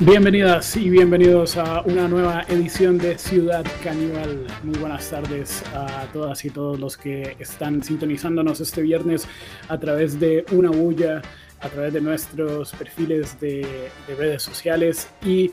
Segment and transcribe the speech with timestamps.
[0.00, 4.44] Bienvenidas y bienvenidos a una nueva edición de Ciudad Caníbal.
[4.64, 9.28] Muy buenas tardes a todas y todos los que están sintonizándonos este viernes
[9.68, 11.22] a través de una bulla,
[11.60, 13.88] a través de nuestros perfiles de,
[14.18, 15.52] redes sociales y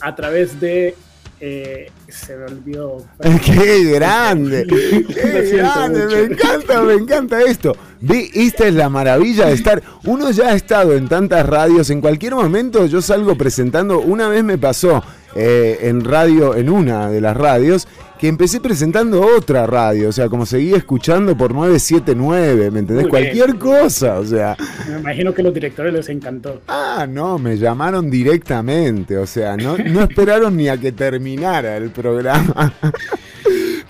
[0.00, 0.96] a través de
[1.44, 3.04] eh, se me olvidó.
[3.44, 4.64] ¡Qué grande!
[4.64, 6.06] ¡Qué grande!
[6.06, 7.76] Me encanta, me encanta esto.
[8.00, 9.82] Ve, esta es la maravilla de estar.
[10.04, 11.90] Uno ya ha estado en tantas radios.
[11.90, 13.98] En cualquier momento yo salgo presentando.
[13.98, 15.02] Una vez me pasó
[15.34, 20.28] eh, en radio, en una de las radios, que empecé presentando otra radio, o sea,
[20.28, 23.08] como seguía escuchando por 979, ¿me entendés?
[23.08, 24.56] Cualquier cosa, o sea.
[24.88, 26.62] Me imagino que a los directores les encantó.
[26.68, 31.90] Ah, no, me llamaron directamente, o sea, no, no esperaron ni a que terminara el
[31.90, 32.72] programa.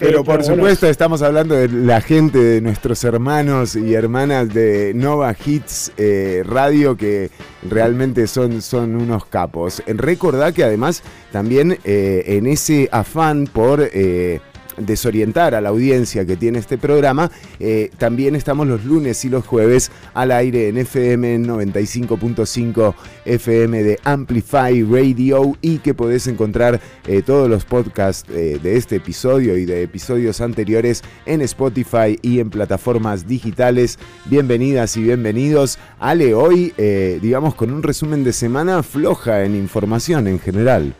[0.02, 5.34] Pero por supuesto estamos hablando de la gente, de nuestros hermanos y hermanas de Nova
[5.44, 7.30] Hits eh, Radio que
[7.68, 9.80] realmente son, son unos capos.
[9.86, 13.80] Recordá que además también eh, en ese afán por...
[13.80, 14.40] Eh,
[14.86, 17.30] desorientar a la audiencia que tiene este programa,
[17.60, 22.94] eh, también estamos los lunes y los jueves al aire en FM 95.5
[23.24, 28.96] FM de Amplify Radio y que podés encontrar eh, todos los podcasts eh, de este
[28.96, 33.98] episodio y de episodios anteriores en Spotify y en plataformas digitales.
[34.26, 35.78] Bienvenidas y bienvenidos.
[35.98, 36.72] Ale, hoy,
[37.20, 40.94] digamos, con un resumen de semana floja en información en general.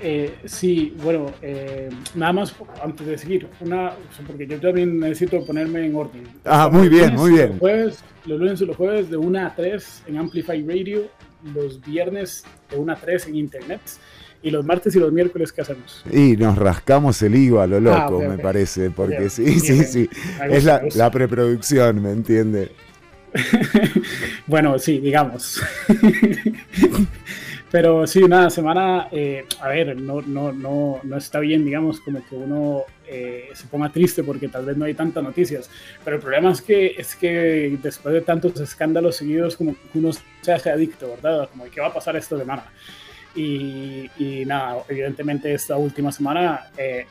[0.00, 3.92] Eh, sí, bueno, eh, nada más antes de seguir, una,
[4.26, 6.24] porque yo también necesito ponerme en orden.
[6.44, 7.50] Ah, muy bien, muy bien.
[7.50, 11.04] Los, jueves, los lunes y los jueves de 1 a 3 en Amplify Radio,
[11.54, 13.80] los viernes de 1 a 3 en Internet
[14.42, 16.04] y los martes y los miércoles, ¿qué hacemos?
[16.12, 20.10] Y nos rascamos el higo a lo loco, ah, me parece, porque sí, sí, sí.
[20.50, 22.70] es la, la preproducción, ¿me entiende?
[24.46, 25.62] bueno, sí, digamos.
[27.70, 32.24] Pero sí, una semana, eh, a ver, no, no, no, no está bien, digamos, como
[32.24, 35.68] que uno eh, se ponga triste porque tal vez no hay tantas noticias.
[36.04, 40.10] Pero el problema es que, es que después de tantos escándalos seguidos, como que uno
[40.40, 41.48] se hace adicto, ¿verdad?
[41.50, 42.64] Como, ¿qué va a pasar esta semana?
[43.34, 47.06] Y, y nada, evidentemente esta última semana eh,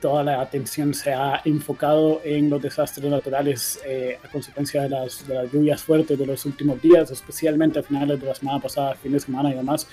[0.00, 5.26] toda la atención se ha enfocado en los desastres naturales eh, a consecuencia de las,
[5.26, 8.94] de las, lluvias fuertes de los últimos días, especialmente a finales de la semana pasada,
[8.94, 9.86] fin de semana y demás.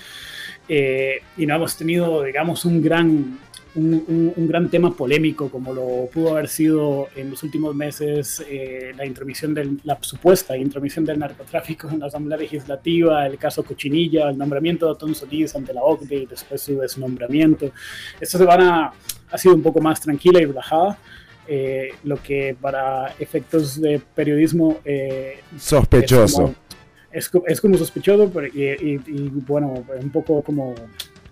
[0.68, 3.40] Eh, y no hemos tenido, digamos, un gran,
[3.75, 8.92] un, un, gran tema polémico como lo pudo haber sido en los últimos meses eh,
[8.98, 14.30] la intromisión del, la supuesta intromisión del narcotráfico en la Asamblea Legislativa, el caso Cochinilla,
[14.30, 17.72] el nombramiento de Tom Solís ante la OCDE y después su desnombramiento.
[18.19, 18.94] Esta semana
[19.31, 20.97] ha sido un poco más tranquila y relajada.
[21.49, 26.53] Eh, lo que para efectos de periodismo eh, sospechoso
[27.09, 30.75] es como, es, como sospechoso pero, y, y, bueno un poco como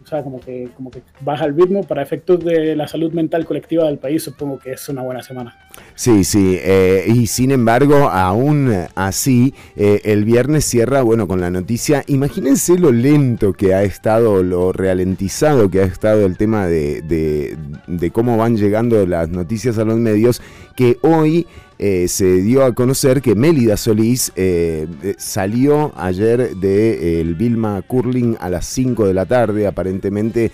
[0.06, 1.84] o sea, como que, como que baja el ritmo.
[1.84, 5.58] Para efectos de la salud mental colectiva del país, supongo que es una buena semana.
[5.96, 6.60] Sí, sí.
[6.62, 12.04] Eh, y sin embargo, aún así, eh, el viernes cierra, bueno, con la noticia.
[12.06, 17.58] Imagínense lo lento que ha estado, lo ralentizado que ha estado el tema de, de,
[17.88, 20.40] de cómo van llegando las noticias a los medios,
[20.76, 27.04] que hoy eh, se dio a conocer que Mélida Solís eh, eh, salió ayer del
[27.04, 30.52] el Vilma Curling a las 5 de la tarde, aparentemente,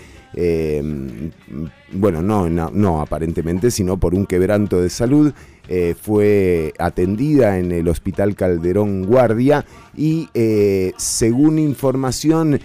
[1.92, 5.32] bueno, no, no, no, aparentemente, sino por un quebranto de salud.
[6.00, 10.28] fue atendida en el Hospital Calderón Guardia y
[10.96, 12.58] según información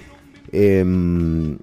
[0.52, 1.58] Em,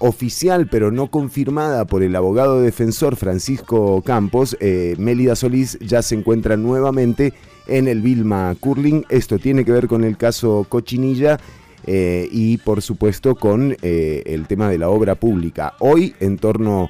[0.00, 6.16] oficial pero no confirmada por el abogado defensor Francisco Campos, eh, Mélida Solís ya se
[6.16, 7.32] encuentra nuevamente
[7.68, 9.04] en el Vilma Curling.
[9.08, 11.38] Esto tiene que ver con el caso Cochinilla.
[11.84, 15.74] Eh, y por supuesto con eh, el tema de la obra pública.
[15.80, 16.88] Hoy en torno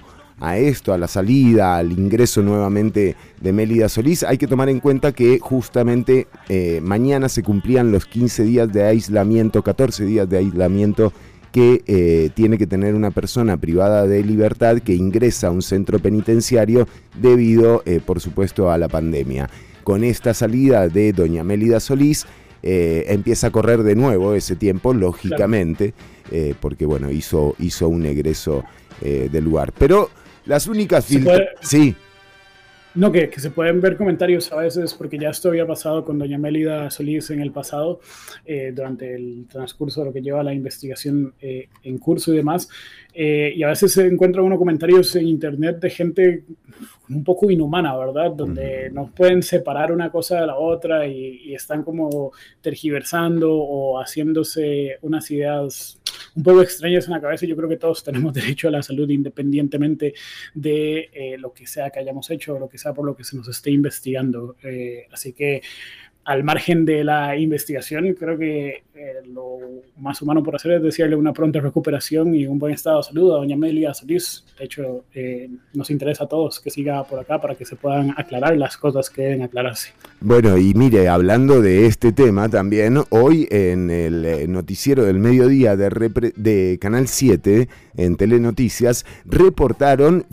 [0.51, 5.13] esto, a la salida, al ingreso nuevamente de Mélida Solís, hay que tomar en cuenta
[5.13, 11.13] que justamente eh, mañana se cumplían los 15 días de aislamiento, 14 días de aislamiento
[11.53, 16.01] que eh, tiene que tener una persona privada de libertad que ingresa a un centro
[16.01, 16.89] penitenciario
[17.21, 19.49] debido, eh, por supuesto, a la pandemia.
[19.85, 22.27] Con esta salida de doña Mélida Solís,
[22.65, 25.95] empieza a correr de nuevo ese tiempo, lógicamente,
[26.61, 28.63] porque bueno, hizo, hizo un egreso
[29.01, 29.73] del lugar.
[29.77, 30.11] Pero
[30.47, 31.09] las únicas
[31.61, 31.97] Sí.
[32.95, 36.19] No, que, que, se pueden ver comentarios a veces, porque ya esto había pasado con
[36.19, 38.01] doña Mélida Solís en el pasado,
[38.45, 42.69] eh, durante el transcurso de lo que lleva la investigación eh, en curso y demás.
[43.15, 46.45] Eh, y a veces se encuentra uno comentarios en internet de gente
[47.09, 48.33] un poco inhumana, ¿verdad?
[48.33, 54.01] Donde no pueden separar una cosa de la otra y, y están como tergiversando o
[54.01, 56.02] haciéndose unas ideas
[56.35, 57.47] un poco extrañas en la cabeza.
[57.47, 60.15] Yo creo que todos tenemos derecho a la salud independientemente
[60.55, 63.25] de eh, lo que sea que hayamos hecho o lo que sea por lo que
[63.25, 64.57] se nos esté investigando.
[64.63, 65.63] Eh, así que
[66.25, 69.59] al margen de la investigación, creo que eh, lo
[69.97, 73.33] más humano por hacer es desearle una pronta recuperación y un buen estado de salud
[73.33, 74.45] a doña Amelia Solís.
[74.59, 78.11] De hecho, eh, nos interesa a todos que siga por acá para que se puedan
[78.19, 79.95] aclarar las cosas que deben aclararse.
[80.21, 85.75] Bueno, y mire, hablando de este tema también, hoy en el eh, noticiero del mediodía
[85.75, 90.27] de, de Canal 7, en Telenoticias, reportaron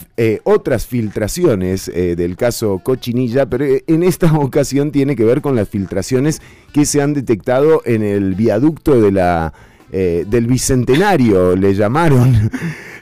[0.44, 6.42] otras filtraciones del caso Cochinilla, pero en esta ocasión tiene que ver con las filtraciones
[6.72, 9.54] que se han detectado en el viaducto de la,
[9.92, 12.52] eh, del Bicentenario, le llamaron.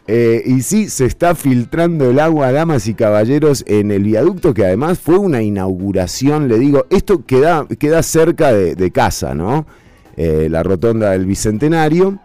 [0.09, 4.63] Eh, y sí, se está filtrando el agua, damas y caballeros, en el viaducto, que
[4.63, 9.67] además fue una inauguración, le digo, esto queda, queda cerca de, casa, ¿no?
[10.15, 12.19] Eh, la rotonda del Bicentenario.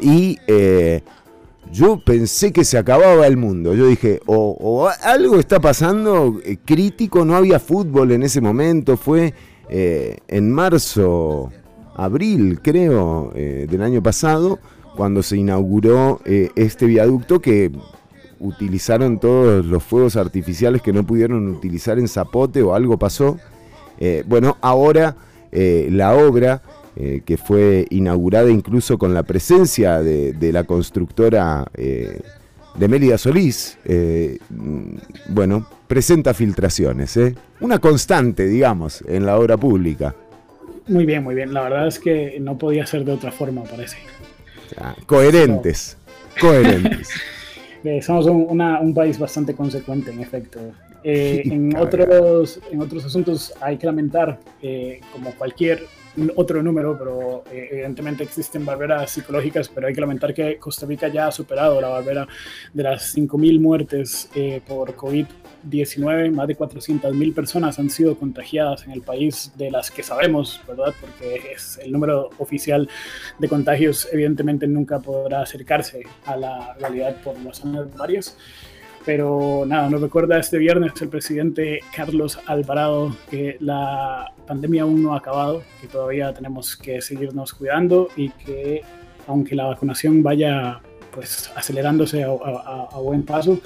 [0.00, 0.38] Y
[1.70, 3.74] yo pensé que se acababa el mundo.
[3.74, 9.34] Yo dije, o, o algo está pasando crítico, no había fútbol en ese momento, fue
[9.72, 11.52] eh, en marzo,
[11.94, 14.58] abril creo, eh, del año pasado,
[14.96, 17.70] cuando se inauguró eh, este viaducto que
[18.40, 23.38] utilizaron todos los fuegos artificiales que no pudieron utilizar en Zapote o algo pasó.
[24.26, 25.14] bueno, ahora
[25.52, 26.62] la obra
[26.96, 33.76] que fue inaugurada incluso con la presencia de, la constructora de Mélida Solís,
[35.28, 37.16] bueno, presenta filtraciones.
[37.16, 37.34] ¿eh?
[37.58, 40.14] Una constante, digamos, en la obra pública.
[40.86, 41.52] Muy bien, muy bien.
[41.52, 43.98] La verdad es que no podía ser de otra forma, parece.
[45.04, 45.98] coherentes,
[46.40, 47.10] coherentes.
[47.82, 50.60] Eh, somos un, país bastante consecuente, en efecto.
[51.02, 54.38] Eh, en, otros, en otros asuntos hay que lamentar,
[55.10, 55.86] como cualquier
[56.36, 61.28] otro número, pero evidentemente existen barreras psicológicas, pero hay que lamentar que Costa Rica ya
[61.28, 62.28] ha superado la barrera
[62.74, 64.28] de las 5.000 muertes
[64.68, 65.24] por COVID
[65.62, 70.60] 19, más de 400.000 personas han sido contagiadas en el país, de las que sabemos,
[70.66, 70.94] ¿verdad?
[71.00, 72.88] Porque es el número oficial
[73.38, 78.36] de contagios, evidentemente nunca podrá acercarse a la realidad por razones varias.
[79.04, 85.14] Pero nada, nos recuerda este viernes el presidente Carlos Alvarado que la pandemia aún no
[85.14, 88.82] ha acabado, que todavía tenemos que seguirnos cuidando y que
[89.26, 90.80] aunque la vacunación vaya
[91.12, 93.60] pues acelerándose a buen paso,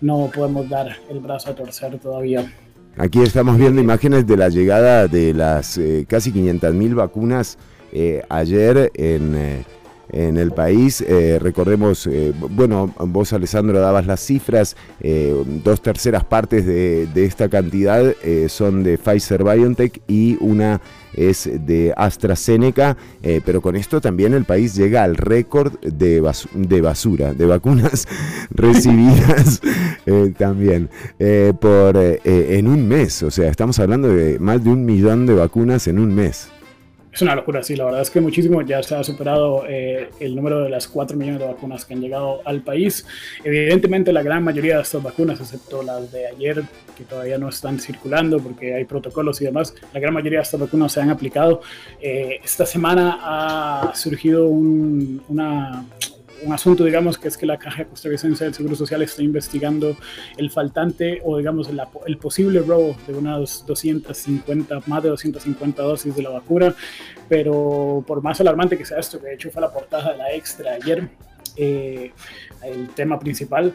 [0.00, 2.50] no podemos dar el brazo a torcer todavía.
[2.98, 7.58] Aquí estamos viendo imágenes de la llegada de las eh, casi 500.000 vacunas
[7.92, 9.64] eh, ayer en, eh,
[10.10, 11.04] en, el país.
[11.40, 12.08] recordemos,
[12.50, 14.76] bueno, vos Alessandro dabas las cifras,
[15.64, 18.14] dos terceras partes de, de esta cantidad
[18.48, 20.80] son de Pfizer BioNTech y una
[21.16, 26.22] es de AstraZeneca, eh, pero con esto también el país llega al récord de,
[26.54, 28.06] de basura, de vacunas
[28.50, 29.60] recibidas
[30.06, 33.22] eh, también eh, por, en un mes.
[33.22, 36.48] O sea, estamos hablando de más de un millón de vacunas en un mes.
[37.16, 40.36] Es una locura, sí, la verdad es que muchísimo, ya se ha superado eh, el
[40.36, 43.06] número de las 4 millones de vacunas que han llegado al país.
[43.42, 46.62] Evidentemente la gran mayoría de estas vacunas, excepto las de ayer,
[46.94, 50.60] que todavía no están circulando porque hay protocolos y demás, la gran mayoría de estas
[50.60, 51.62] vacunas se han aplicado.
[52.02, 55.86] Eh, esta semana ha surgido una,
[56.42, 59.96] un asunto, digamos, que es que la Caja Costarricense del Seguro Social está investigando
[60.36, 61.68] el faltante o, digamos,
[62.06, 66.74] el, posible robo de unas 250, más de 250 dosis de la vacuna.
[67.28, 70.32] Pero por más alarmante que sea esto, que de hecho fue la portada de la
[70.32, 71.08] extra ayer,
[71.56, 72.12] eh,
[72.62, 73.74] el tema principal,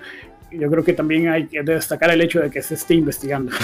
[0.51, 3.51] yo creo que también hay que destacar el hecho de que se esté investigando.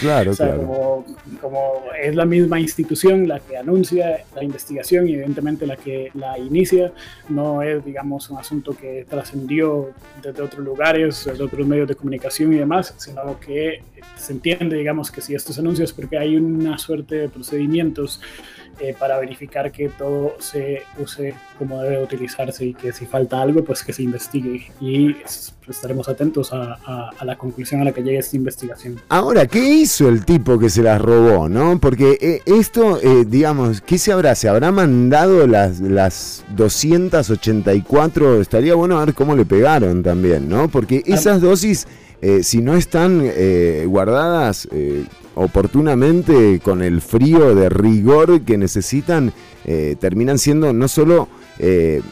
[0.00, 1.04] Claro, claro.
[1.40, 6.38] Como, es la misma institución la que anuncia la investigación y evidentemente la que la
[6.38, 6.92] inicia,
[7.28, 9.90] no es, digamos, un asunto que trascendió
[10.22, 13.82] desde otros lugares, desde otros medios de comunicación y demás, sino que
[14.16, 18.20] se entiende, digamos, que si estos anuncios porque hay una suerte de procedimientos
[18.80, 23.62] eh, para verificar que todo se use como debe utilizarse y que si falta algo,
[23.62, 24.72] pues que se investigue.
[24.80, 25.16] Y
[25.68, 28.98] estaremos atentos a, la conclusión a la que llegue esta investigación.
[29.10, 31.48] Ahora, ¿qué hizo el tipo que se las robó?
[31.48, 31.78] ¿no?
[31.78, 34.34] Porque eh, esto, eh, digamos, ¿qué se habrá?
[34.34, 38.40] ¿Se habrá mandado las, las 284?
[38.40, 40.68] Estaría bueno ver cómo le pegaron también, ¿no?
[40.68, 41.86] Porque esas dosis...
[42.42, 43.30] si no están
[43.86, 44.68] guardadas
[45.34, 49.32] oportunamente con el frío de rigor que necesitan,
[49.64, 52.02] eh, terminan siendo no solo eh,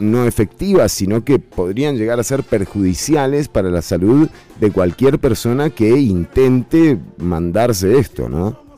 [0.00, 4.28] no efectivas, sino que podrían llegar a ser perjudiciales para la salud
[4.60, 8.68] de cualquier persona que intente mandarse esto, ¿no?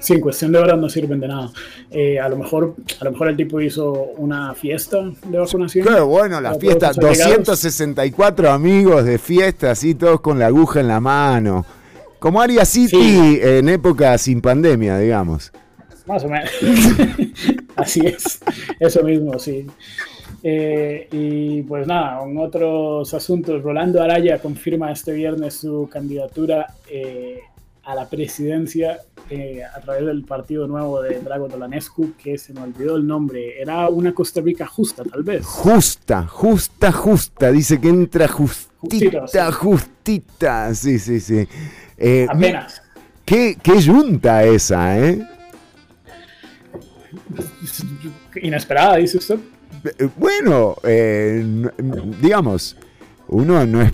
[0.00, 1.50] Sí, en cuestión de horas no sirven de nada.
[1.90, 5.86] Eh, a lo mejor, a lo mejor el tipo hizo una fiesta de vacunación.
[5.86, 11.00] Qué bueno, la fiesta, 264 amigos de fiesta, así todos con la aguja en la
[11.00, 11.66] mano.
[12.20, 15.52] Como Aria City en época sin pandemia, digamos.
[16.06, 16.50] Más o menos.
[17.76, 18.40] así es,
[18.78, 19.66] eso mismo, sí.
[20.42, 27.40] Eh, y pues nada, en otros asuntos, Rolando Araya confirma este viernes su candidatura eh,
[27.84, 28.98] a la presidencia
[29.30, 33.60] eh, a través del partido nuevo de Drago Dolanescu, que se me olvidó el nombre.
[33.60, 35.46] Era una Costa Rica justa, tal vez.
[35.46, 37.50] Justa, justa, justa.
[37.50, 40.74] Dice que entra justita, justita.
[40.74, 41.46] Sí, sí, sí.
[42.00, 42.82] Eh, Apenas.
[43.24, 45.24] Qué, qué yunta esa, ¿eh?
[48.42, 49.38] Inesperada, dice usted.
[49.98, 50.76] Eh, bueno,
[52.20, 52.76] digamos,
[53.28, 53.92] uno no es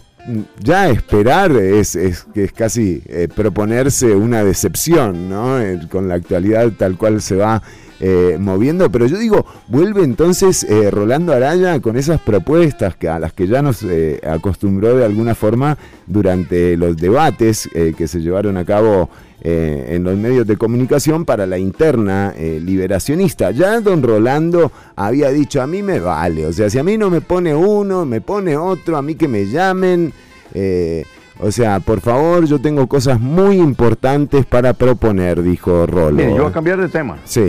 [0.59, 5.61] ya esperar es, es, es casi eh, proponerse una decepción, ¿no?
[5.61, 7.63] Eh, con la actualidad tal cual se va
[8.01, 8.91] eh, moviendo.
[8.91, 13.63] Pero yo digo, vuelve entonces Rolando Araya con esas propuestas que, a las que ya
[13.63, 13.85] nos
[14.29, 19.09] acostumbró de alguna forma durante los debates que se llevaron a cabo
[19.43, 23.51] en los medios de comunicación para la interna liberacionista.
[23.51, 27.11] Ya don Rolando había dicho, a mí me vale, o sea, si a mí no
[27.11, 30.13] me pone uno, me pone otro, a mí que me llamen.
[30.55, 31.05] Eh,
[31.39, 36.17] o sea, por favor, yo tengo cosas muy importantes para proponer, dijo Rolo.
[36.17, 37.19] Mire, yo voy a cambiar de tema.
[37.25, 37.49] Sí.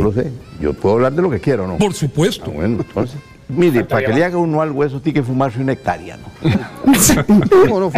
[0.60, 1.78] Yo puedo hablar de lo que quiero, ¿no?
[1.78, 2.46] Por supuesto.
[2.48, 3.20] Ah, bueno, entonces.
[3.50, 6.18] Mire, para que le haga uno algo eso, tiene que fumarse una hectárea,
[6.86, 7.92] ¿no?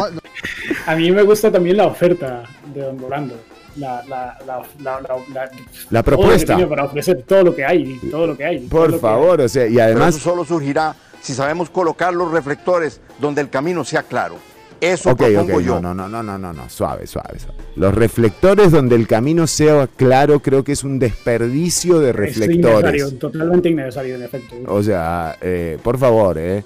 [0.85, 2.43] a mí me gusta también la oferta
[2.73, 3.35] de Don Rolando.
[3.75, 5.49] La, la, la,
[5.89, 6.67] la propuesta.
[6.67, 8.59] Para ofrecer todo lo que hay, todo lo que hay.
[8.59, 10.15] Por favor, o sea, y además.
[10.15, 14.35] eso solo surgirá si sabemos colocar los reflectores donde el camino sea claro.
[14.81, 15.81] Eso okay, okay, yo.
[15.81, 17.57] No, no, no, no, no, no, suave, suave, suave.
[17.75, 23.03] Los reflectores donde el camino sea claro, creo que es un desperdicio de reflectores.
[23.03, 24.55] Es totalmente innecesario, en efecto.
[24.67, 26.63] O sea, eh, por favor, eh.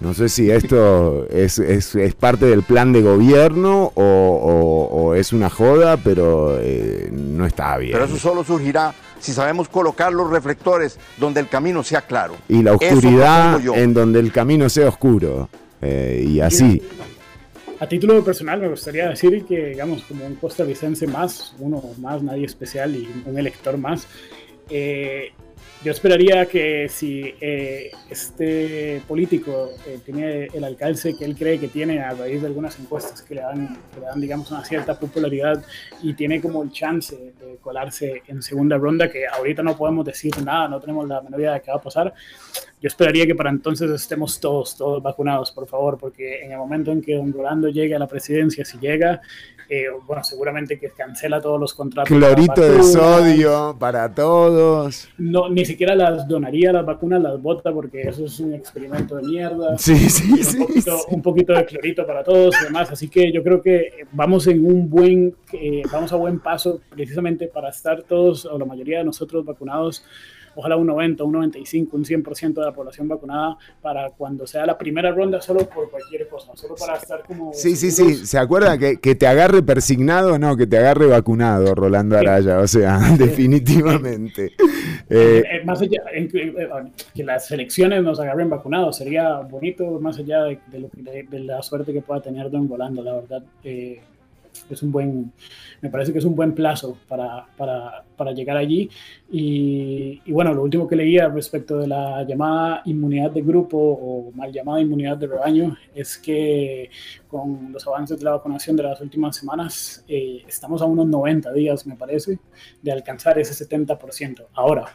[0.00, 5.34] No sé si esto es, es, es, parte del plan de gobierno o, o, es
[5.34, 7.92] una joda, pero eh, no está bien.
[7.92, 12.34] Pero eso solo surgirá si sabemos colocar los reflectores donde el camino sea claro.
[12.48, 15.50] Y la oscuridad en donde el camino sea oscuro.
[15.82, 16.82] Eh, y así.
[17.78, 22.44] A título personal me gustaría decir que, digamos, como un costarricense más, uno más, nadie
[22.44, 24.06] especial y un elector más,
[24.68, 25.32] eh,
[25.82, 31.68] yo esperaría que si eh, este político eh, tiene el alcance que él cree que
[31.68, 35.64] tiene a raíz de algunas encuestas que le dan, le dan, digamos, una cierta popularidad
[36.02, 40.32] y tiene como el chance de colarse en segunda ronda, que ahorita no podemos decir
[40.44, 42.12] nada, no tenemos la menor idea de qué va a pasar,
[42.80, 46.92] yo esperaría que para entonces estemos todos, todos vacunados, por favor, porque en el momento
[46.92, 49.20] en que don Rolando llegue a la presidencia, si llega,
[49.72, 52.08] eh, bueno, seguramente que cancela todos los contratos.
[52.08, 55.08] Clorito de sodio para todos.
[55.16, 59.22] No, ni siquiera las donaría las vacunas, las bota porque eso es un experimento de
[59.22, 59.78] mierda.
[59.90, 60.58] Sí, sí, sí.
[61.10, 62.90] Un poquito, de clorito para todos y demás.
[62.90, 67.46] Así que yo creo que vamos en un buen, eh, vamos a buen paso precisamente
[67.46, 70.04] para estar todos o la mayoría de nosotros vacunados
[70.60, 74.76] ojalá un 90, un 95, un 100% de la población vacunada para cuando sea la
[74.76, 77.52] primera ronda, solo por cualquier cosa, solo para estar como...
[77.52, 80.38] Sí, sí, sí, ¿se acuerda que, que te agarre persignado?
[80.38, 84.52] No, que te agarre vacunado, Rolando Araya, o sea, definitivamente.
[85.12, 86.02] Eh, eh, más allá,
[87.14, 92.00] que las elecciones nos agarren vacunados, sería bonito más allá de, de, la suerte que
[92.00, 93.42] pueda tener Don Volando, la verdad.
[93.64, 94.00] Eh,
[94.68, 95.32] es un buen,
[95.80, 98.90] me parece que es un buen plazo para, para, para llegar allí.
[99.30, 104.32] Y, y, bueno, lo último que leía respecto de la llamada inmunidad de grupo o
[104.32, 106.90] mal llamada inmunidad de rebaño es que
[107.28, 111.52] con los avances de la vacunación de las últimas semanas eh, estamos a unos 90
[111.52, 112.38] días, me parece,
[112.82, 114.46] de alcanzar ese 70%.
[114.54, 114.86] Ahora,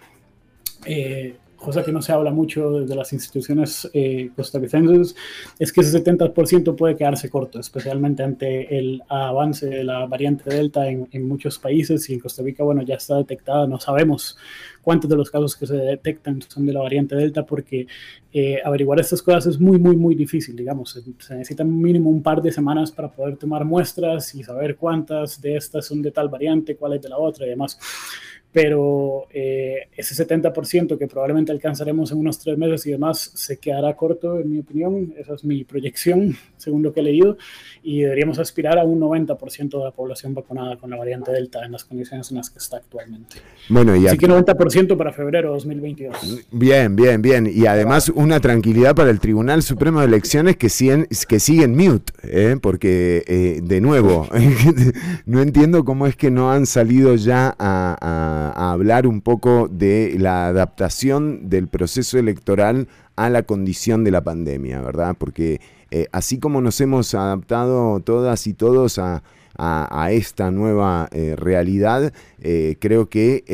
[0.85, 5.15] eh, cosa que no se habla mucho desde las instituciones eh, costarricenses,
[5.59, 10.87] es que ese 70% puede quedarse corto, especialmente ante el avance de la variante Delta
[10.87, 12.09] en, en, muchos países.
[12.09, 14.37] Y en Costa Rica, bueno, ya está detectada, no sabemos
[14.85, 17.87] cuántos de los casos que se detectan son de la variante Delta porque
[18.31, 22.21] eh, averiguar estas cosas es muy, muy, muy difícil, digamos, se, se necesita mínimo un
[22.21, 26.29] par de semanas para poder tomar muestras y saber cuántas de estas son de tal
[26.29, 27.79] variante, cuáles de la otra y demás
[28.55, 33.93] pero eh, ese 70% que probablemente alcanzaremos en unos tres meses y demás se quedará
[33.97, 35.13] corto, en mi opinión.
[35.17, 37.37] Esa es mi proyección, según lo que he leído,
[37.83, 41.73] y deberíamos aspirar a un 90% de la población vacunada con la variante Delta en
[41.73, 43.35] las condiciones en las que está actualmente.
[43.67, 46.45] Bueno, y Así que 90% para febrero de 2022.
[46.51, 47.51] Bien, bien, bien.
[47.53, 52.13] Y además una tranquilidad para el Tribunal Supremo de Elecciones que siguen, que siguen mute,
[52.23, 52.55] ¿eh?
[52.61, 54.29] porque eh, de nuevo,
[55.25, 57.53] no entiendo cómo es que no han salido ya
[58.45, 64.11] a a, hablar un poco de la adaptación del proceso electoral a la condición de
[64.11, 65.15] la pandemia, ¿verdad?
[65.17, 65.61] Porque
[65.91, 69.21] eh, así como nos hemos adaptado todas y todos a,
[70.11, 72.11] esta nueva eh, realidad,
[72.41, 73.45] eh, creo que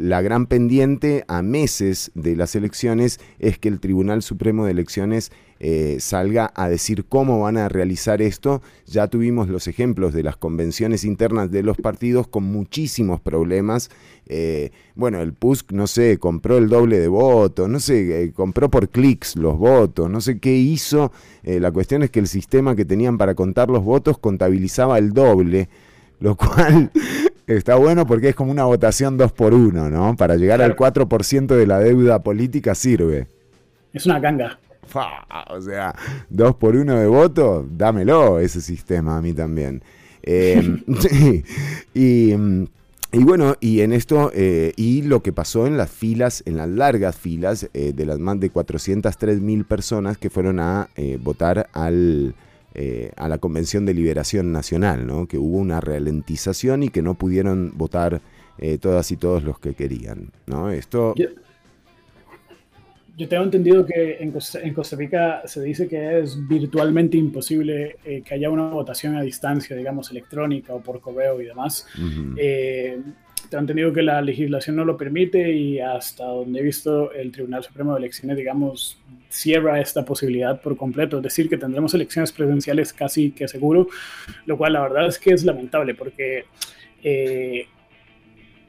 [0.00, 5.32] la gran pendiente a meses de las elecciones es que el Tribunal Supremo de Elecciones
[5.62, 8.62] eh, salga a decir cómo van a realizar esto.
[8.86, 13.90] Ya tuvimos los ejemplos de las convenciones internas de los partidos con muchísimos problemas.
[14.26, 18.70] Eh, bueno, el PUSC, no sé, compró el doble de votos, no sé, eh, compró
[18.70, 21.12] por clics los votos, no sé qué hizo.
[21.42, 25.68] la cuestión es que el sistema que tenían para contar los votos contabilizaba el doble,
[26.20, 26.90] lo cual
[27.46, 30.16] está bueno porque es como una votación dos por uno, ¿no?
[30.16, 33.26] Para llegar al 4% de la deuda política sirve.
[33.92, 34.58] Es una ganga
[35.50, 35.94] o sea,
[36.28, 39.82] dos por uno de voto, dámelo ese sistema a mí también.
[40.22, 40.82] Em,
[41.94, 42.34] y,
[43.12, 47.16] bueno, y en esto, eh, y lo que pasó en las filas, en las largas
[47.16, 51.90] filas eh, de las más de 403 mil personas que fueron a eh, votar a
[51.90, 55.26] la Convención de Liberación Nacional, ¿no?
[55.26, 58.20] que hubo una ralentización y que no pudieron votar
[58.80, 60.32] todas y todos los que querían.
[60.46, 60.70] ¿no?
[60.70, 61.14] Esto...
[63.20, 68.32] Yo tengo entendido que en Costa, Rica se dice que es virtualmente imposible eh, que
[68.32, 71.86] haya una votación a distancia, digamos, electrónica o por correo y demás.
[72.38, 72.98] Eh,
[73.50, 77.62] tengo entendido que la legislación no lo permite y hasta donde he visto el Tribunal
[77.62, 78.98] Supremo de Elecciones, digamos,
[79.28, 81.18] cierra esta posibilidad por completo.
[81.18, 83.88] Es decir, que tendremos elecciones presidenciales casi que seguro,
[84.46, 86.46] lo cual la verdad es que es lamentable porque...
[87.02, 87.66] Eh,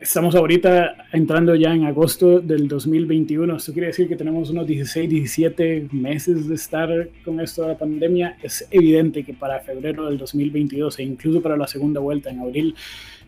[0.01, 3.55] Estamos ahorita entrando ya en agosto del 2021.
[3.55, 6.89] Esto quiere decir que tenemos unos 16, 17 meses de estar
[7.24, 8.36] con esto de la pandemia.
[8.41, 12.75] Es evidente que para febrero del 2022 e incluso para la segunda vuelta en abril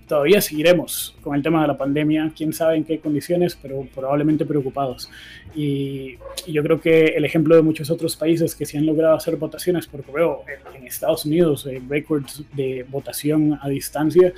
[0.08, 4.46] todavía seguiremos con el tema de la pandemia, quién sabe en qué condiciones, pero probablemente
[4.46, 5.10] preocupados.
[5.56, 6.18] Y,
[6.48, 9.88] yo creo que el ejemplo de muchos otros países que se han logrado hacer votaciones
[9.88, 10.44] por correo,
[10.76, 14.34] en Estados Unidos, eh, récords de votación a distancia,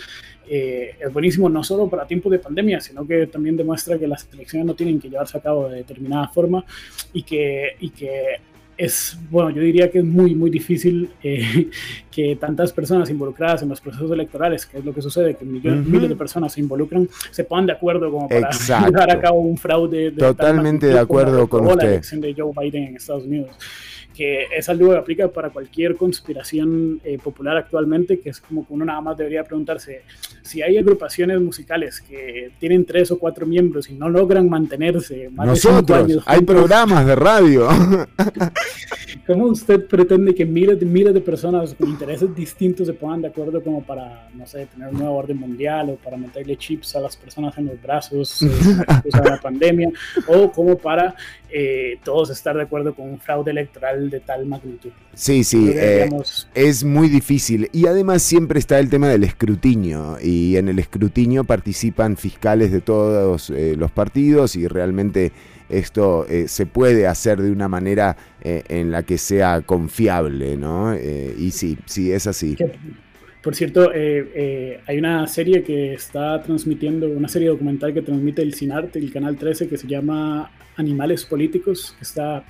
[0.47, 4.27] eh, es buenísimo no solo para tiempos de pandemia, sino que también demuestra que las
[4.31, 6.63] elecciones no tienen que llevarse a cabo de determinada forma
[7.13, 8.39] y que, y que
[8.77, 11.69] es, bueno, yo diría que es muy, muy difícil eh,
[12.11, 16.09] que tantas personas involucradas en los procesos electorales, que es lo que sucede, que miles
[16.09, 18.49] de personas se involucran, se pongan de acuerdo como para
[18.85, 20.11] llevar a cabo un fraude.
[20.11, 21.83] Totalmente de acuerdo con usted.
[21.83, 23.51] La elección de Joe Biden en Estados Unidos
[24.15, 28.73] que es algo que aplica para cualquier conspiración eh, popular actualmente, que es como que
[28.73, 30.03] uno nada más debería preguntarse
[30.45, 35.47] si hay agrupaciones musicales que tienen tres o cuatro miembros y no logran mantenerse más
[35.47, 36.23] Nosotros, de años.
[36.27, 37.67] hay programas de radio.
[39.27, 43.29] ¿Cómo usted pretende que miles de miles de personas con intereses distintos se pongan de
[43.29, 46.99] acuerdo como para, no sé, tener un nuevo orden mundial o para meterle chips a
[46.99, 48.47] las personas en los brazos eh,
[49.03, 49.89] de la pandemia
[50.27, 51.15] o como para
[51.49, 54.91] eh, todos estar de acuerdo con un fraude electoral de tal magnitud.
[55.13, 56.09] Sí, sí, eh,
[56.53, 57.69] es muy difícil.
[57.71, 60.17] Y además siempre está el tema del escrutinio.
[60.21, 65.31] Y en el escrutinio participan fiscales de todos eh, los partidos y realmente
[65.67, 70.95] esto se puede hacer de una manera en la que sea confiable, ¿no?
[70.95, 72.55] y sí, sí, es así.
[73.41, 78.99] Por cierto, hay una serie que está transmitiendo, una serie documental que transmite el CINARTE,
[78.99, 82.45] el Canal 13, que se llama Animales Políticos, que está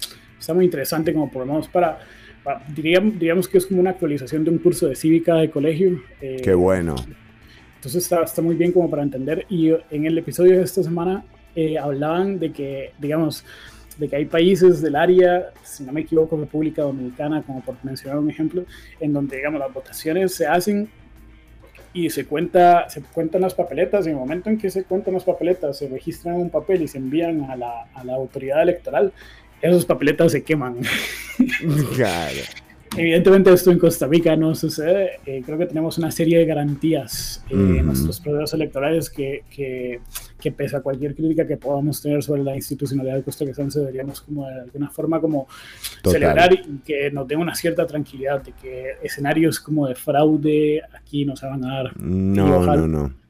[0.45, 1.99] está muy interesante como por para,
[2.43, 6.01] para diríamos, que es como una actualización de un curso de cívica de colegio.
[6.21, 6.95] Eh, Qué bueno.
[7.85, 9.45] Entonces está, está, muy bien como para entender.
[9.47, 11.23] Y en el episodio de esta semana
[11.55, 13.45] eh, hablaban de que, digamos,
[13.99, 18.17] de que hay países del área, si no me equivoco, República Dominicana, como por mencionar
[18.17, 18.65] un ejemplo,
[18.99, 20.89] en donde, digamos, las votaciones se hacen
[21.93, 25.13] y se cuenta se cuentan las papeletas y en el momento en que se cuentan
[25.13, 29.13] las papeletas se registran un papel y se envían a la, a la autoridad electoral
[29.61, 30.77] esos papeletas se queman.
[31.95, 32.64] Claro.
[32.97, 35.19] Evidentemente esto en Costa Rica no sucede.
[35.25, 39.99] Eh, creo que tenemos una serie de garantías eh, en nuestros procesos electorales que, que,
[40.39, 44.61] que, pese a cualquier crítica que podamos tener sobre la institucionalidad costarricense, deberíamos como de
[44.61, 45.47] alguna forma como
[46.03, 51.25] celebrar y que nos dé una cierta tranquilidad de que escenarios como de fraude aquí
[51.25, 51.99] no se van a dar.
[51.99, 53.25] No, no, no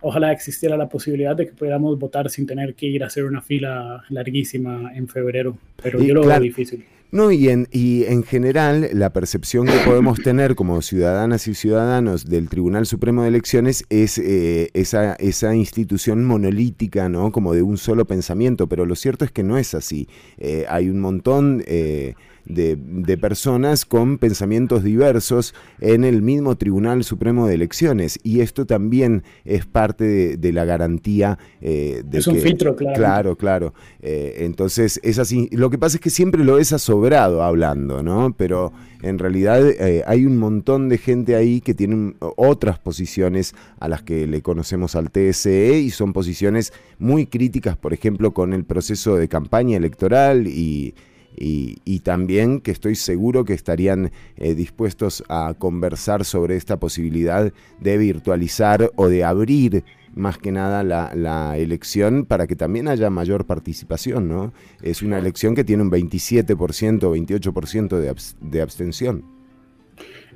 [0.00, 3.42] ojalá existiera la posibilidad de que pudiéramos votar sin tener que ir a hacer una
[3.42, 6.84] fila larguísima en febrero, pero yo lo veo difícil.
[7.10, 12.26] No, y en, y en general la percepción que podemos tener como ciudadanas y ciudadanos
[12.26, 17.32] del Tribunal Supremo de Elecciones es eh, esa, esa institución monolítica, ¿no?
[17.32, 20.06] Como de un solo pensamiento, pero lo cierto es que no es así.
[20.36, 21.64] Eh, hay un montón...
[21.66, 22.14] Eh,
[22.48, 28.18] de, personas con pensamientos diversos en el mismo Tribunal Supremo de Elecciones.
[28.22, 32.18] Y esto también es parte de, la garantía eh, de...
[32.18, 32.96] Es un filtro, claro.
[32.96, 33.74] Claro, claro.
[34.00, 35.48] Eh, entonces, es así.
[35.52, 38.34] Lo que pasa es que siempre lo es asobrado hablando, ¿no?
[38.36, 43.88] Pero en realidad eh, hay un montón de gente ahí que tienen otras posiciones a
[43.88, 48.64] las que le conocemos al TSE y son posiciones muy críticas, por ejemplo, con el
[48.64, 50.94] proceso de campaña electoral y
[51.40, 57.98] y, también que estoy seguro que estarían eh, dispuestos a conversar sobre esta posibilidad de
[57.98, 64.28] virtualizar o de abrir más que nada la, elección para que también haya mayor participación,
[64.28, 64.52] ¿no?
[64.82, 69.37] Es una elección que tiene un 27%, 28% de, de abstención.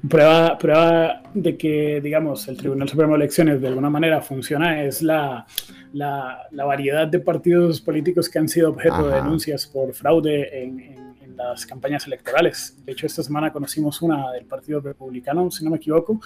[0.09, 5.01] Prueba, prueba de que, digamos, el Tribunal Supremo de Elecciones de alguna manera funciona es
[5.01, 5.47] la,
[5.93, 11.67] la, variedad de partidos políticos que han sido objeto de denuncias por fraude en, las
[11.67, 12.77] campañas electorales.
[12.85, 16.21] De hecho, esta semana conocimos una del Partido Republicano, si no me equivoco,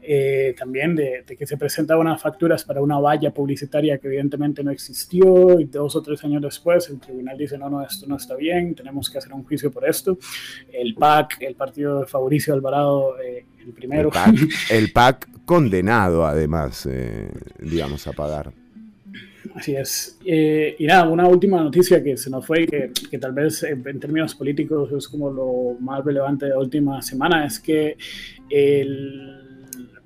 [0.00, 4.70] eh, también de, que se presentaban unas facturas para una valla publicitaria que evidentemente no
[4.70, 8.36] existió y dos o tres años después el tribunal dice, no, no, esto no está
[8.36, 10.18] bien, tenemos que hacer un juicio por esto.
[10.72, 14.10] El PAC, el partido de Fabricio Alvarado, eh, el primero.
[14.70, 18.52] El PAC, condenado además, eh, digamos, a pagar.
[19.54, 20.18] Así es.
[20.24, 23.82] Eh, y nada, una última noticia que se nos fue que, que, tal vez en,
[24.00, 27.96] términos políticos es como lo más relevante de la última semana, es que
[28.48, 29.42] el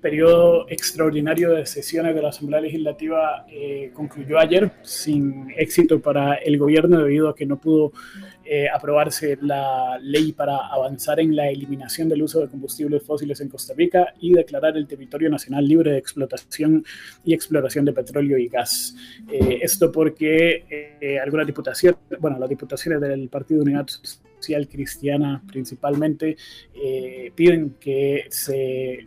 [0.01, 6.59] periodo extraordinario de sesiones de la Asamblea Legislativa eh, concluyó ayer sin éxito para el
[6.59, 7.93] gobierno debido a que no pudo
[8.49, 13.49] eh, aprobarse la ley para avanzar en la eliminación del uso de combustibles fósiles en
[13.49, 16.85] Costa Rica y declarar el territorio nacional libre de explotación
[17.25, 18.95] y exploración de petróleo y gas.
[19.31, 23.87] Eh, esto porque algunas diputaciones, bueno, las diputaciones del Partido Unidad
[24.69, 26.37] cristiana principalmente,
[26.75, 29.05] eh, piden que se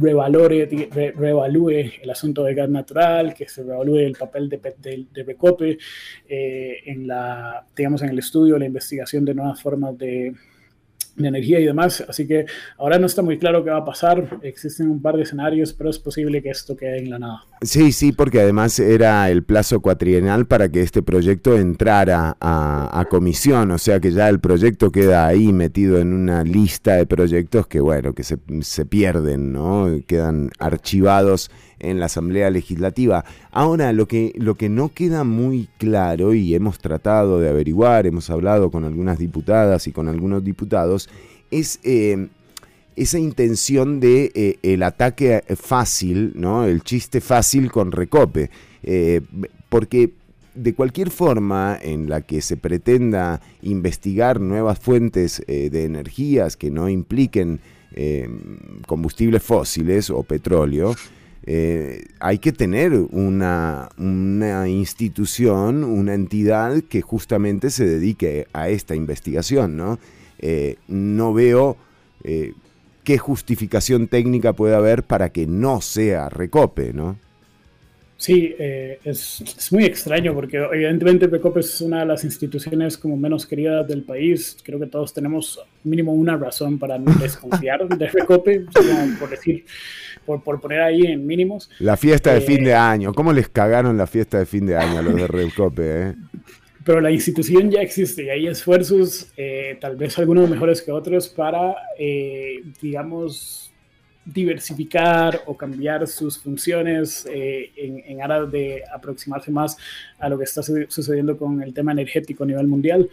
[0.00, 0.66] revalore,
[1.16, 5.78] reevalúe el asunto del gas natural, que se reevalúe el papel de, de, de Recope
[6.28, 10.34] eh, en, la, digamos, en el estudio, la investigación de nuevas formas de,
[11.22, 12.04] de energía y demás.
[12.08, 12.46] Así que
[12.78, 14.38] ahora no está muy claro qué va a pasar.
[14.42, 17.44] Existen un par de escenarios, pero es posible que esto quede en la nada.
[17.62, 23.70] Sí, sí, porque además era el plazo cuatrienal para que este proyecto entrara a, comisión.
[23.72, 27.80] O sea que ya el proyecto queda ahí metido en una lista de proyectos que,
[27.80, 29.88] bueno, que se, se pierden, ¿no?
[30.06, 31.50] Quedan archivados
[31.80, 33.24] en la Asamblea Legislativa.
[33.50, 38.30] Ahora, lo que, lo que no queda muy claro, y hemos tratado de averiguar, hemos
[38.30, 41.08] hablado con algunas diputadas y con algunos diputados,
[41.50, 42.28] es eh,
[42.96, 44.30] esa intención de
[44.62, 46.64] eh, ataque fácil, ¿no?
[46.64, 48.50] el chiste fácil con recope.
[48.82, 49.20] Eh,
[49.68, 50.12] porque
[50.54, 56.88] de cualquier forma en la que se pretenda investigar nuevas fuentes de energías que no
[56.88, 57.60] impliquen
[58.86, 60.94] combustibles fósiles o petróleo,
[61.46, 63.88] eh, hay que tener una,
[64.68, 69.98] institución, una entidad que justamente se dedique a esta investigación, ¿no?
[70.38, 71.76] Eh, no veo
[72.24, 72.52] eh,
[73.04, 77.16] qué justificación técnica puede haber para que no sea recope, ¿no?
[78.16, 83.88] Sí, es, muy extraño porque evidentemente Recope es una de las instituciones como menos queridas
[83.88, 84.58] del país.
[84.62, 88.66] Creo que todos tenemos mínimo una razón para desconfiar de Recope,
[89.18, 89.64] por decir,
[90.26, 91.70] por, poner ahí en mínimos.
[91.78, 94.76] La fiesta de fin de eh, año, ¿cómo les cagaron la fiesta de fin de
[94.76, 95.82] año a los de Recope?
[95.82, 96.14] Eh?
[96.84, 101.28] Pero la institución ya existe y hay esfuerzos, eh, tal vez algunos mejores que otros,
[101.28, 101.74] para,
[102.80, 103.72] digamos,
[104.24, 109.76] diversificar o cambiar sus funciones en, en, aras de aproximarse más
[110.18, 113.08] a lo que está sucediendo con el tema energético a nivel mundial.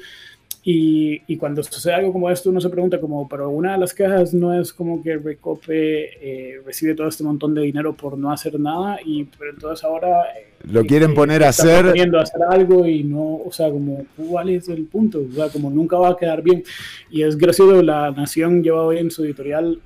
[0.69, 4.33] Y, cuando sucede algo como esto, uno se pregunta como, pero una de las quejas
[4.33, 8.59] no es como que Recope eh, recibe todo este montón de dinero por no hacer
[8.59, 10.23] nada, y pero entonces ahora...
[10.23, 11.85] Eh, Lo quieren eh, poner a hacer...
[11.85, 15.21] a hacer algo y no, o sea, como, ¿cuál es el punto?
[15.31, 16.65] O sea, como nunca va a quedar bien.
[17.09, 19.79] Y es gracioso, La Nación lleva hoy en su editorial...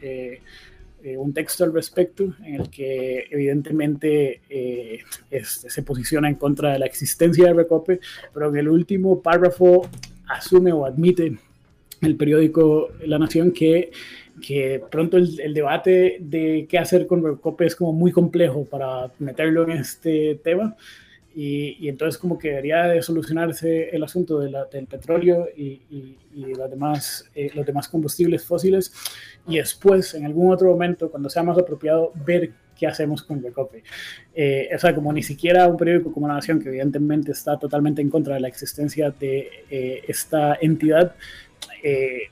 [1.17, 4.41] un texto al respecto en el que evidentemente
[5.29, 7.99] este, se posiciona en contra de la existencia de Recope,
[8.33, 9.87] pero en el último párrafo
[10.33, 11.37] asume o admite
[12.01, 13.91] el periódico La Nación que
[14.41, 19.63] que pronto el, debate de qué hacer con Recope es como muy complejo para meterlo
[19.63, 20.75] en este tema.
[21.33, 27.51] Y, entonces como que debería de solucionarse el asunto del petróleo y, los, demás, eh,
[27.53, 28.93] los demás combustibles fósiles
[29.47, 33.83] y después en algún otro momento cuando sea más apropiado ver qué hacemos con Recope.
[34.33, 38.01] Eh, o sea, como ni siquiera un periódico como La Nación, que evidentemente está totalmente
[38.01, 41.13] en contra de la existencia de eh, esta entidad,
[41.83, 42.23] eh,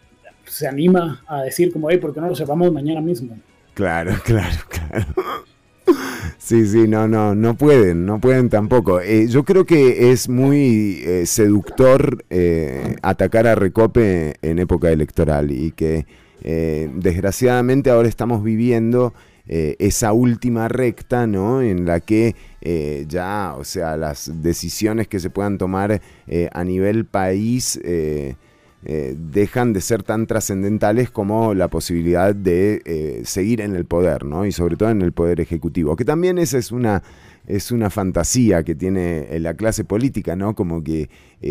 [0.46, 3.38] se anima a decir como, hey, ¿por qué no lo sepamos mañana mismo?
[3.76, 5.06] Claro, claro, claro.
[6.40, 9.02] Sí, sí, no, no, no pueden, no pueden tampoco.
[9.04, 12.26] Yo creo que es muy seductor
[13.04, 16.06] atacar a Recope en época electoral y que
[16.42, 19.14] desgraciadamente ahora estamos viviendo
[19.52, 21.64] eh, esa última recta, ¿no?
[21.64, 26.64] En la que eh, ya, o sea, las decisiones que se puedan tomar eh, a
[26.64, 27.80] nivel país
[28.82, 34.46] dejan de ser tan trascendentales como la posibilidad de seguir en el poder, ¿no?
[34.46, 37.02] Y sobre todo en el poder ejecutivo, que también esa es una
[37.48, 40.54] es una fantasía que tiene la clase política, ¿no?
[40.54, 41.10] Como que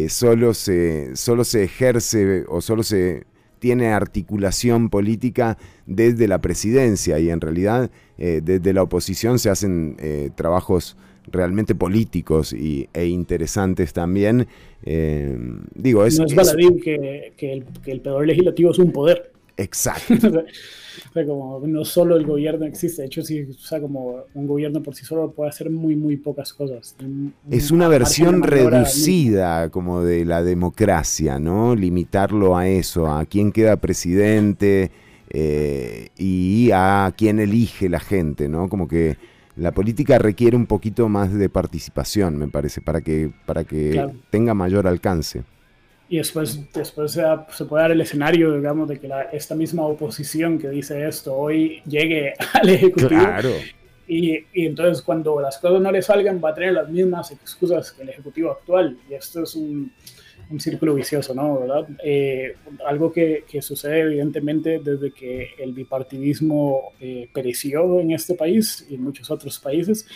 [0.08, 3.26] solo, se, solo se ejerce o solo se
[3.58, 9.96] tiene articulación política desde la presidencia y en realidad eh, desde la oposición se hacen
[9.98, 10.96] eh, trabajos
[11.30, 14.46] realmente políticos y, e interesantes también.
[14.84, 15.36] Eh,
[15.74, 19.32] digo, es, no es baladín que, que, el, que el poder legislativo es un poder.
[19.56, 20.14] Exacto.
[21.10, 24.46] O sea, como no solo el gobierno existe, de hecho, sí, o sea, como un
[24.46, 26.96] gobierno por sí solo puede hacer muy, muy pocas cosas.
[27.50, 31.74] Es una versión reducida como de la democracia, ¿no?
[31.74, 34.90] Limitarlo a eso, a quién queda presidente
[35.30, 38.68] eh, y a quién elige la gente, ¿no?
[38.68, 39.16] Como que
[39.56, 44.54] la política requiere un poquito más de participación, me parece, para que, para que tenga
[44.54, 45.42] mayor alcance
[46.08, 49.84] y después, después se, se, puede dar el escenario, digamos, de que la, esta misma
[49.84, 53.08] oposición que dice esto hoy llegue al Ejecutivo.
[53.08, 53.50] Claro.
[54.06, 57.92] Y, y, entonces cuando las cosas no le salgan va a tener las mismas excusas
[57.92, 58.96] que el Ejecutivo actual.
[59.10, 59.92] Y esto es un,
[60.50, 61.60] un círculo vicioso, ¿no?
[61.60, 61.86] ¿verdad?
[62.02, 62.54] Eh,
[62.86, 68.94] algo que, que, sucede evidentemente desde que el bipartidismo eh, pereció en este país y
[68.94, 70.06] en muchos otros países,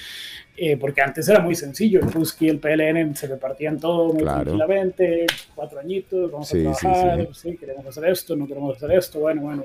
[0.56, 4.22] eh, porque antes era muy sencillo, el Ruski y el PLN se repartían todo muy
[4.22, 9.42] tranquilamente, cuatro añitos, vamos a trabajar, sí, queremos hacer esto, no queremos hacer esto, bueno,
[9.42, 9.64] bueno,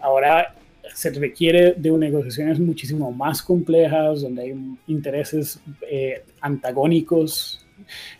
[0.00, 0.54] ahora
[0.94, 4.54] se requiere de negociaciones muchísimo más complejas, donde hay
[4.86, 5.60] intereses
[6.40, 7.62] antagónicos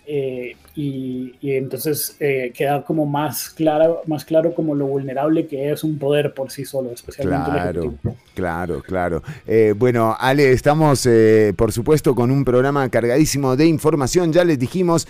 [0.07, 5.85] eh, y, entonces eh, queda como más claro, más claro como lo vulnerable que es
[5.85, 7.95] un poder por sí solo, especialmente claro,
[8.35, 9.23] Claro, claro.
[9.47, 11.09] Eh, bueno, Ale, estamos
[11.57, 14.33] por supuesto con un programa cargadísimo de información.
[14.33, 15.09] Ya les dijimos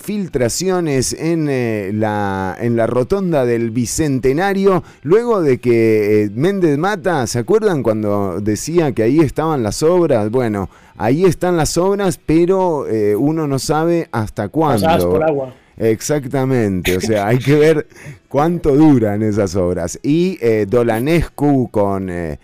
[0.00, 7.82] filtraciones en, la, en la rotonda del Bicentenario, luego de que Méndez Mata, ¿se acuerdan
[7.82, 10.30] cuando decía que ahí estaban las obras?
[10.30, 15.10] Bueno, ahí están las obras, pero eh, uno no sabe hasta cuándo.
[15.10, 15.54] por agua.
[15.76, 17.86] Exactamente, o sea, hay que ver
[18.28, 19.98] cuánto duran esas obras.
[20.02, 22.38] Y eh, Dolanescu con, eh,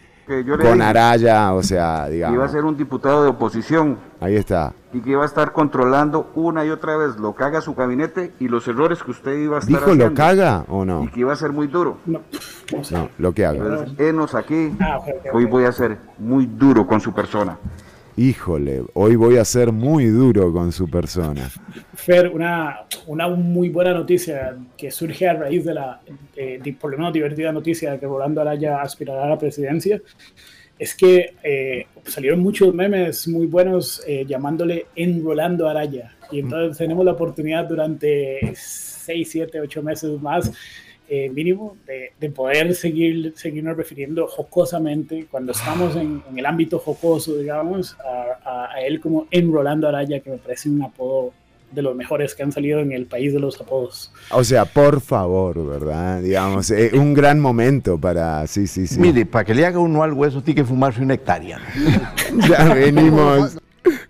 [0.63, 2.37] con Araya, o sea, digamos.
[2.37, 3.99] Iba a ser un diputado de oposición.
[4.21, 4.73] Ahí está.
[4.93, 8.47] Y que iba a estar controlando una y otra vez lo caga su gabinete y
[8.47, 11.03] los errores que usted iba a estar ¿Dijo lo caga o no?
[11.03, 11.99] Y que iba a ser muy duro.
[12.07, 12.21] No,
[13.19, 13.85] lo que haga.
[13.99, 15.01] enos aquí, ah,
[15.33, 17.59] hoy voy a ser muy duro con su persona
[18.17, 21.51] híjole, hoy voy a ser muy duro con su persona.
[21.95, 26.01] Fer, una, una muy buena noticia que surge a raíz de la,
[26.81, 30.01] por lo menos divertida noticia de que Rolando Araya aspirará a la presidencia,
[30.79, 36.17] es que eh, salieron muchos memes muy buenos eh, llamándole Enrolando Araya.
[36.31, 40.51] Y entonces tenemos la oportunidad durante 6, 7, 8 meses más
[41.09, 47.97] eh, mínimo de, poder seguir, seguirnos refiriendo jocosamente, cuando estamos en, el ámbito jocoso, digamos,
[48.45, 51.33] a, él como Enrolando Araya, que me parece un apodo
[51.71, 54.13] de los mejores que han salido en el país de los apodos.
[54.31, 56.23] O sea, por favor, ¿verdad?
[56.23, 58.47] Digamos, eh, un gran momento para...
[58.47, 58.99] Sí, sí, sí.
[59.01, 61.61] Mire, para que le haga uno algo eso, tiene que fumarse una hectárea.
[62.49, 63.59] ya venimos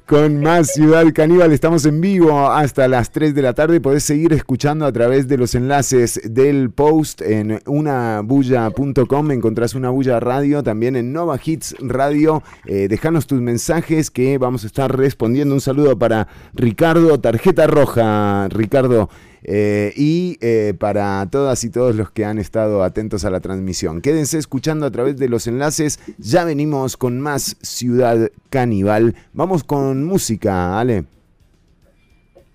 [0.07, 1.53] con más Ciudad Caníbal.
[1.53, 3.81] Estamos en vivo hasta las 3 de la tarde.
[3.81, 9.31] Podés seguir escuchando a través de los enlaces del post en unabulla.com.
[9.31, 12.43] Encontrás una bulla radio también en Nova Hits Radio.
[12.67, 15.55] Eh, dejanos tus mensajes que vamos a estar respondiendo.
[15.55, 18.49] Un saludo para Ricardo, tarjeta roja.
[18.49, 19.09] Ricardo.
[19.47, 24.01] Eh, y eh, para todas y todos los que han estado atentos a la transmisión.
[24.01, 26.01] Quédense escuchando a través de los enlaces.
[26.19, 29.15] Ya venimos con más Ciudad Caníbal.
[29.35, 31.05] Vamos con música, Ale.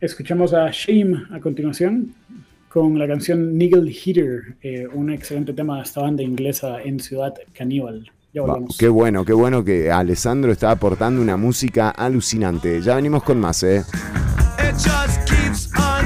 [0.01, 2.15] Escuchamos a Shame a continuación.
[2.69, 7.33] con la canción Nigel Heater, eh, un excelente tema de esta banda inglesa en Ciudad
[7.51, 8.11] Caníbal.
[8.31, 8.77] Ya volvemos.
[8.77, 12.79] Qué bueno, qué bueno que Alessandro está aportando una música alucinante.
[12.81, 13.83] Ya venimos con más, ¿eh?
[14.59, 15.98] It just keeps on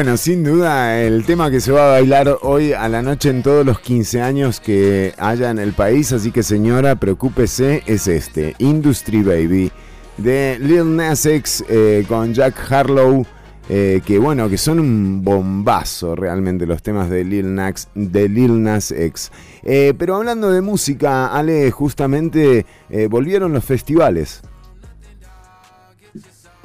[0.00, 3.42] Bueno, sin duda, el tema que se va a bailar hoy a la noche en
[3.42, 8.54] todos los 15 años que haya en el país, así que señora, preocúpese, es este,
[8.60, 9.70] Industry Baby,
[10.16, 13.26] de Lil Nas X eh, con Jack Harlow,
[13.68, 18.62] eh, que bueno, que son un bombazo realmente los temas de Lil Nas, de Lil
[18.62, 19.30] Nas X.
[19.62, 24.40] Eh, pero hablando de música, Ale, justamente eh, volvieron los festivales.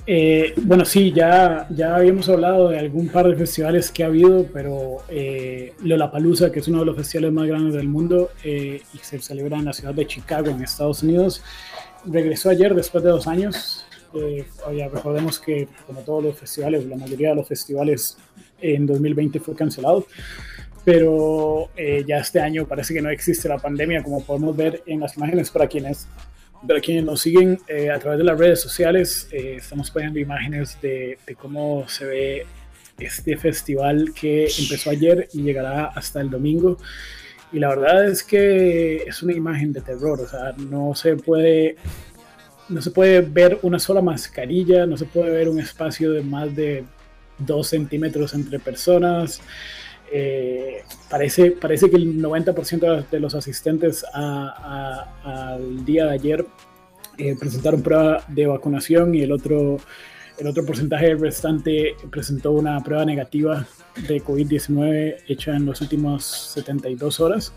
[0.07, 4.45] Eh, bueno, sí, ya, ya habíamos hablado de algún par de festivales que ha habido,
[4.53, 8.97] pero eh, Lollapalooza, que es uno de los festivales más grandes del mundo eh, y
[8.99, 11.41] se celebra en la ciudad de Chicago, en Estados Unidos,
[12.05, 13.85] regresó ayer después de dos años.
[14.13, 14.45] Eh,
[14.93, 18.17] recordemos que, como todos los festivales, la mayoría de los festivales
[18.61, 20.05] en 2020 fue cancelado,
[20.85, 24.99] pero eh, ya este año parece que no existe la pandemia, como podemos ver en
[25.01, 26.07] las imágenes para quienes
[26.67, 30.77] para quienes nos siguen eh, a través de las redes sociales, eh, estamos poniendo imágenes
[30.81, 32.45] de, de, cómo se ve
[32.97, 36.77] este festival que empezó ayer y llegará hasta el domingo.
[37.51, 41.77] Y la verdad es que es una imagen de terror, o sea, no se puede,
[42.69, 46.55] no se puede ver una sola mascarilla, no se puede ver un espacio de más
[46.55, 46.83] de
[47.37, 49.41] dos centímetros entre personas.
[50.17, 56.45] Eh, parece, parece que el 90% de los asistentes a- a- al día de ayer
[57.17, 59.77] eh, presentaron prueba de vacunación y el otro,
[60.37, 63.67] el otro porcentaje restante presentó una prueba negativa
[64.07, 67.53] de COVID-19 hecha en las últimas 72 horas.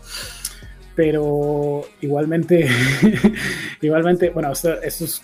[1.01, 2.67] Pero igualmente,
[3.81, 5.21] igualmente, bueno, esto, esto es-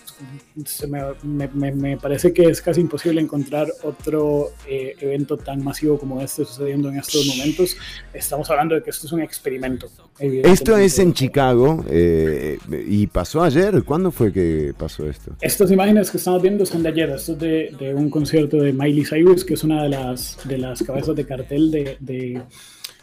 [0.64, 5.98] se me, me- me- parece que es casi imposible encontrar otro eh, evento tan masivo
[5.98, 7.76] como este sucediendo en estos momentos.
[8.14, 9.86] Estamos hablando de que esto es un experimento.
[10.18, 11.12] Esto es en.
[11.12, 12.58] Chicago eh,
[12.88, 13.82] y pasó ayer.
[13.84, 15.32] ¿Cuándo fue que pasó esto?
[15.42, 18.72] Estas imágenes que estamos viendo son de ayer, esto es de, de un concierto de
[18.72, 22.40] Miley Cyrus, que es una de las, de las cabezas de cartel de, de-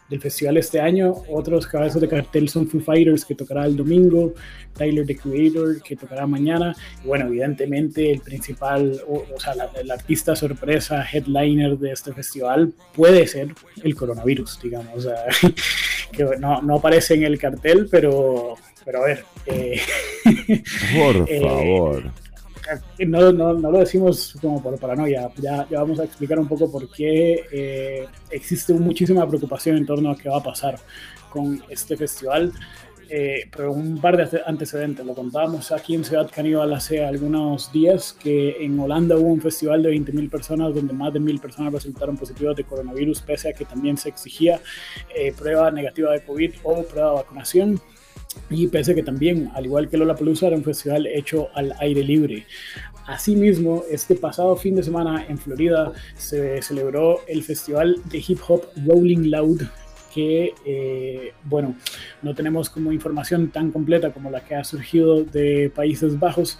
[0.09, 1.13] del festival este año.
[1.29, 4.33] Otros cabezas de cartel son Foo Fighters, que tocará el domingo,
[4.77, 6.75] Tyler the Creator, que tocará mañana.
[7.03, 12.13] Y bueno, evidentemente el principal, o, o sea, la- el artista sorpresa, headliner de este
[12.13, 14.93] festival puede ser el coronavirus, digamos.
[14.97, 15.15] O sea,
[16.11, 19.25] que no, no aparece en el cartel, pero, pero a ver.
[19.47, 19.79] eh,
[20.97, 22.03] Por Eh, favor.
[23.07, 26.71] No, no, no lo decimos como por paranoia, ya, ya vamos a explicar un poco
[26.71, 30.79] por qué eh, existe muchísima preocupación en torno a qué va a pasar
[31.29, 32.51] con este festival.
[33.15, 37.71] Eh, pero un par de ante- antecedentes, lo contábamos aquí en Ciudad Caníbal hace algunos
[37.71, 41.73] días, que en Holanda hubo un festival de 20.000 personas donde más de 1.000 personas
[41.73, 44.61] resultaron positivas de coronavirus, pese a que también se exigía
[45.13, 47.79] eh, prueba negativa de COVID o prueba de vacunación.
[48.49, 52.45] Y pese que también, al igual que Lollapalooza, era un festival hecho al aire libre.
[53.05, 58.63] Asimismo, este pasado fin de semana en Florida se celebró el festival de hip hop
[58.85, 59.61] Rolling Loud,
[60.13, 61.75] que, eh, bueno,
[62.21, 66.59] no tenemos como información tan completa como la que ha surgido de Países Bajos,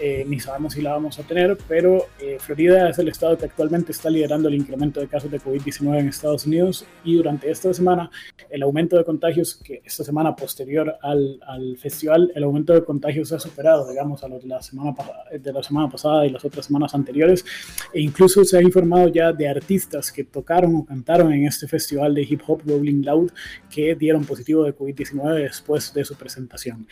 [0.00, 3.46] eh, ni sabemos si la vamos a tener, pero eh, Florida es el estado que
[3.46, 7.72] actualmente está liderando el incremento de casos de COVID-19 en Estados Unidos y durante esta
[7.72, 8.10] semana
[8.50, 13.32] el aumento de contagios, que esta semana posterior al, al festival, el aumento de contagios
[13.32, 14.94] ha superado, digamos, a los de la, semana,
[15.32, 17.44] de la semana pasada y las otras semanas anteriores,
[17.92, 22.14] e incluso se ha informado ya de artistas que tocaron o cantaron en este festival
[22.14, 23.30] de hip hop Rolling Loud
[23.70, 26.86] que dieron positivo de COVID-19 después de su presentación.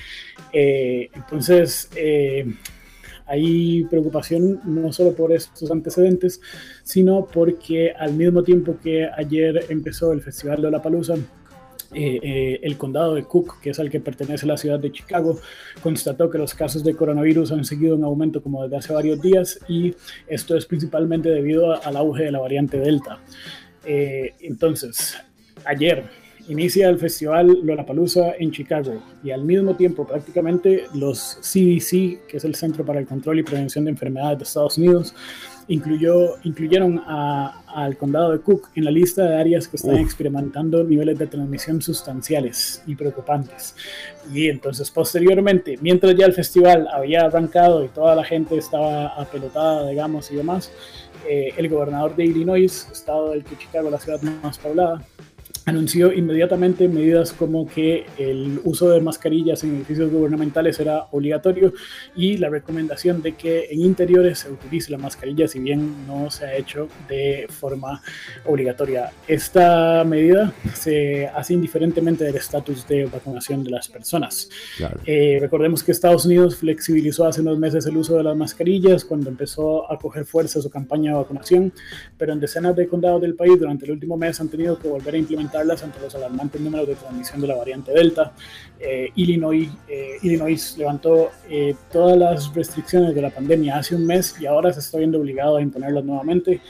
[0.53, 2.47] Eh, entonces, eh,
[3.27, 6.41] hay preocupación no solo por estos antecedentes,
[6.83, 11.15] sino porque al mismo tiempo que ayer empezó el Festival de la Palusa,
[11.97, 15.39] el condado de Cook, que es al que pertenece la ciudad de Chicago,
[15.81, 19.61] constató que los casos de coronavirus han seguido en aumento como desde hace varios días
[19.69, 19.95] y
[20.27, 23.21] esto es principalmente debido al auge de la variante Delta.
[23.85, 25.17] Eh, entonces,
[25.65, 26.05] ayer
[26.49, 32.45] inicia el festival Lollapalooza en Chicago y al mismo tiempo prácticamente los CDC, que es
[32.45, 35.15] el Centro para el Control y Prevención de Enfermedades de Estados Unidos,
[35.69, 40.01] incluyó, incluyeron al condado de Cook en la lista de áreas que están Uf.
[40.01, 43.75] experimentando niveles de transmisión sustanciales y preocupantes.
[44.33, 49.89] Y entonces posteriormente, mientras ya el festival había arrancado y toda la gente estaba apelotada,
[49.89, 50.71] digamos, y demás,
[51.27, 55.03] eh, el gobernador de Illinois, estado del que Chicago es la ciudad más poblada,
[55.67, 61.73] anunció inmediatamente medidas como que el uso de mascarillas en edificios gubernamentales era obligatorio
[62.15, 66.45] y la recomendación de que en interiores se utilice la mascarilla si bien no se
[66.45, 68.03] ha hecho de forma
[68.45, 69.11] obligatoria.
[69.27, 74.51] Esta medida se hace indiferentemente del estatus de vacunación de las personas.
[74.77, 75.01] Claro.
[75.07, 79.31] Eh, recordemos que Estados Unidos flexibilizó hace unos meses el uso de las mascarillas cuando
[79.31, 81.73] empezó a coger fuerza su campaña de vacunación,
[82.19, 85.15] pero en decenas de condados del país durante el último mes han tenido que volver
[85.15, 85.19] a
[85.55, 88.33] implementarlas ante los alarmantes números de transmisión de la variante Delta.
[88.81, 94.35] Eh, Illinois, eh, Illinois levantó eh, todas las restricciones de la pandemia hace un mes
[94.41, 96.61] y ahora se está viendo obligado a imponerlas nuevamente.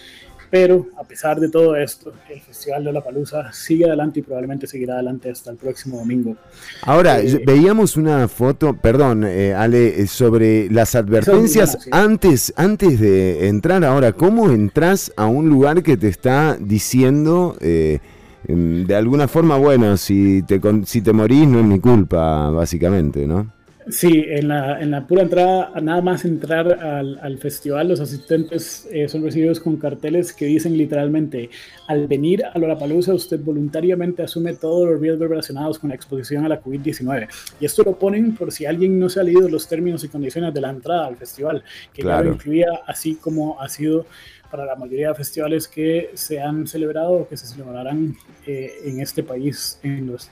[0.51, 4.69] Pero a pesar de todo esto, el Festival de la Palusa sigue adelante y probablemente
[4.69, 6.37] seguirá adelante hasta el próximo domingo.
[6.83, 12.01] Ahora, Eh, veíamos una foto, perdón, eh, Ale, eh, sobre las advertencias Esa es muy
[12.01, 13.85] antes, antes de entrar.
[13.85, 17.99] Ahora, ¿cómo entras a un lugar que te está diciendo eh,
[18.47, 23.47] de alguna forma, bueno, si te, si te morís no es mi culpa, básicamente, ¿no?
[23.89, 28.89] Sí, en la, en la pura entrada, nada más entrar al, al festival, los asistentes
[28.91, 31.51] eh, son recibidos con carteles que dicen literalmente,
[31.87, 36.49] al venir a Lollapalooza usted voluntariamente asume todos los riesgos relacionados con la exposición a
[36.49, 37.29] la COVID-19.
[37.61, 40.55] Y esto lo ponen por si alguien no se ha leído los términos y condiciones
[40.55, 44.07] de la entrada al festival, que ya lo incluía así como ha sido
[44.55, 49.01] para la mayoría de festivales que se han celebrado o que se celebrarán eh, en
[49.01, 50.31] este país en los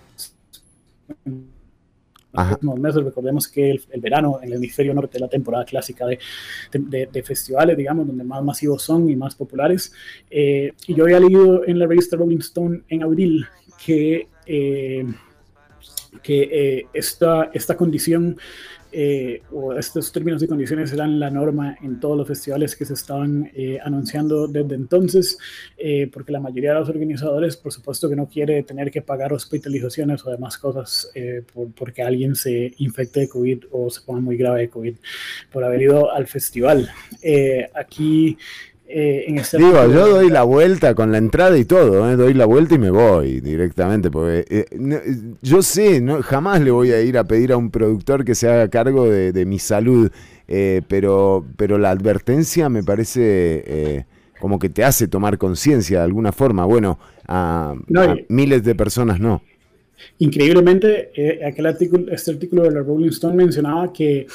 [2.33, 2.51] Ajá.
[2.51, 3.03] próximos meses.
[3.03, 6.21] Recordemos que el, el verano en el hemisferio norte es la temporada clásica de,
[6.71, 9.93] de, de- de festivales, digamos, donde más masivos son y más populares.
[10.31, 13.45] Eh, y yo había leído en la revista Rolling Stone en abril
[13.85, 15.05] que, eh,
[16.23, 18.39] que eh, esta, esta condición
[18.93, 22.95] eh, o estos términos y condiciones eran la norma en todos los festivales que se
[22.95, 25.39] estaban eh, anunciando desde entonces,
[25.77, 29.33] eh, porque la mayoría de los organizadores, por supuesto, que no quiere tener que pagar
[29.33, 34.21] hospitalizaciones o demás cosas eh, por, porque alguien se infecte de COVID o se ponga
[34.21, 34.95] muy grave de COVID
[35.51, 36.91] por haber ido al festival.
[37.23, 38.37] Eh, aquí
[38.89, 42.17] eh, en este Digo, yo doy la vuelta con la entrada y todo, ¿eh?
[42.17, 44.99] doy la vuelta y me voy directamente, porque eh, no-
[45.41, 48.49] yo sé, no, jamás le voy a ir a pedir a un productor que se
[48.49, 50.11] haga cargo de, de mi salud,
[50.89, 54.05] pero, pero la advertencia me parece
[54.39, 56.65] como que te hace tomar conciencia de alguna forma.
[56.67, 59.43] Bueno, a, No, a y- miles de personas no.
[60.19, 61.11] Increíblemente,
[61.47, 64.27] aquel artículo, este artículo de la Rolling Stone mencionaba que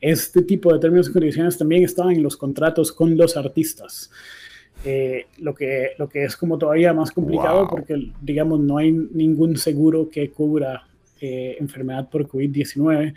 [0.00, 4.10] este tipo de términos y condiciones también estaban en los contratos con los artistas.
[4.84, 7.68] Eh, lo, que, lo que es como todavía más complicado Wow.
[7.68, 10.86] porque, digamos, no hay ningún seguro que cubra
[11.20, 13.12] eh, enfermedad por COVID-19.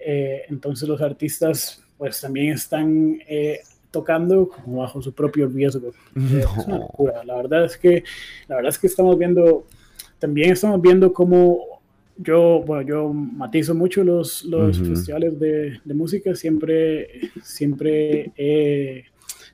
[0.00, 3.60] Eh, entonces los artistas pues también están eh,
[3.92, 5.90] tocando como bajo su propio riesgo.
[6.16, 7.22] Eh, Es una locura.
[7.24, 8.02] La verdad es que,
[8.48, 9.66] la verdad es que estamos viendo,
[10.18, 11.73] también estamos viendo cómo
[12.16, 14.90] yo, bueno, yo matizo mucho los, los Ujú.
[14.90, 17.08] festivales de, de música, siempre,
[17.42, 19.04] siempre he,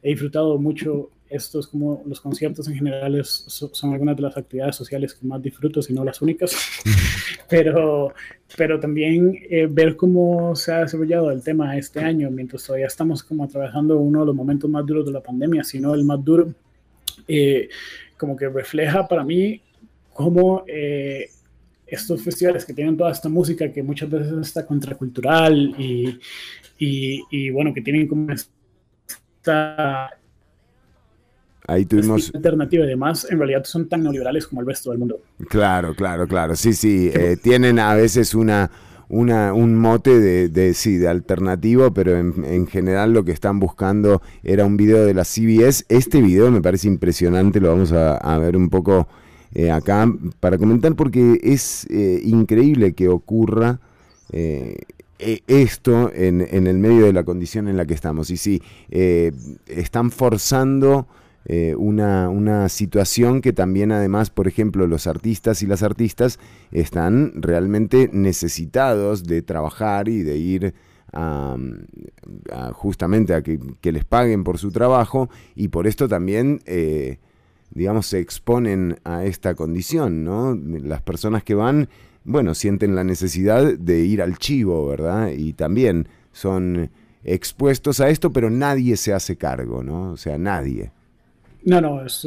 [0.02, 3.14] he disfrutado mucho estos como los conciertos en general.
[3.18, 6.52] Es- so- son algunas de las actividades sociales que más disfruto, si no las únicas,
[7.48, 8.12] pero,
[8.56, 13.22] pero también eh, ver cómo se ha desarrollado el tema este año, mientras todavía estamos
[13.22, 16.22] como atravesando uno de los momentos más duros de la pandemia, si no el más
[16.24, 16.52] duro,
[17.28, 17.68] eh,
[18.18, 19.62] como que refleja para mí
[20.12, 21.30] cómo eh,
[21.91, 26.18] estos festivales que tienen toda esta música que muchas veces está contracultural y,
[26.78, 30.11] y, y bueno, que tienen como esta
[31.66, 32.34] Ahí tuvimos...
[32.34, 35.20] alternativa y demás, en realidad son tan neoliberales como el resto del mundo.
[35.49, 36.57] Claro, claro, claro.
[36.57, 37.11] Sí, sí.
[37.14, 38.70] eh, tienen a veces una,
[39.09, 43.61] una, un mote de, de, sí, de alternativo, pero en, en general lo que están
[43.61, 45.84] buscando era un video de la CBS.
[45.88, 49.07] Este video me parece impresionante, lo vamos a, a ver un poco
[49.53, 50.07] eh, acá
[50.38, 53.80] para comentar porque es eh, increíble que ocurra.
[54.32, 54.76] eh,
[55.18, 58.30] e- esto en, en el medio de la condición en la que estamos.
[58.30, 58.62] Y sí,
[59.66, 61.09] están forzando
[61.76, 66.38] una, una situación que también además, por ejemplo, los artistas y las artistas
[66.72, 70.74] están realmente necesitados de trabajar y de ir
[71.12, 71.59] a,
[72.72, 73.59] justamente a que,
[73.92, 76.61] les paguen por su trabajo y por esto también...
[77.72, 80.54] digamos, se exponen a esta condición, ¿no?
[80.54, 81.88] Las personas que van,
[82.24, 85.30] bueno, sienten la necesidad de ir al chivo, ¿verdad?
[85.36, 86.90] Y también son
[87.24, 90.12] expuestos a esto, pero nadie se hace cargo, ¿no?
[90.12, 90.90] O sea, nadie.
[91.62, 92.26] No, no, es-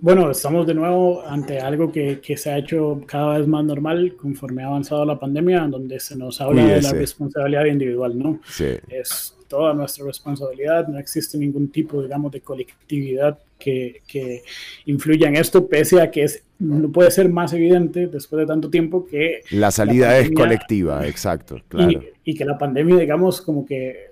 [0.00, 4.16] bueno, estamos de nuevo ante algo que, que se ha hecho cada vez más normal
[4.16, 8.40] conforme ha avanzado la pandemia, donde se nos habla de la responsabilidad individual, ¿no?
[8.48, 8.64] Sí.
[8.88, 14.42] Es toda nuestra responsabilidad, no existe ningún tipo, digamos, de colectividad que, que
[14.86, 18.68] influya en esto, pese a que es, no puede ser más evidente después de tanto
[18.70, 21.92] tiempo que La salida es pandemia- colectiva, exacto, claro.
[22.24, 24.10] y, y que la pandemia, digamos, como que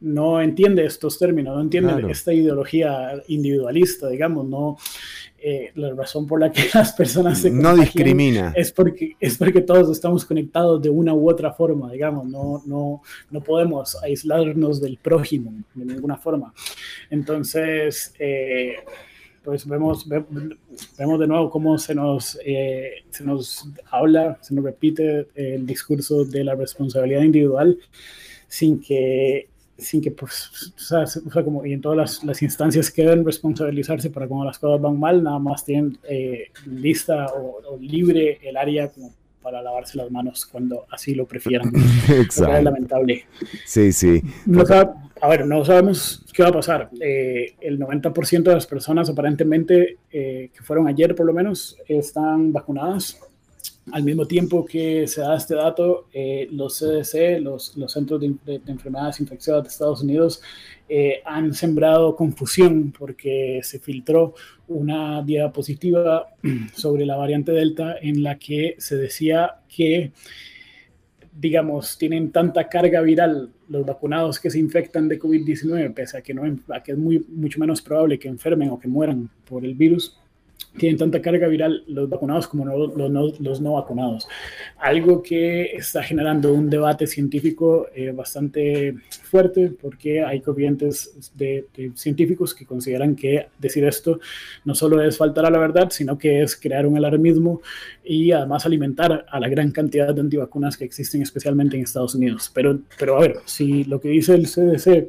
[0.00, 2.08] no entiende estos términos, no entiende Claro.
[2.08, 4.76] esta ideología individualista, digamos, no
[5.46, 8.52] eh, la razón por la que las personas se No discrimina.
[8.56, 13.02] es porque es porque todos estamos conectados de una u otra forma, digamos, no no
[13.30, 16.54] no podemos aislarnos del prójimo de ninguna forma.
[17.10, 18.74] Entonces, eh,
[19.44, 20.24] pues vemos, ve-
[20.98, 26.24] vemos de nuevo cómo se nos, eh, se nos habla, se nos repite el discurso
[26.24, 27.78] de la responsabilidad individual
[28.48, 32.24] sin que, sin que pues, o sea, se- o sea, como, y en todas las,
[32.24, 36.48] las instancias que deben responsabilizarse para cuando las cosas van mal, nada más tienen eh,
[36.66, 39.12] lista o, o libre el área como
[39.42, 41.70] para lavarse las manos cuando así lo prefieran.
[41.70, 42.62] Cual es Exacto.
[42.62, 43.26] lamentable.
[43.66, 44.22] Sí, sí.
[44.46, 44.62] No
[45.20, 46.90] a ver, no sabemos qué va a pasar.
[47.00, 52.52] Eh, el 90% de las personas aparentemente eh, que fueron ayer por lo menos están
[52.52, 53.18] vacunadas.
[53.92, 58.34] Al mismo tiempo que se da este dato, eh, los CDC, los, los Centros de,
[58.46, 60.40] de- de Enfermedades Infecciosas de Estados Unidos,
[60.88, 64.34] eh, han sembrado confusión porque se filtró
[64.68, 66.28] una diapositiva
[66.74, 70.12] sobre la variante Delta en la que se decía que
[71.36, 76.32] digamos, tienen tanta carga viral los vacunados que se infectan de COVID-19, pese a que,
[76.32, 80.16] no, es muy, mucho menos probable que enfermen o que mueran por el virus,
[80.76, 84.26] tienen tanta carga viral los vacunados como no- los, no, los no vacunados.
[84.78, 91.92] Algo que está generando un debate científico eh, bastante fuerte porque hay corrientes de, de
[91.94, 94.18] científicos que consideran que decir esto
[94.64, 97.60] no solo es faltar a la verdad, sino que es crear un alarmismo
[98.04, 102.50] y además alimentar a la gran cantidad de antivacunas que existen especialmente en Estados Unidos.
[102.52, 105.08] Pero, pero a ver, si lo que dice el CDC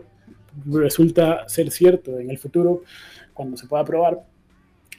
[0.72, 2.84] resulta ser cierto en el futuro,
[3.34, 4.20] cuando se pueda probar,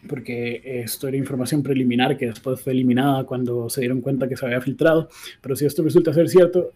[0.07, 4.47] porque esto era información preliminar que después fue eliminada cuando se dieron cuenta que se
[4.47, 5.09] había filtrado,
[5.41, 6.73] pero si esto resulta ser cierto,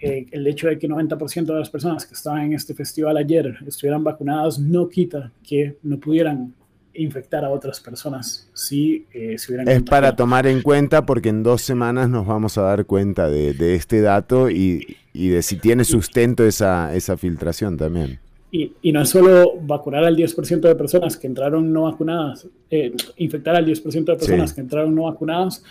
[0.00, 3.56] eh, el hecho de que 90% de las personas que estaban en este festival ayer
[3.66, 6.54] estuvieran vacunadas no quita que no pudieran
[6.94, 11.42] infectar a otras personas si eh, se hubieran Es para tomar en cuenta porque en
[11.42, 15.56] dos semanas nos vamos a dar cuenta de, de este dato y, y de si
[15.56, 18.20] tiene sustento esa, esa filtración también.
[18.50, 22.92] Y, y no es solo vacunar al 10% de personas que entraron no vacunadas, eh,
[23.18, 24.54] infectar al 10% de personas Sí.
[24.54, 25.62] que entraron no vacunadas,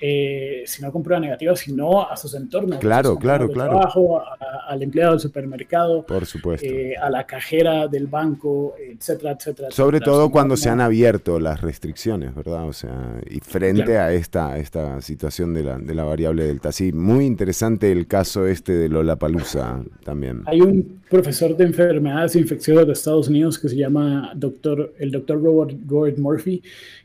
[0.00, 2.78] eh, sino con prueba negativa, sino a sus entornos.
[2.78, 3.70] Claro, a sus compañeros claro, claro.
[3.78, 6.66] trabajo, a- al empleado del supermercado, Por supuesto.
[6.66, 9.70] eh, a la cajera del banco, etcétera, etcétera.
[9.70, 10.16] Sobre etcétera.
[10.16, 12.66] todo cuando se han abierto las restricciones, ¿verdad?
[12.68, 14.00] O sea, y frente Claro.
[14.02, 16.72] a esta, esta situación de la, de la variable delta.
[16.72, 20.42] Sí, muy interesante el caso este de Lollapalooza también.
[20.46, 25.42] Hay un profesor de enfermedades infecciosas de Estados Unidos que se llama doctor, el doctor
[25.42, 26.62] Robert Gord Murphy,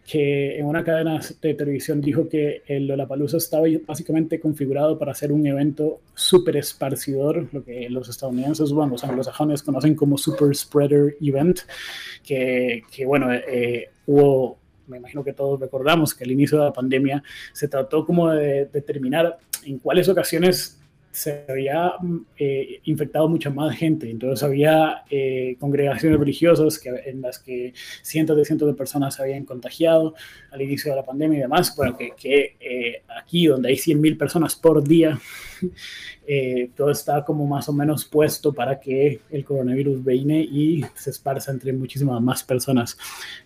[0.09, 5.31] que en una cadena de televisión dijo que el Lollapalooza estaba básicamente configurado para ser
[5.31, 11.15] un evento súper esparcidor, lo que los estadounidenses, bueno, los anglosajones conocen como super spreader
[11.21, 11.59] event,
[12.23, 16.73] que, que bueno, eh, hubo me imagino que todos recordamos que al inicio de la
[16.73, 17.23] pandemia
[17.53, 20.79] se trató como de determinar en cuáles ocasiones
[21.11, 24.09] se había mm, eh, infectado mucha más gente.
[24.09, 29.23] Entonces había eh, congregaciones religiosas que, en las que cientos de cientos de personas se
[29.23, 30.13] habían contagiado
[30.51, 31.75] al inicio de la pandemia y demás.
[31.75, 35.19] Bueno, que, que eh, aquí donde hay 100.000 personas por día,
[36.31, 41.09] eh, todo está como más o menos puesto para que el coronavirus viene y se
[41.09, 42.97] esparza entre muchísimas más personas.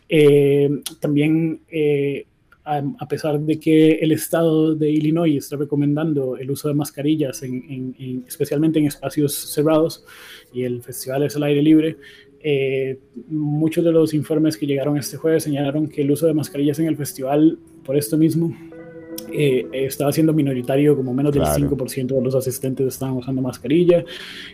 [0.09, 0.69] Eh,
[0.99, 2.25] también eh,
[2.65, 7.41] a, a pesar de que el estado de Illinois está recomendando el uso de mascarillas,
[7.43, 10.03] en, en- en- especialmente en espacios cerrados,
[10.53, 11.95] y el festival es al aire libre,
[12.45, 16.79] eh, muchos de los informes que llegaron este jueves señalaron que el uso de mascarillas
[16.79, 18.53] en el festival, por esto mismo,
[19.33, 21.57] eh, estaba siendo minoritario, como menos del Claro.
[21.69, 24.05] 5% de los asistentes estaban usando mascarilla.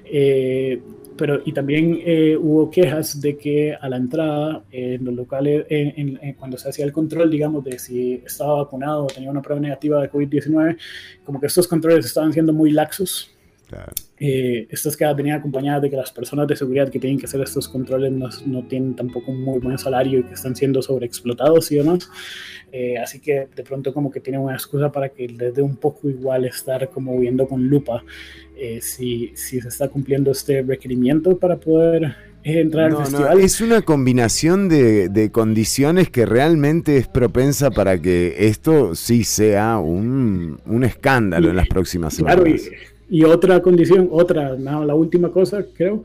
[0.05, 0.79] eh,
[1.17, 5.65] pero, y también eh, hubo quejas de que a la entrada, eh, en los locales,
[5.69, 9.29] en- en- en- cuando se hacía el control, digamos, de si estaba vacunado o tenía
[9.29, 10.77] una prueba negativa de COVID-19,
[11.25, 13.31] como que estos controles estaban siendo muy laxos.
[13.69, 13.93] Claro.
[14.19, 17.39] Eh, estas quedas venían acompañadas de que las personas de seguridad que tienen que hacer
[17.41, 21.71] estos controles no, no tienen tampoco un muy buen salario y que están siendo sobreexplotados
[21.71, 22.09] y demás.
[22.71, 25.75] Eh, así que de pronto como que tienen una excusa para que les dé un
[25.77, 28.03] poco igual estar como viendo con lupa
[28.57, 33.09] eh, si, si se está cumpliendo este requerimiento para poder eh, entrar No, al no,
[33.09, 33.39] festival.
[33.39, 39.77] es una combinación de, de condiciones que realmente es propensa para que esto sí sea
[39.79, 42.79] un, un escándalo en las próximas Claro, y, semanas.
[43.09, 46.03] Y otra condición, otra, no, la última cosa creo,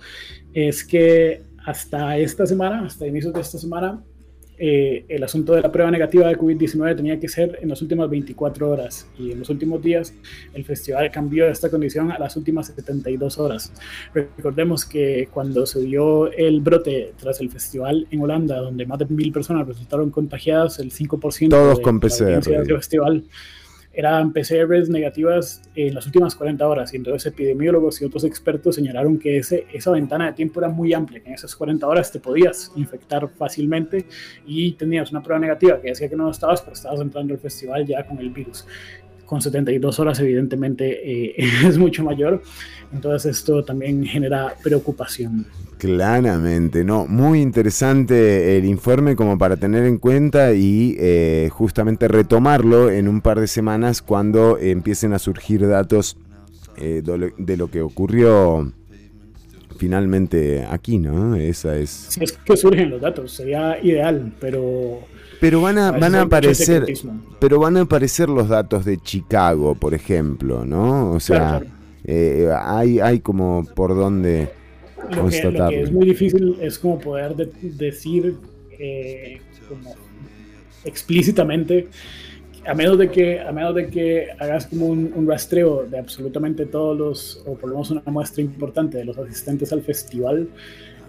[0.52, 4.02] es que hasta esta semana, hasta inicios de esta semana,
[4.56, 8.08] eh, el asunto de la prueba negativa de COVID-19 tenía que ser en las últimas
[8.08, 10.14] 24 horas y en los últimos días
[10.52, 13.72] el festival cambió esta condición a las últimas 72 horas.
[14.14, 19.06] Recordemos que cuando se dio el brote tras el festival en Holanda, donde más de
[19.06, 22.24] mil personas resultaron contagiadas, el 5% Todos de con la PCR.
[22.24, 23.24] de ese festival
[23.94, 26.92] eran PCRs negativas en las últimas 40 horas.
[26.92, 30.92] Y entonces epidemiólogos y otros expertos señalaron que ese, esa ventana de tiempo era muy
[30.92, 34.06] amplia, que en esas 40 horas te podías infectar fácilmente
[34.46, 37.86] y tenías una prueba negativa que decía que no estabas, pero estabas entrando al festival
[37.86, 38.66] ya con el virus.
[39.26, 41.34] Con 72 horas evidentemente eh,
[41.66, 42.42] es mucho mayor.
[42.92, 45.46] Entonces esto también genera preocupación.
[45.78, 52.90] Claramente, no, muy interesante el informe como para tener en cuenta y eh, justamente retomarlo
[52.90, 56.16] en un par de semanas cuando empiecen a surgir datos
[56.76, 58.72] eh, de, lo, que ocurrió
[59.76, 61.34] finalmente aquí, ¿no?
[61.36, 61.90] Esa es.
[61.90, 65.00] Si es que surgen los datos, sería ideal, pero
[65.40, 66.84] Pero van a, van a aparecer,
[67.40, 71.12] pero van a aparecer los datos de Chicago, por ejemplo, ¿no?
[71.12, 71.74] O sea, Claro, claro.
[72.04, 74.48] eh, hay, hay como por dónde
[74.96, 75.68] lo que, lo constatarlo.
[75.70, 78.36] que es muy difícil es como poder de- decir
[78.78, 79.94] eh, como
[80.84, 81.88] explícitamente
[82.66, 86.66] a menos de que a menos de que hagas como un, un rastreo de absolutamente
[86.66, 90.48] todos los o por lo menos una muestra importante de los asistentes al festival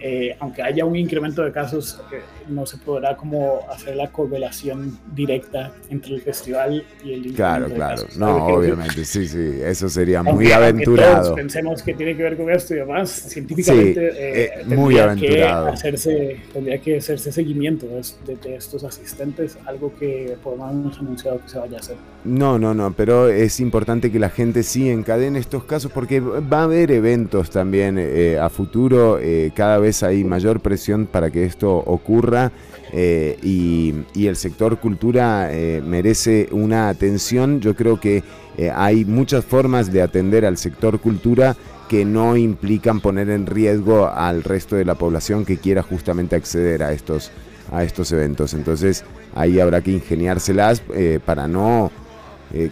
[0.07, 4.99] eh, aunque haya un incremento de casos, eh, no se podrá como hacer la correlación
[5.15, 7.95] directa entre el festival y el incremento Claro, de claro.
[8.03, 8.17] casos.
[8.17, 9.59] No, que- obviamente, sí, sí.
[9.63, 11.23] Eso sería aunque- muy aventurado.
[11.23, 14.99] todos pensemos que tiene que ver con esto y demás, científicamente Sí, eh, eh, muy
[14.99, 15.65] aventurado.
[15.67, 20.81] Que hacerse, tendría que hacerse seguimiento de, de- estos asistentes, algo que por lo menos
[20.83, 21.95] hemos anunciado que se vaya a hacer.
[22.25, 26.59] No, no, no, pero es importante que la gente sí encadene estos casos porque va
[26.59, 31.45] a haber eventos también eh, a futuro, eh, cada vez hay mayor presión para que
[31.45, 32.51] esto ocurra
[32.91, 33.93] eh, y,
[34.25, 37.59] el sector cultura eh, merece una atención.
[37.59, 38.23] Yo creo que
[38.57, 41.55] eh, hay muchas formas de atender al sector cultura
[41.89, 46.83] que no implican poner en riesgo al resto de la población que quiera justamente acceder
[46.83, 47.31] a estos,
[47.71, 48.53] a estos eventos.
[48.53, 49.03] Entonces
[49.35, 50.81] ahí habrá que ingeniárselas
[51.25, 51.91] para no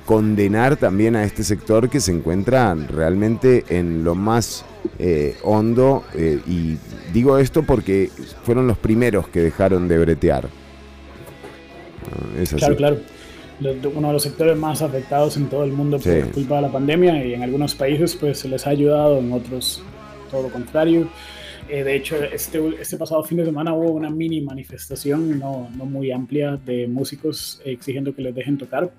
[0.05, 4.63] condenar también a este sector que se encuentra realmente en lo más
[4.99, 6.77] eh, hondo eh, y
[7.11, 8.09] digo esto porque
[8.43, 10.45] fueron los primeros que dejaron de bretear.
[12.05, 12.59] Ah, Es así.
[12.59, 12.97] Claro, claro.
[13.95, 16.09] Uno de los sectores más afectados en todo el mundo Sí.
[16.09, 19.31] por culpa de la pandemia y en algunos países pues se les ha ayudado, en
[19.31, 19.81] otros
[20.29, 21.07] todo lo contrario.
[21.69, 25.85] Eh, de hecho, este, este pasado fin de semana hubo una mini manifestación no, no
[25.85, 28.91] muy amplia de músicos exigiendo que les dejen tocar.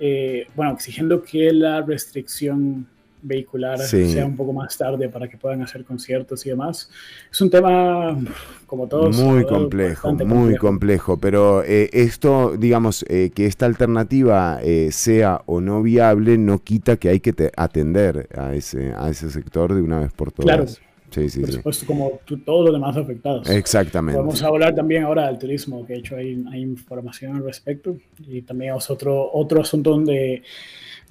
[0.00, 2.88] Eh, bueno, exigiendo que la restricción
[3.22, 4.10] vehicular Sí.
[4.10, 6.90] sea un poco más tarde para que puedan hacer conciertos y demás.
[7.30, 8.18] Es un tema,
[8.66, 14.88] como todos, Muy complejo, muy complejo, pero eh, esto, digamos, eh, que esta alternativa eh,
[14.92, 19.30] sea o no viable, no quita que hay que te- atender a ese, a ese
[19.30, 20.56] sector de una vez por todas.
[20.56, 20.66] Claro.
[21.10, 21.56] Sí, sí, por sí.
[21.56, 23.50] supuesto, como tú- todos los demás afectados.
[23.50, 24.16] Exactamente.
[24.16, 28.40] Podemos hablar también ahora del turismo, que de hecho hay, hay información al respecto, y
[28.40, 30.42] también es otro, otro asunto donde,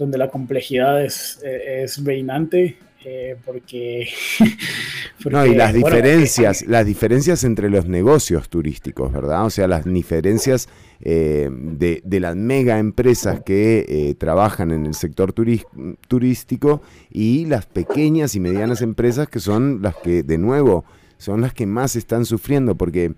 [0.01, 2.75] donde la complejidad es, eh, es reinante,
[3.05, 4.07] eh, porque,
[5.29, 9.45] No, y las bueno, diferencias, las diferencias entre los negocios turísticos, ¿verdad?
[9.45, 10.69] O sea, las diferencias
[11.01, 16.81] eh, de, de las mega empresas que eh, trabajan en el sector turístico
[17.11, 20.83] y las pequeñas y medianas empresas que son las que, de nuevo,
[21.19, 23.13] son las que más están sufriendo porque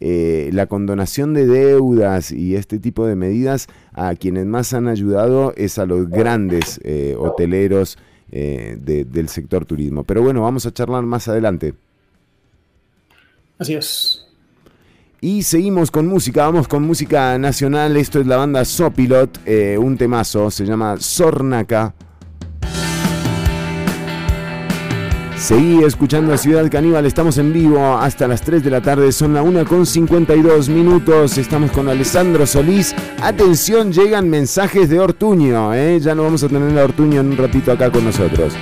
[0.00, 5.54] eh, la condonación de deudas y este tipo de medidas a quienes más han ayudado
[5.56, 7.96] es a los grandes eh, hoteleros
[8.32, 10.04] eh, de- del sector turismo.
[10.04, 11.74] Pero bueno, vamos a charlar más adelante.
[13.58, 14.20] Así es.
[15.20, 17.96] Y seguimos con música, vamos con música nacional.
[17.96, 19.40] Esto es la banda Sopilot,
[19.78, 21.94] un temazo, se llama Sornaca.
[25.44, 29.34] Seguí escuchando a Ciudad Caníbal, estamos en vivo hasta las 3 de la tarde, son
[29.34, 32.94] la 1 con 52 minutos, estamos con Alessandro Solís.
[33.20, 36.00] Atención, llegan mensajes de Ortuño, ¿eh?
[36.00, 38.54] ya no vamos a tener a Ortuño en un ratito acá con nosotros.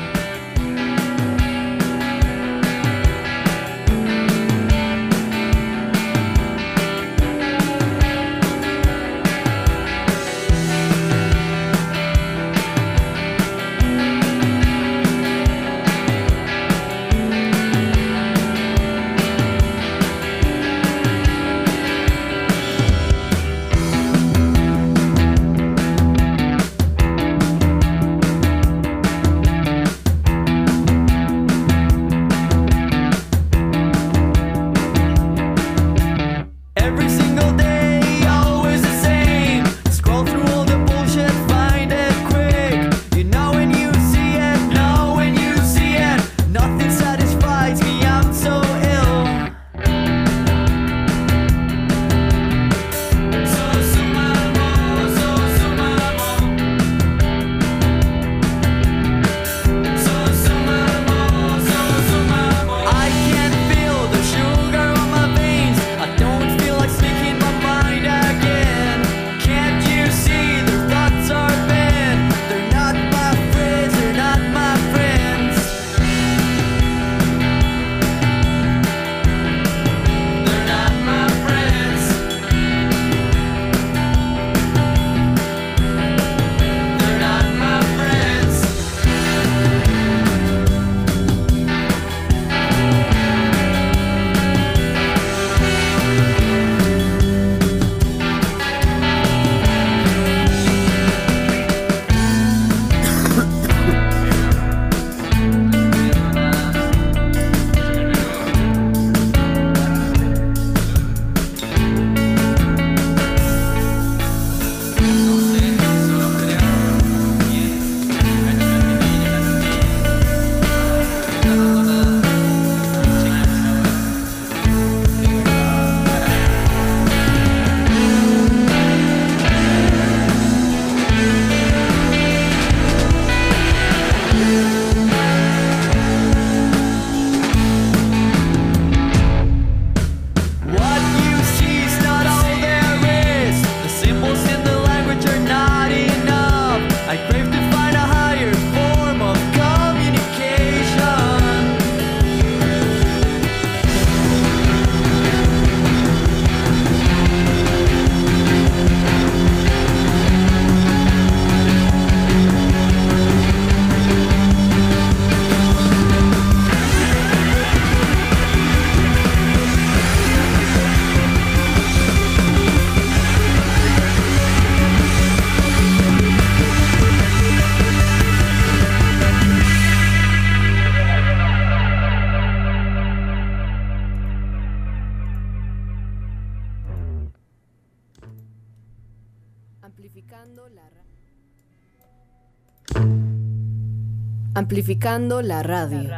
[194.73, 196.09] Amplificando la radio.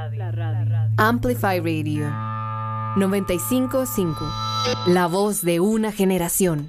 [0.96, 2.07] Amplify Radio.
[2.96, 4.16] 955.
[4.86, 6.68] La voz de una generación.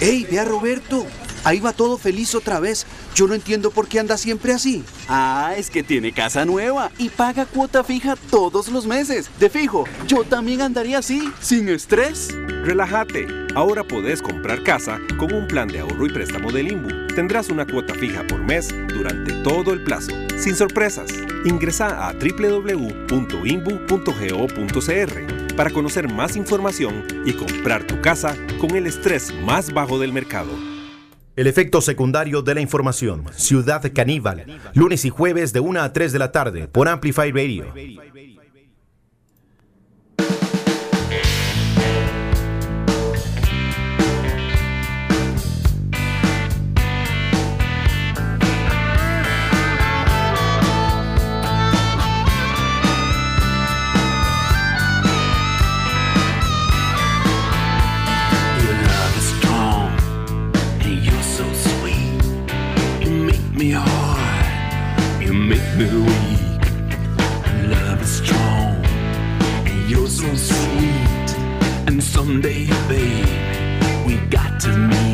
[0.00, 1.04] ¡Ey, ve a Roberto!
[1.42, 2.86] Ahí va todo feliz otra vez.
[3.16, 4.84] Yo no entiendo por qué anda siempre así.
[5.08, 9.28] Ah, es que tiene casa nueva y paga cuota fija todos los meses.
[9.40, 12.28] De fijo, yo también andaría así, sin estrés.
[12.62, 13.43] Relájate.
[13.54, 17.06] Ahora podés comprar casa con un plan de ahorro y préstamo del INBU.
[17.14, 21.08] Tendrás una cuota fija por mes durante todo el plazo, sin sorpresas.
[21.44, 23.14] Ingresa a www.inbu.go.cr
[25.54, 30.50] para conocer más información y comprar tu casa con el estrés más bajo del mercado.
[31.36, 33.24] El efecto secundario de la información.
[33.36, 34.60] Ciudad Caníbal.
[34.74, 37.72] Lunes y jueves de 1 a 3 de la tarde por Amplify Radio.
[63.64, 66.64] Me hard, you make me weak.
[67.74, 68.74] Love is strong
[69.68, 71.30] and you're so sweet.
[71.86, 75.13] And someday, babe, we got to meet.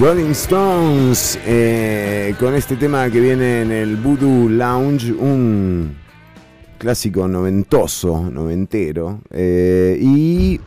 [0.00, 5.96] Rolling Stones eh, con este tema que viene en el Voodoo Lounge, un
[6.78, 9.22] clásico noventoso, noventero.
[9.30, 10.60] Eh, ¿Y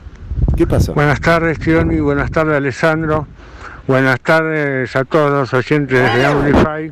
[0.57, 0.91] qué pasa?
[0.91, 2.01] Buenas tardes, Tioni.
[2.01, 3.25] Buenas tardes, Alessandro.
[3.87, 6.91] Buenas tardes a todos los oyentes de Amplify.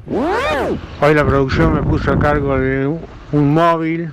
[1.02, 2.88] Hoy la producción me puso a cargo de
[3.34, 4.12] un, móvil.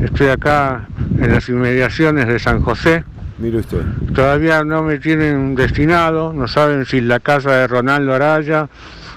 [0.00, 0.86] Estoy acá
[1.20, 3.02] en las inmediaciones de San José.
[3.38, 3.82] Mire usted.
[4.22, 8.68] Todavía no me tienen destinado, no saben si la casa de Ronaldo Araya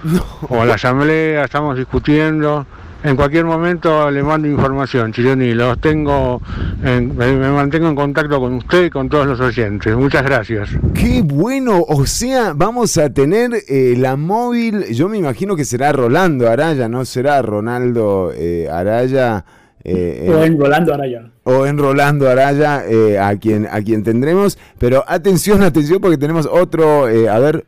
[0.47, 2.67] o la asamblea, estamos discutiendo
[3.03, 5.55] En cualquier momento le mando información, Chironi.
[5.55, 6.39] Los tengo,
[6.83, 9.95] en- me, me mantengo en contacto con usted y con todos los oyentes.
[9.95, 10.69] Muchas gracias.
[10.93, 15.91] Qué bueno, o sea, vamos a tener eh, la móvil, yo me imagino que será
[15.93, 19.43] Rolando Araya, no será Ronaldo eh, Araya.
[19.83, 21.23] Eh, O eh, en Rolando Araya.
[21.43, 24.57] o en Rolando Araya, eh, a, quien, a quien tendremos.
[24.77, 27.63] Pero atención, atención, porque tenemos otro, eh, a ver,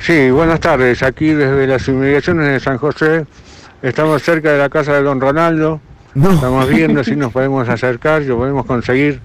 [0.00, 1.02] Sí, buenas tardes.
[1.02, 3.24] Aquí desde las inmediaciones de San José.
[3.80, 5.80] Estamos cerca de la casa de don Ronaldo.
[6.14, 9.20] Estamos viendo si nos podemos acercar, si podemos conseguir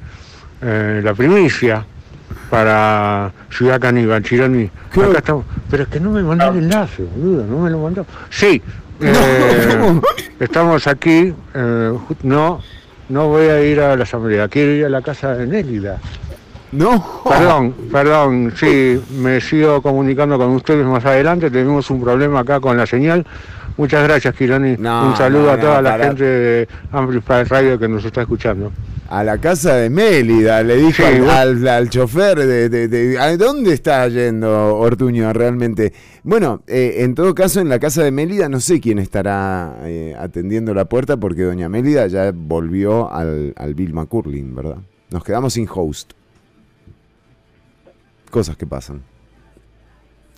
[0.61, 1.85] eh, la primicia
[2.49, 4.69] para Ciudad Caníbal, Chironi.
[4.91, 5.45] Acá estamos.
[5.69, 8.05] Pero es que no me mandó el enlace, boludo, no me lo mandó.
[8.29, 8.61] Sí,
[9.01, 10.01] eh,
[10.39, 11.33] estamos aquí.
[11.53, 11.93] eh,
[12.23, 12.61] no,
[13.09, 15.97] no voy a ir a la asamblea, quiero ir a la casa de Nélida.
[16.71, 17.23] No.
[17.27, 21.49] Perdón, perdón, sí, me sigo comunicando con ustedes más adelante.
[21.49, 23.25] Tenemos un problema acá con la señal.
[23.77, 24.73] Muchas gracias, Kirani.
[24.73, 28.21] un saludo no, a toda no, la para- gente de Amplify Radio que nos está
[28.21, 28.71] escuchando.
[29.09, 33.19] A la casa de Mélida, le dijo Sí, al, al- al chofer de, de- de-
[33.19, 35.93] ¿a dónde está yendo Ortuño realmente?
[36.23, 40.15] Bueno, eh, en todo caso, en la casa de Mélida no sé quién estará eh,
[40.17, 44.77] atendiendo la puerta porque doña Mélida ya volvió al, al Bill McCurlin, ¿verdad?
[45.09, 46.11] Nos quedamos sin host.
[48.29, 49.01] Cosas que pasan.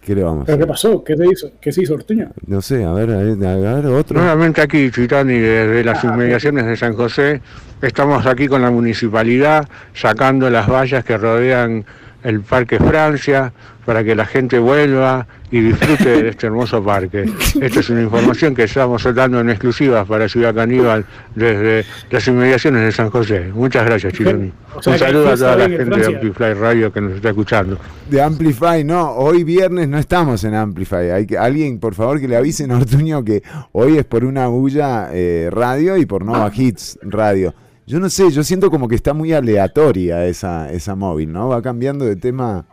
[0.01, 1.03] ¿Qué le vamos a ¿Pero qué pasó?
[1.03, 1.51] ¿Qué se hizo?
[1.61, 2.31] ¿Qué se hizo Ortuño?
[2.47, 4.17] No sé, a ver, a ver, a ver, otro.
[4.19, 7.41] Nuevamente aquí, Chitani, desde las Ah, inmediaciones de San José.
[7.81, 11.85] Estamos aquí con la municipalidad sacando las vallas que rodean
[12.23, 13.53] el Parque Francia
[13.85, 17.25] para que la gente vuelva y disfrute de este hermoso parque.
[17.61, 21.05] Esta es una información que estamos dando en exclusiva para Ciudad Caníbal
[21.35, 23.51] desde las inmediaciones de San José.
[23.53, 24.51] Muchas gracias, Chironi.
[24.75, 26.05] O sea Un saludo a toda la gente de.
[26.05, 27.77] Amplify Radio que nos está escuchando.
[28.09, 31.11] De Amplify, no, hoy viernes no estamos en Amplify.
[31.11, 34.47] Hay que, alguien, por favor, que le avisen a Ortuño que hoy es por una
[34.47, 37.53] bulla eh, radio y por Nova Hits Radio.
[37.91, 41.49] Yo no sé, yo siento como que está muy aleatoria esa, esa móvil, ¿no?
[41.49, 42.65] Va cambiando de tema.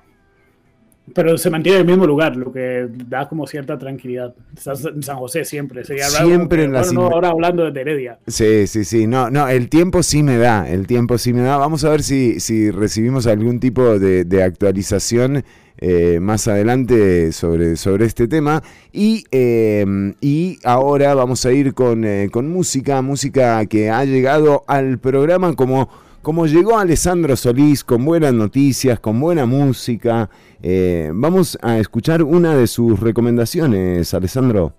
[1.14, 4.34] Pero se mantiene en el mismo lugar, lo que da como cierta tranquilidad.
[4.56, 5.84] Estás en San José siempre.
[5.84, 8.18] Sería Siempre que, en las bueno, no, ahora hablando de Heredia.
[8.26, 9.06] Sí, sí, sí.
[9.06, 11.56] No, no, el tiempo sí me da, el tiempo sí me da.
[11.56, 15.44] Vamos a ver si, si recibimos algún tipo de, de actualización
[15.80, 18.62] eh, más adelante sobre, sobre este tema.
[18.92, 19.86] Y, eh,
[20.20, 25.54] y ahora vamos a ir con, eh, con música, música que ha llegado al programa
[25.54, 25.88] como,
[26.28, 30.28] como llegó Alessandro Solís, con buenas noticias, con buena música.
[30.62, 34.74] Eh, vamos a escuchar una de sus recomendaciones, Alessandro.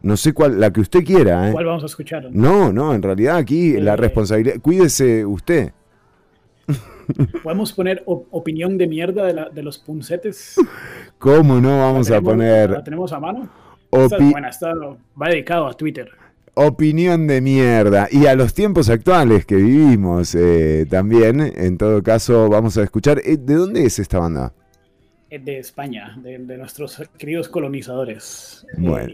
[0.00, 1.50] No sé cuál, la que usted quiera.
[1.50, 1.52] ¿eh?
[1.52, 2.30] ¿Cuál vamos a escuchar?
[2.32, 4.54] No, no, en realidad aquí la responsabilidad.
[4.62, 5.72] Cuídese usted.
[7.42, 10.56] ¿Podemos poner op- opinión de mierda de, la- de los puncetes?
[11.18, 13.50] ¿Cómo no vamos a ¿La poner tenemos a mano?
[13.90, 16.08] Esta Opi- es buena, esta va dedicado a Twitter.
[16.54, 18.08] Opinión de mierda?
[18.10, 21.40] Y a los tiempos actuales que vivimos eh, también.
[21.40, 23.20] En todo caso, vamos a escuchar.
[23.24, 24.52] eh, ¿De dónde es esta banda?
[25.30, 28.66] Es de España, de, de nuestros queridos colonizadores.
[28.72, 29.12] eh, Bueno.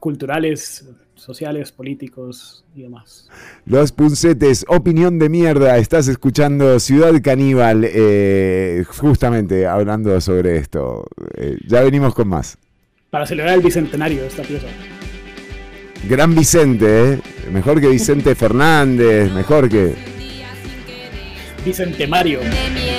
[0.00, 3.28] culturales, sociales, políticos y demás.
[3.64, 5.78] Los Puncetes, opinión de mierda.
[5.78, 11.06] Estás escuchando Ciudad Caníbal, eh, justamente hablando sobre esto.
[11.36, 12.58] Eh, ya venimos con más.
[13.10, 14.66] Para celebrar el bicentenario de esta pieza.
[16.08, 17.18] Gran Vicente, ¿eh?
[17.50, 19.94] mejor que Vicente Fernández, mejor que...
[21.64, 22.40] Vicentemario.
[22.40, 22.93] Que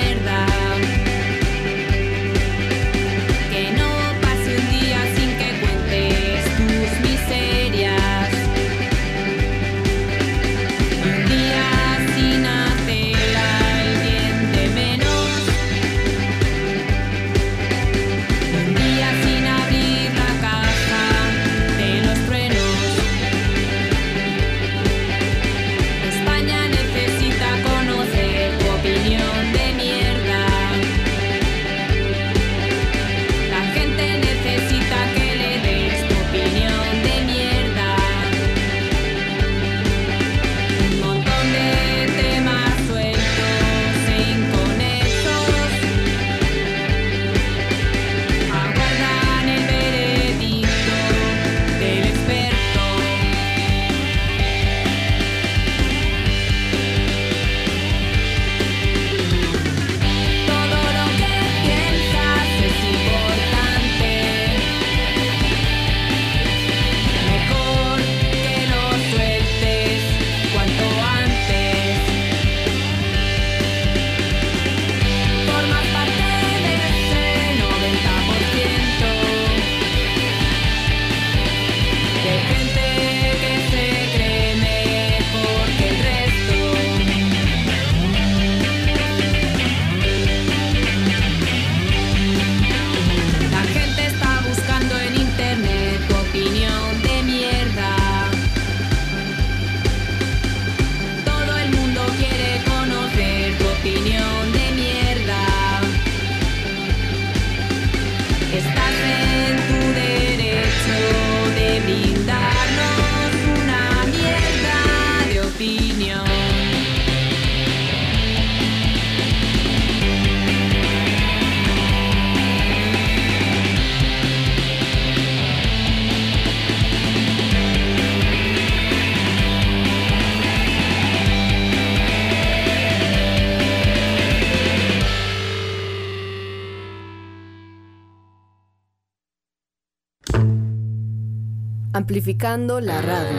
[142.06, 143.36] Amplificando la radio.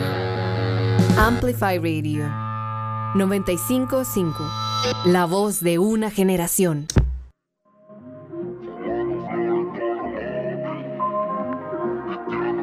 [1.16, 2.26] Amplify Radio
[3.14, 4.44] 955.
[5.06, 6.86] La voz de una generación.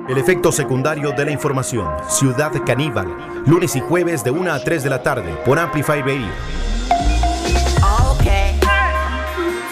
[0.07, 1.89] El efecto secundario de la información.
[2.07, 3.07] Ciudad Caníbal.
[3.47, 6.27] Lunes y jueves de 1 a 3 de la tarde por Amplify Radio.
[8.11, 8.27] Ok.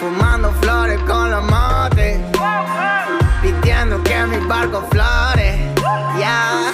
[0.00, 2.20] Fumando flores con la madre.
[3.40, 5.33] Pidiendo que mi barco flore.
[6.24, 6.72] Ya.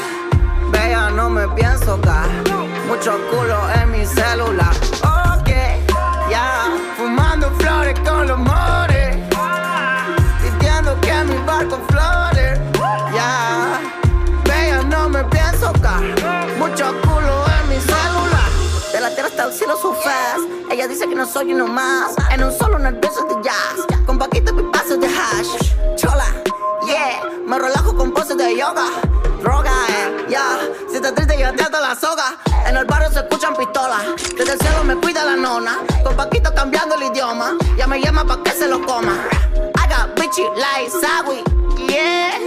[0.70, 2.30] Vea, no me pienso caer.
[2.86, 4.72] Mucho culo en mi celular.
[5.34, 5.50] Ok.
[6.30, 6.68] Ya.
[6.96, 9.16] Fumando flores con los mores.
[10.40, 12.60] Pidiendo que mi barco flore.
[13.12, 13.80] Ya.
[14.44, 16.14] Vea, no me pienso caer.
[16.56, 18.50] Mucho culo en mi celular.
[18.92, 20.44] De la tierra hasta el cielo su fast.
[20.70, 22.14] Ella dice que no soy uno más.
[22.30, 23.84] En un solo nervioso de jazz.
[24.06, 25.72] Con paquitos y pasos de hash.
[25.96, 26.26] Chola,
[26.86, 27.20] yeah.
[27.48, 29.09] Me relajo con poses de yoga.
[31.42, 32.36] La soga.
[32.66, 34.02] En el barrio se escuchan pistolas.
[34.36, 35.78] Desde el cielo me cuida la nona.
[36.04, 37.56] Con paquito cambiando el idioma.
[37.76, 39.14] Ya me llama pa' que se lo coma.
[39.88, 41.42] Got bitchy like Sawi.
[41.88, 42.38] Yeah.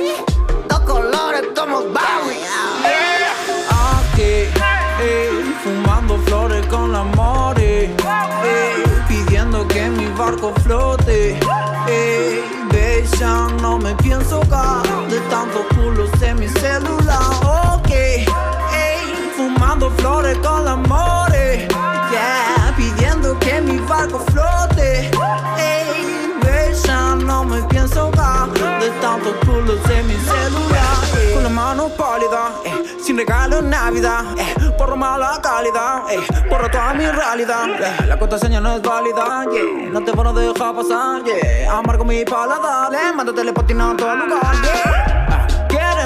[0.69, 2.39] Dos colores como Bowie.
[2.83, 3.33] Yeah.
[3.97, 4.47] Aquí,
[5.01, 7.93] ey, fumando flores con la more, ey,
[9.07, 11.39] pidiendo que mi barco flote.
[11.87, 17.42] Ey, bella, no me pienso caer de tantos culos en mi celular.
[20.03, 21.65] Flores con la more,
[22.11, 25.09] yeah, pidiendo que mi barco flote.
[25.57, 30.97] Ey, bella, no me pienso caer de tantos culos en mi celular.
[31.17, 31.33] ey.
[31.33, 36.69] Con la mano pálida, eh, sin regalo en Navidad, eh, por mala calidad, eh, por
[36.69, 37.69] toda mi realidad.
[37.79, 42.03] eh, la contraseña no es válida, yeah, no te van a dejar pasar, yeah, amargo
[42.03, 45.32] mi paladar, eh, mándate patinando a todo lugar, yeah.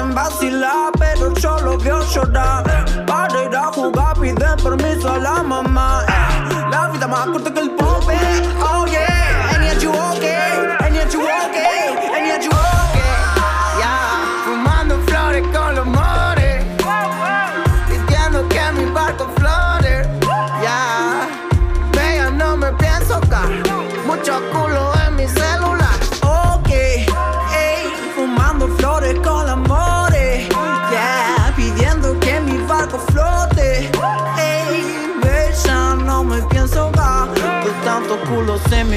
[0.08, 2.64] Quieren vacilar, pero yo los veo llorar.
[3.06, 6.02] Para ir a jugar, piden permiso a la mamá.
[6.08, 7.74] eh, La vida más corta que el eh,
[8.62, 9.07] oh yeah.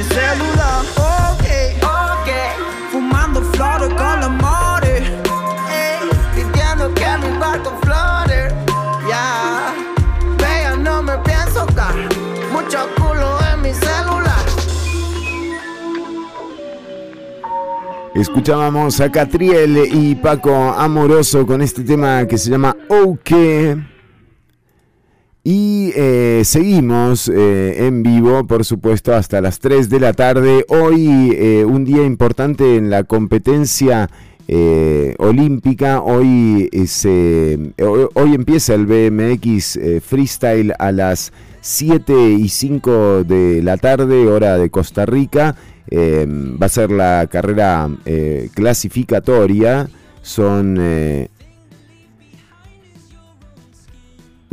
[0.02, 0.84] Mi celular.
[0.98, 1.46] Ok,
[1.84, 2.30] ok,
[2.92, 4.98] fumando flores con la more.
[4.98, 8.50] Ey, pidiendo que mi barco flore.
[9.08, 9.74] Ya,
[10.38, 12.10] vea, no me pienso caer.
[12.52, 14.46] Mucho culo en mi celular.
[18.16, 23.91] Escuchábamos a Catriel y Paco Amoroso con este tema que se llama OK.
[25.44, 30.66] Y eh, seguimos eh, en vivo, por supuesto, hasta las 3 de la tarde.
[30.70, 34.10] Hoy eh, un día importante en la competencia
[35.18, 36.02] olímpica.
[36.02, 41.32] Hoy, se- hoy, hoy empieza el BMX Freestyle a las
[41.62, 45.56] 7 y 5 de la tarde, hora de Costa Rica.
[45.90, 46.28] Eh,
[46.62, 47.90] va a ser la carrera
[48.54, 49.90] clasificatoria.
[50.22, 50.78] Son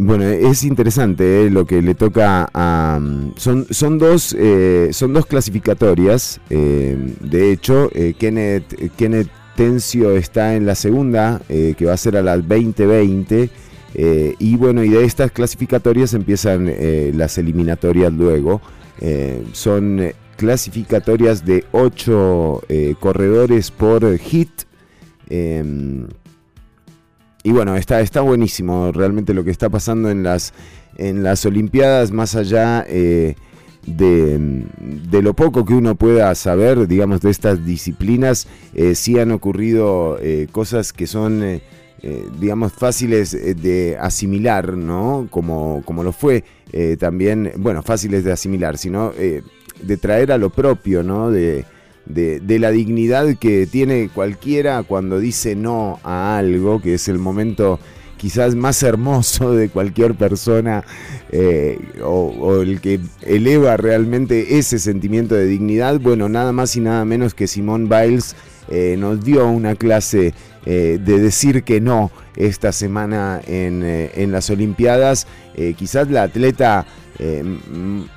[0.01, 2.99] Bueno, es interesante eh, lo que le toca a...
[3.01, 6.41] mm, Son, son, dos, eh, son dos clasificatorias.
[6.51, 12.17] eh, de hecho, eh, Kenneth, Kenneth Tencio está en la segunda, que va a ser
[12.17, 13.51] a las 2020.
[13.95, 16.73] eh, y bueno, y de estas clasificatorias empiezan
[17.19, 18.61] las eliminatorias luego.
[19.53, 22.63] Son clasificatorias de 8
[23.01, 24.51] corredores por hit.
[27.49, 30.53] Y bueno, está, está buenísimo realmente lo que está pasando en las,
[30.99, 33.37] en las Olimpiadas, más allá eh,
[33.87, 39.31] de, de lo poco que uno pueda saber, digamos, de estas disciplinas, eh, sí han
[39.31, 41.63] ocurrido eh, cosas que son, eh,
[42.39, 45.27] digamos, fáciles de asimilar, ¿no?
[45.31, 46.45] Como, como lo fue
[46.99, 51.31] también, bueno, fáciles de asimilar, sino de traer a lo propio, ¿no?
[51.31, 51.65] De,
[52.09, 57.79] de, la dignidad que tiene cualquiera cuando dice no a algo, que es el momento
[58.17, 60.85] quizás más hermoso de cualquier persona
[61.31, 66.01] eh, o, el que eleva realmente ese sentimiento de dignidad.
[66.01, 68.35] Bueno, nada más y nada menos que Simone Biles
[68.69, 70.35] eh, nos dio una clase
[70.67, 75.27] eh, de decir que no esta semana en, en las Olimpiadas.
[75.77, 76.87] Quizás la atleta
[77.21, 77.43] eh,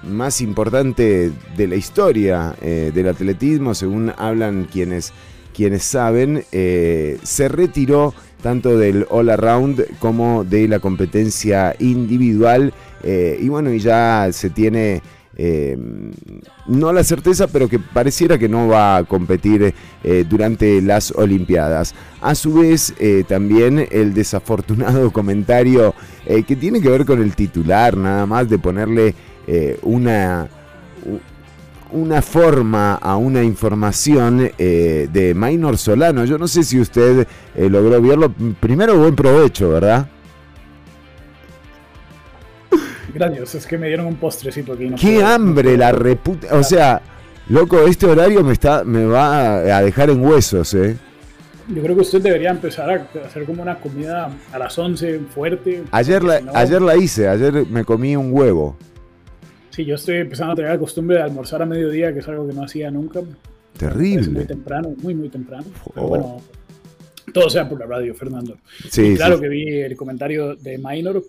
[0.03, 5.11] más importante de la historia eh, del atletismo, según hablan quienes,
[5.56, 8.14] quienes saben, eh, se retiró
[8.44, 12.73] tanto del all around como de la competencia individual.
[13.03, 15.02] Y bueno, y ya se tiene
[15.43, 15.76] eh,
[16.68, 19.73] no la certeza, pero que pareciera que no va a competir
[20.03, 21.95] eh, durante las Olimpiadas.
[22.22, 25.95] A su vez, eh, también el desafortunado comentario
[26.47, 29.15] que tiene que ver con el titular, nada más de ponerle
[29.81, 30.47] una,
[31.91, 36.23] una forma a una información de Maynor Solano.
[36.23, 37.27] Yo no sé si usted
[37.57, 38.31] logró verlo.
[38.59, 40.07] Primero, buen provecho, ¿verdad?
[43.13, 44.85] Gracias, es que me dieron un postrecito aquí.
[44.85, 46.55] no ¡Qué puedo- hambre la reputa!
[46.57, 47.01] O sea,
[47.49, 50.97] loco, este horario me está me va a dejar en huesos, ¿eh?
[51.67, 55.83] Yo creo que usted debería empezar a hacer como una comida a las 11 fuerte.
[55.91, 58.75] Ayer la, no- ayer la hice, ayer me comí un huevo.
[59.69, 62.45] Sí, yo estoy empezando a tener la costumbre de almorzar a mediodía, que es algo
[62.47, 63.19] que no hacía nunca.
[63.19, 63.35] Es muy
[63.77, 64.45] Terrible.
[64.45, 65.63] temprano, muy, muy temprano.
[65.93, 66.09] Pero Oh.
[66.09, 66.41] bueno,
[67.33, 68.57] todo sea por la radio, Fernando.
[68.89, 69.41] Sí, Y claro sí.
[69.43, 71.23] que vi el comentario de Minor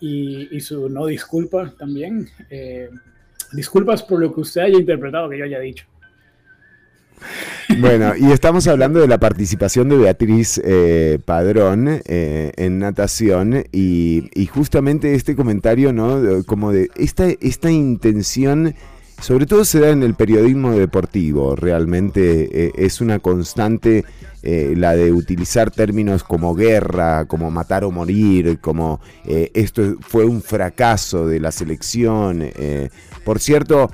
[0.00, 2.28] y, y su no disculpa también.
[2.50, 2.88] Eh,
[3.52, 5.86] disculpas por lo que usted haya interpretado que yo haya dicho.
[7.78, 14.30] Bueno, y estamos hablando de la participación de Beatriz eh, Padrón eh, en natación y,
[14.34, 16.44] y justamente este comentario, ¿no?
[16.44, 18.74] Como de esta, esta intención,
[19.20, 24.04] sobre todo se da en el periodismo deportivo, realmente eh, es una constante
[24.42, 30.24] eh, la de utilizar términos como guerra, como matar o morir, como eh, esto fue
[30.24, 32.48] un fracaso de la selección.
[33.24, 33.90] Por cierto,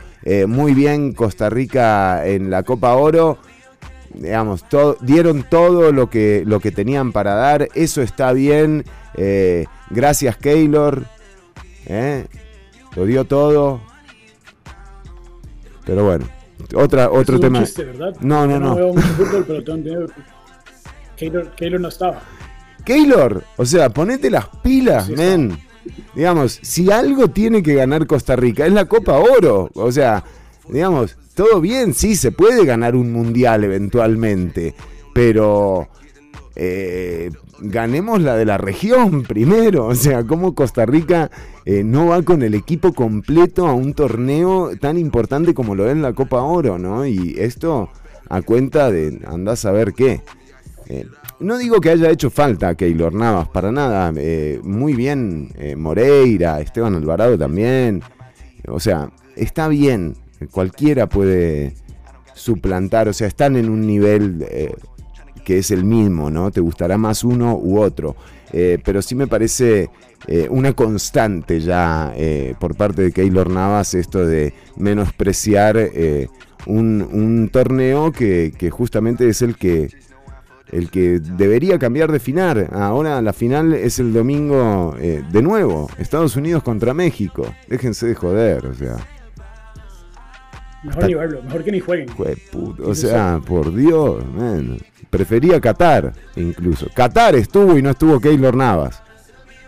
[0.46, 3.38] muy bien Costa Rica en la Copa Oro
[4.12, 4.64] digamos,
[5.00, 8.84] dieron todo lo que, lo que tenían para dar, eso está bien,
[9.90, 11.04] gracias Keylor,
[12.94, 13.80] lo dio todo,
[15.84, 16.26] pero bueno,
[16.74, 17.64] otra, otro tema.
[18.20, 18.74] No, no, Yo no.
[18.74, 20.12] veo mucho fútbol, pero tengo que
[21.16, 22.22] Keylor, Keylor no estaba.
[22.84, 25.58] Keylor, o sea, ponete las pilas, Sí, men.
[26.14, 29.70] Digamos, si algo tiene que ganar Costa Rica es la Copa Oro.
[29.74, 30.24] O sea,
[30.68, 34.74] digamos, todo bien, sí, se puede ganar un mundial eventualmente,
[35.12, 35.88] pero
[36.56, 39.86] eh, ganemos la de la región primero.
[39.86, 41.30] O sea, como Costa Rica
[41.64, 45.96] eh, no va con el equipo completo a un torneo tan importante como lo es
[45.96, 47.06] la Copa Oro, ¿no?
[47.06, 47.90] Y esto
[48.28, 50.22] a cuenta de andás a ver qué.
[50.86, 51.06] Eh,
[51.40, 54.12] no digo que haya hecho falta Keylor Navas, para nada.
[54.62, 58.02] muy bien Moreira, Esteban Alvarado también.
[58.68, 60.14] O sea, está bien.
[60.52, 61.74] Cualquiera puede
[62.34, 63.08] suplantar.
[63.08, 64.46] O sea, están en un nivel
[65.44, 66.50] que es el mismo, ¿no?
[66.50, 68.16] Te gustará más uno u otro.
[68.52, 69.90] Eh, pero sí me parece
[70.28, 76.28] eh, una constante ya eh, por parte de Keylor Navas esto de menospreciar eh,
[76.66, 79.90] un, un torneo que, que justamente es el que
[80.70, 82.68] el que debería cambiar de final.
[82.72, 87.46] Ahora la final es el domingo eh, de nuevo, Estados Unidos contra México.
[87.68, 88.96] Déjense de joder, o sea.
[90.84, 92.08] Mejor ni verlo, mejor que ni jueguen.
[92.82, 94.78] O sea, por Dios, man.
[95.10, 96.88] Prefería Qatar, incluso.
[96.94, 99.04] Qatar estuvo y no estuvo Keylor Navas.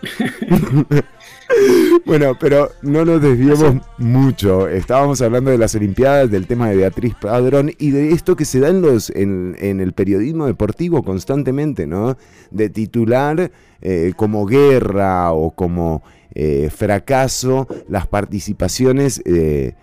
[2.05, 4.67] bueno, pero no nos desviemos mucho.
[4.67, 8.59] Estábamos hablando de las Olimpiadas, del tema de Beatriz Padrón y de esto que se
[8.59, 12.17] da en, los, en, en el periodismo deportivo constantemente, ¿no?
[12.51, 16.03] De titular eh, como guerra o como
[16.33, 19.73] eh, fracaso las participaciones eh,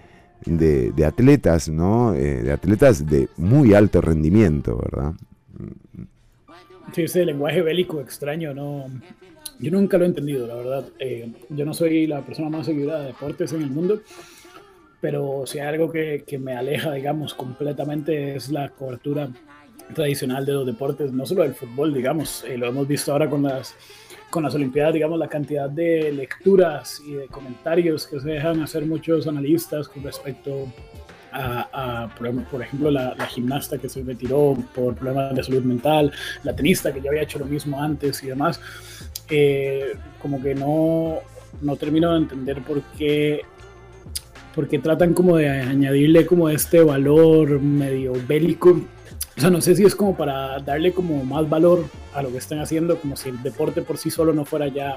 [0.45, 2.15] de, de atletas, ¿no?
[2.15, 5.12] Eh, de atletas de muy alto rendimiento, ¿verdad?
[6.93, 8.87] Sí, ese lenguaje bélico extraño, no.
[9.59, 10.85] Yo nunca lo he entendido, la verdad.
[10.99, 14.01] Eh, yo no soy la persona más seguidora de deportes en el mundo,
[15.01, 19.29] pero si hay algo que, que me aleja, digamos, completamente es la cobertura
[19.93, 22.45] tradicional de los deportes, no solo del fútbol, digamos.
[22.45, 23.75] Eh, lo hemos visto ahora con las,
[24.35, 28.85] con las Olimpiadas, digamos, la cantidad de lecturas y de comentarios que se dejan hacer
[28.85, 30.66] muchos analistas con respecto
[31.31, 31.69] a,
[32.02, 36.11] a, por, por ejemplo, la, la, gimnasta que se retiró por problemas de salud mental,
[36.43, 38.61] la tenista que ya había hecho lo mismo antes y demás,
[39.31, 41.20] eh, como que no,
[41.62, 43.43] no termino de entender por qué,
[44.52, 48.81] porque tratan como de añadirle como este valor medio bélico.
[49.36, 51.85] O sea, no sé si es como para darle como más valor
[52.15, 54.97] a lo que están haciendo, como si el deporte por sí solo no fuera ya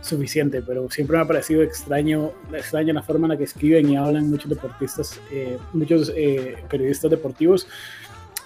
[0.00, 3.96] suficiente, pero siempre me ha parecido extraño, extraña la forma en la que escriben y
[3.96, 7.66] hablan muchos deportistas, eh, muchos eh, periodistas deportivos.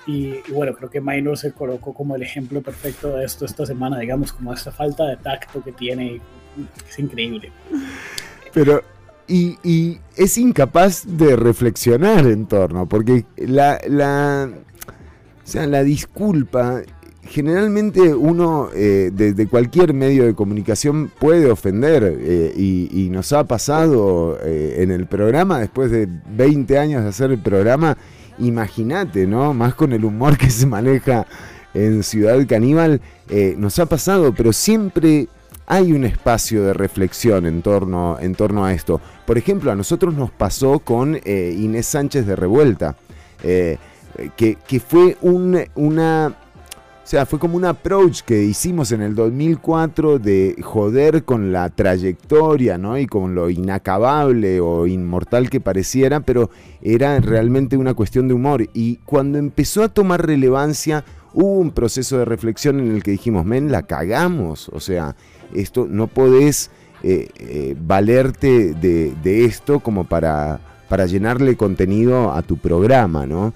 [0.07, 3.65] Y, y, bueno, creo que Minor se colocó como el ejemplo perfecto de esto esta
[3.65, 6.21] semana, digamos, como esta falta de tacto que tiene,
[6.89, 7.53] es increíble.
[8.53, 8.83] Pero,
[9.29, 14.51] y, y es incapaz de reflexionar en torno, porque la, la,
[15.53, 16.83] sea, la disculpa
[17.25, 24.39] generalmente uno eh, desde cualquier medio de comunicación puede ofender eh, y, nos ha pasado
[24.43, 27.97] eh, en el programa, después de 20 años de hacer el programa,
[28.39, 29.53] imagínate, ¿no?
[29.53, 31.27] Más con el humor que se maneja
[31.75, 33.01] en Ciudad Caníbal,
[33.57, 35.29] nos ha pasado, pero siempre
[35.67, 39.01] hay un espacio de reflexión en torno, en torno a esto.
[39.27, 42.97] Por ejemplo, a nosotros nos pasó con Inés Sánchez de Revuelta,
[44.37, 46.35] que, que fue un- una...
[47.05, 51.69] O sea, fue como un approach que hicimos en el 2004 de joder con la
[51.69, 52.97] trayectoria, ¿no?
[52.97, 56.49] Y con lo inacabable o inmortal que pareciera, pero
[56.81, 58.69] era realmente una cuestión de humor.
[58.73, 63.45] Y cuando empezó a tomar relevancia, hubo un proceso de reflexión en el que dijimos,
[63.45, 64.69] men, la cagamos.
[64.69, 65.17] O sea,
[65.53, 66.71] esto no podés
[67.03, 73.53] eh, eh, valerte de, de esto como para, para llenarle contenido a tu programa, ¿no?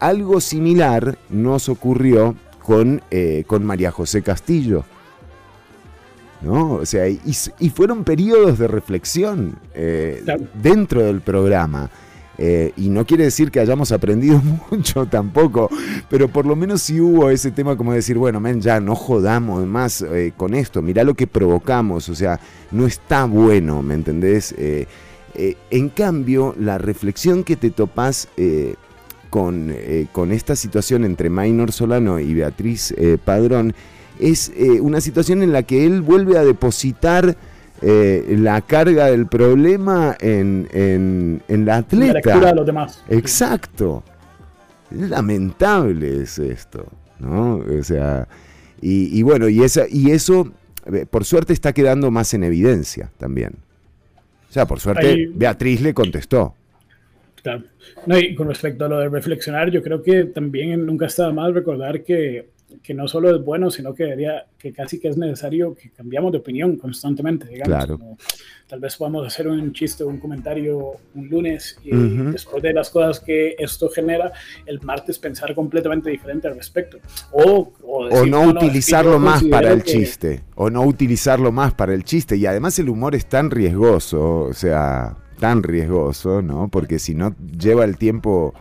[0.00, 4.84] Algo similar nos ocurrió con, eh, con María José Castillo.
[6.42, 6.74] ¿No?
[6.74, 7.20] O sea, y,
[7.58, 10.22] y fueron periodos de reflexión eh,
[10.54, 11.90] dentro del programa.
[12.36, 15.68] Eh, y no quiere decir que hayamos aprendido mucho tampoco,
[16.08, 19.64] pero por lo menos sí hubo ese tema como decir, bueno, men, ya no jodamos
[19.66, 22.40] más eh, con esto, mirá lo que provocamos, o sea,
[22.72, 24.54] no está bueno, ¿me entendés?
[24.58, 24.86] Eh,
[25.70, 28.28] en cambio, la reflexión que te topás
[29.34, 33.74] con, eh, con esta situación entre Maynor Solano y Beatriz eh, Padrón
[34.20, 37.36] es eh, una situación en la que él vuelve a depositar
[37.82, 42.06] la carga del problema en, en- en la atleta.
[42.06, 43.02] La lectura de los demás.
[43.10, 44.04] Exacto.
[44.90, 46.86] Lamentable es esto,
[47.18, 47.56] ¿no?
[47.56, 48.26] O sea,
[48.80, 50.50] y, y bueno, y, esa, y eso,
[51.10, 53.54] por suerte, está quedando más en evidencia también.
[54.48, 56.54] O sea, por suerte, Ahí- Beatriz le contestó.
[57.44, 57.62] Claro.
[58.06, 61.52] No, y con respecto a lo de reflexionar, yo creo que también nunca está más
[61.54, 62.48] recordar que,
[62.82, 66.32] que no solo es bueno, sino que debería, que casi que es necesario que cambiamos
[66.32, 67.68] de opinión constantemente, digamos.
[67.68, 67.98] Claro.
[67.98, 68.18] como
[68.66, 72.32] tal vez podamos hacer un chiste o un comentario un lunes y Ujú.
[72.32, 74.32] después de las cosas que esto genera,
[74.64, 76.98] el martes pensar completamente diferente al respecto.
[77.30, 80.40] O, o no utilizarlo más para el que- chiste.
[80.54, 82.36] O no utilizarlo más para el chiste.
[82.38, 86.68] Y además el humor es tan riesgoso, o sea, tan riesgoso, ¿no?
[86.68, 88.54] Porque si no lleva el tiempo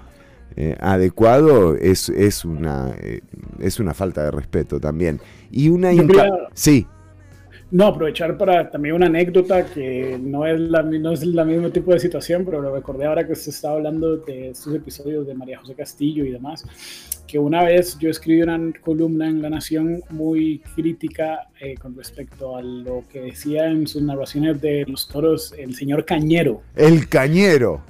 [0.58, 3.22] eh, adecuado, es, es, una, eh,
[3.60, 5.22] es una falta de respeto también.
[5.50, 5.92] Y una...
[5.92, 6.86] Quería- Sí,
[7.72, 11.94] No, aprovechar para también una anécdota que no es la no es la mismo tipo
[11.94, 15.60] de situación, pero lo recordé ahora que se estaba hablando de estos episodios de María
[15.60, 16.66] José Castillo y demás,
[17.34, 22.56] que una vez yo escribí una columna en La Nación muy crítica eh, con respecto
[22.56, 26.62] a lo que decía en sus narraciones de los toros el señor Cañero.
[26.76, 27.82] el cañero.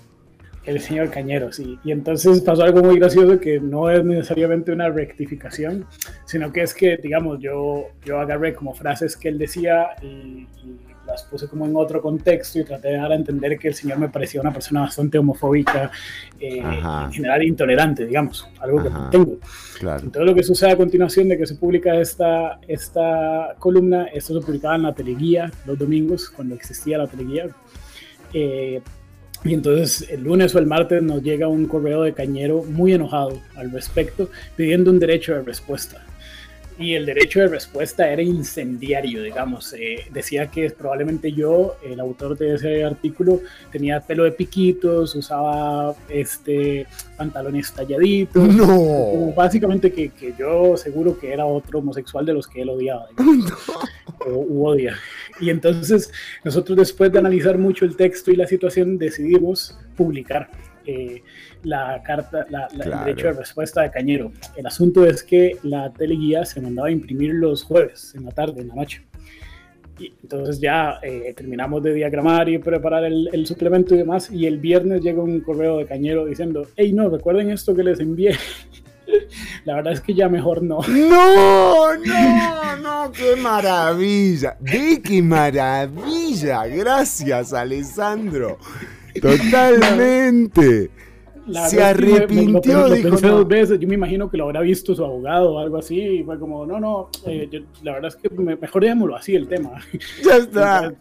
[0.64, 1.78] El señor Cañero, sí.
[1.84, 5.88] Y entonces pasó algo muy gracioso que no es necesariamente una rectificación,
[6.24, 10.93] sino que es que, digamos, yo, yo agarré como frases que él decía y, y
[11.14, 14.00] las puse como en otro contexto y traté de dar a entender que el señor
[14.00, 15.92] me parecía una persona bastante homofóbica,
[16.40, 19.00] eh, en general intolerante, digamos, algo que Ajá.
[19.00, 19.38] no tengo.
[19.80, 20.04] Claro.
[20.04, 24.46] Entonces lo que sucede a continuación de que se publica esta, esta columna, esto se
[24.46, 27.48] publicaba en la teleguía los domingos, cuando existía la teleguía.
[28.34, 28.82] Eh,
[29.44, 33.40] y entonces el lunes o el martes nos llega un correo de Cañero muy enojado
[33.56, 36.04] al respecto, pidiendo un derecho de respuesta.
[36.78, 39.74] Y el derecho de respuesta era incendiario, digamos.
[39.74, 43.42] Eh, decía que probablemente yo, el autor de ese artículo,
[43.72, 48.48] tenía pelo de piquitos, usaba este, pantalones talladitos.
[48.48, 48.68] No.
[48.68, 53.08] Como básicamente que, que yo seguro que era otro homosexual de los que él odiaba.
[53.18, 53.54] digamos,
[54.26, 54.96] o u odia.
[55.40, 56.12] Y entonces
[56.44, 60.50] nosotros después de analizar mucho el texto y la situación decidimos publicar
[60.86, 61.22] eh,
[61.64, 63.00] la carta, la, la- Claro.
[63.00, 64.32] el derecho de respuesta de Cañero.
[64.56, 68.62] El asunto es que la teleguía se mandaba a imprimir los jueves, en la tarde,
[68.62, 69.04] en la noche.
[70.00, 74.30] Y entonces ya eh, terminamos de diagramar y preparar el, el suplemento y demás.
[74.32, 78.00] Y el viernes llega un correo de Cañero diciendo, hey, no, recuerden esto que les
[78.00, 78.36] envié.
[79.66, 80.80] La verdad es que ya mejor no.
[80.88, 84.58] No, no, no, qué maravilla.
[84.60, 86.66] Ve qué maravilla.
[86.66, 88.58] Gracias, Alessandro.
[89.22, 90.90] Totalmente.
[91.48, 93.10] La Se me- me- arrepintió, lo, dijo.
[93.10, 93.38] pensé no.
[93.40, 93.80] dos veces.
[93.80, 96.00] Yo me imagino que lo habrá visto su abogado o algo así.
[96.00, 99.36] Y fue como, no, no, eh, yo- la verdad es que me- mejor dejémoslo así
[99.36, 99.72] el tema.
[100.26, 100.94] Ya está.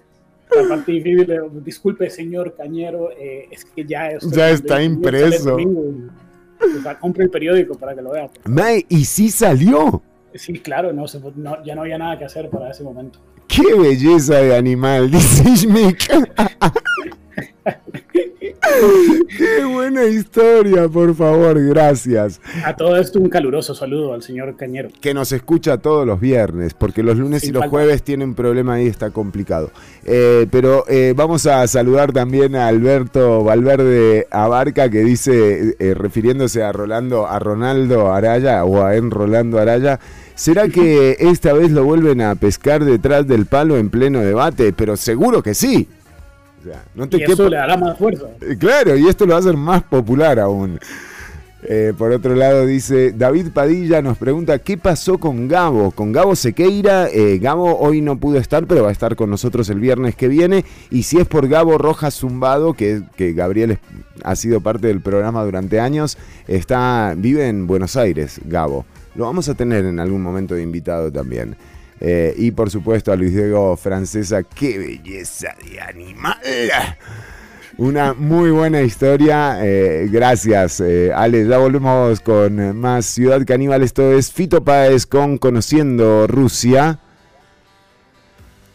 [0.55, 1.27] La parte difícil,
[1.65, 5.57] disculpe, señor Cañero, eh, es que ya, estoy- Ya está impreso.
[5.57, 8.29] o sea, compre el periódico para que lo vea.
[8.45, 10.03] Mae, y sí salió.
[10.35, 13.19] Sí, claro, no, se- no, ya no había nada que hacer para ese momento.
[13.49, 16.11] Qué belleza de animal, dice Schmick.
[19.37, 22.41] Qué buena historia, por favor, gracias.
[22.65, 24.89] A todo esto un caluroso saludo al señor Cañero.
[25.01, 27.71] Que nos escucha todos los viernes, porque los lunes Sin y los falta.
[27.71, 29.71] jueves tienen problema ahí, está complicado.
[30.05, 36.63] Eh, pero eh, vamos a saludar también a Alberto Valverde Abarca, que dice, eh, refiriéndose
[36.63, 40.01] a Rolando, a Ronaldo Araya o a En Rolando Araya,
[40.35, 44.73] ¿será que esta vez lo vuelven a pescar detrás del palo en pleno debate?
[44.73, 45.89] Pero seguro que sí.
[46.63, 48.27] O sea, no te Y eso le dará más fuerza.
[48.41, 50.79] Eh, Claro, y esto lo va a hacer más popular aún.
[51.65, 55.93] Eh, por otro lado, dice David Padilla nos pregunta qué pasó con Gabo.
[55.93, 59.69] Con Gabo Sequeira, eh, Gabo hoy no pudo estar, pero va a estar con nosotros
[59.71, 60.65] el viernes que viene.
[60.91, 63.79] Y si es por Gabo Rojas Zumbado, que, que Gabriel
[64.25, 66.19] ha sido parte del programa durante años,
[66.49, 68.85] está, vive en Buenos Aires, Gabo.
[69.15, 71.57] Lo vamos a tener en algún momento de invitado también.
[72.05, 76.37] Eh, y por supuesto a Luis Diego Francesa, qué belleza de animal.
[77.79, 79.65] Una muy buena historia.
[79.65, 81.47] eh, gracias, eh, Ale.
[81.47, 83.85] Ya volvemos con más Ciudad Caníbal.
[83.85, 86.99] Esto es Fito Páez con Conociendo Rusia.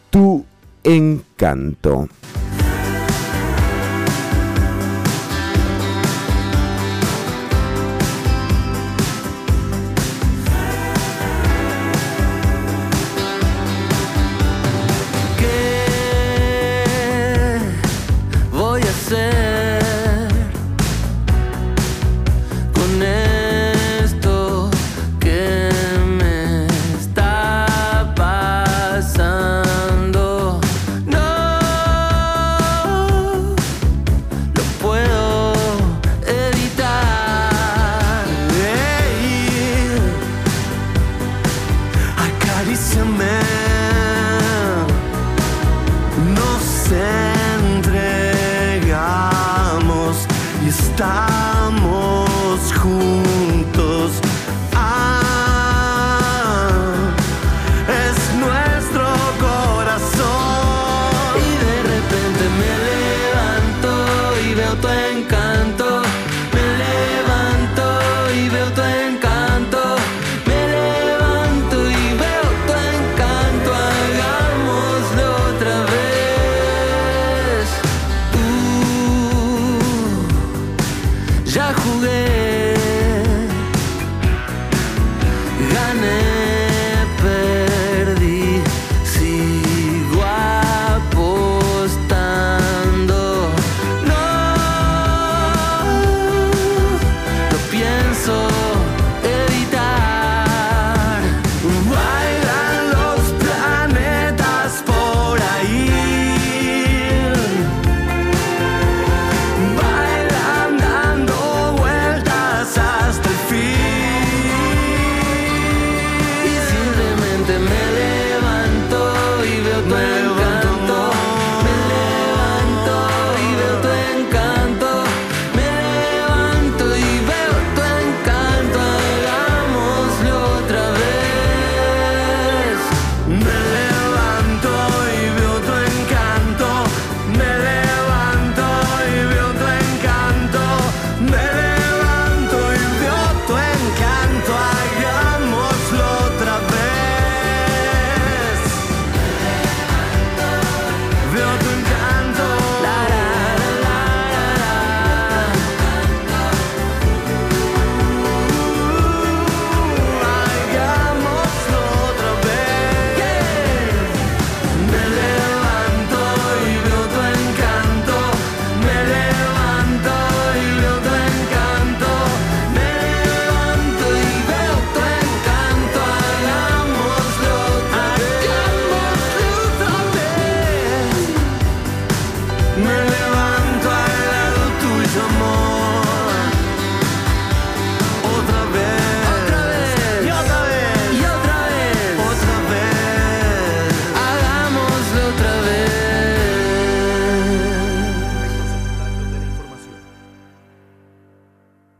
[0.08, 0.46] Tu
[0.82, 2.08] encanto.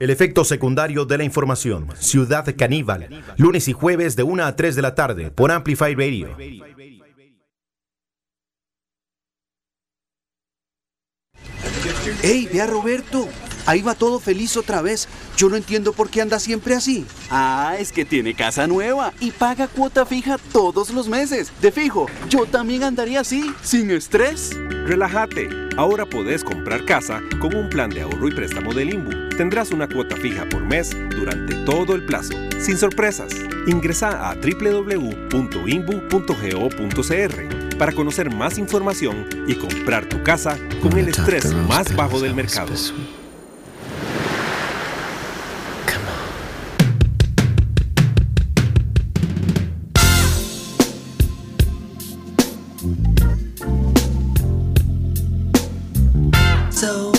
[0.09, 1.87] El efecto secundario de la información.
[1.99, 3.23] Ciudad Caníbal.
[3.37, 6.35] Lunes y jueves de 1 a 3 de la tarde por Amplify Radio.
[12.23, 13.29] ¡Ey, vea Roberto!
[13.67, 15.11] Ahí va todo feliz otra vez.
[15.37, 17.05] Yo no entiendo por qué anda siempre así.
[17.29, 21.53] Ah, es que tiene casa nueva y paga cuota fija todos los meses.
[21.61, 24.57] De fijo, yo también andaría así, sin estrés.
[24.87, 25.51] Relájate.
[25.77, 29.28] Ahora podés comprar casa con un plan de ahorro y préstamo del Imbu.
[29.39, 33.31] Tendrás una cuota fija por mes durante todo el plazo, sin sorpresas.
[33.69, 34.99] Ingresa a www.inbu.go.cr
[37.79, 42.75] para conocer más información y comprar tu casa con el estrés más bajo del mercado.
[56.73, 57.13] So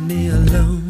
[0.00, 0.87] me alone.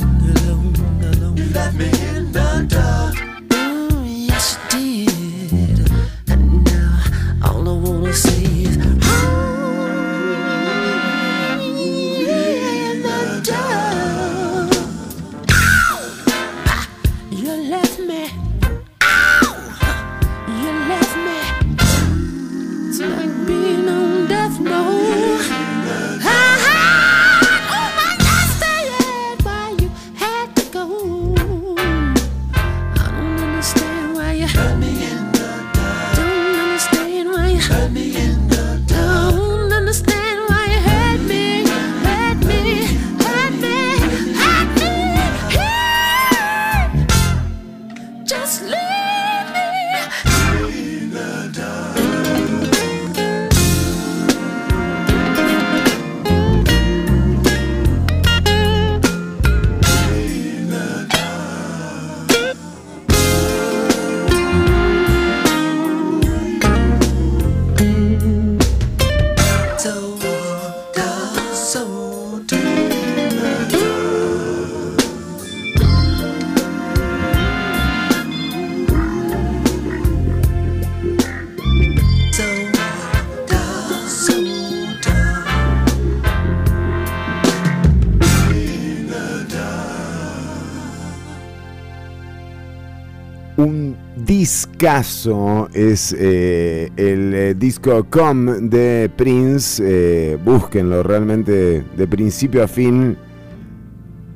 [95.74, 99.82] Es eh, el eh, disco Com de Prince.
[99.84, 103.16] eh, búsquenlo realmente de principio a fin.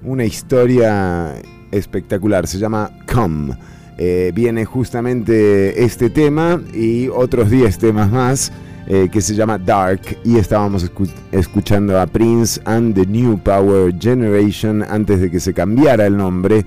[0.02, 1.34] Una historia
[1.70, 2.48] espectacular.
[2.48, 3.50] Se llama Com.
[3.98, 8.52] Eh, viene justamente este tema y otros 10 temas más
[9.12, 14.82] que se llama Dark y estábamos escu- escuchando a Prince and the New Power Generation
[14.82, 16.66] antes de que se cambiara el nombre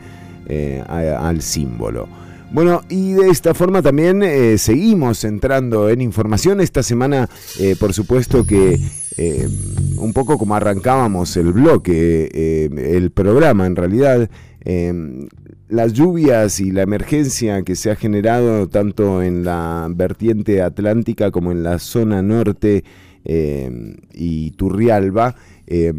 [1.19, 2.07] al símbolo.
[2.55, 6.61] Bueno, y de esta forma también eh, seguimos entrando en información.
[6.61, 7.29] Esta semana,
[7.59, 8.79] eh, por supuesto que
[9.17, 9.49] eh,
[9.97, 14.29] un poco como arrancábamos el bloque, eh, el programa en realidad,
[14.63, 15.27] eh,
[15.67, 21.51] las lluvias y la emergencia que se ha generado tanto en la vertiente atlántica como
[21.51, 22.85] en la zona norte
[23.25, 25.35] eh, y Turrialba,
[25.67, 25.91] eh,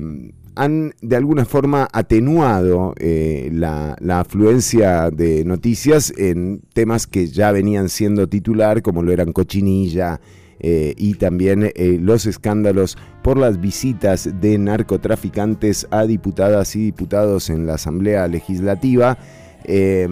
[0.56, 7.52] han de alguna forma atenuado eh, la, la afluencia de noticias en temas que ya
[7.52, 10.20] venían siendo titular, como lo eran Cochinilla
[10.58, 17.50] eh, y también eh, los escándalos por las visitas de narcotraficantes a diputadas y diputados
[17.50, 19.18] en la Asamblea Legislativa.
[19.64, 20.08] Eh,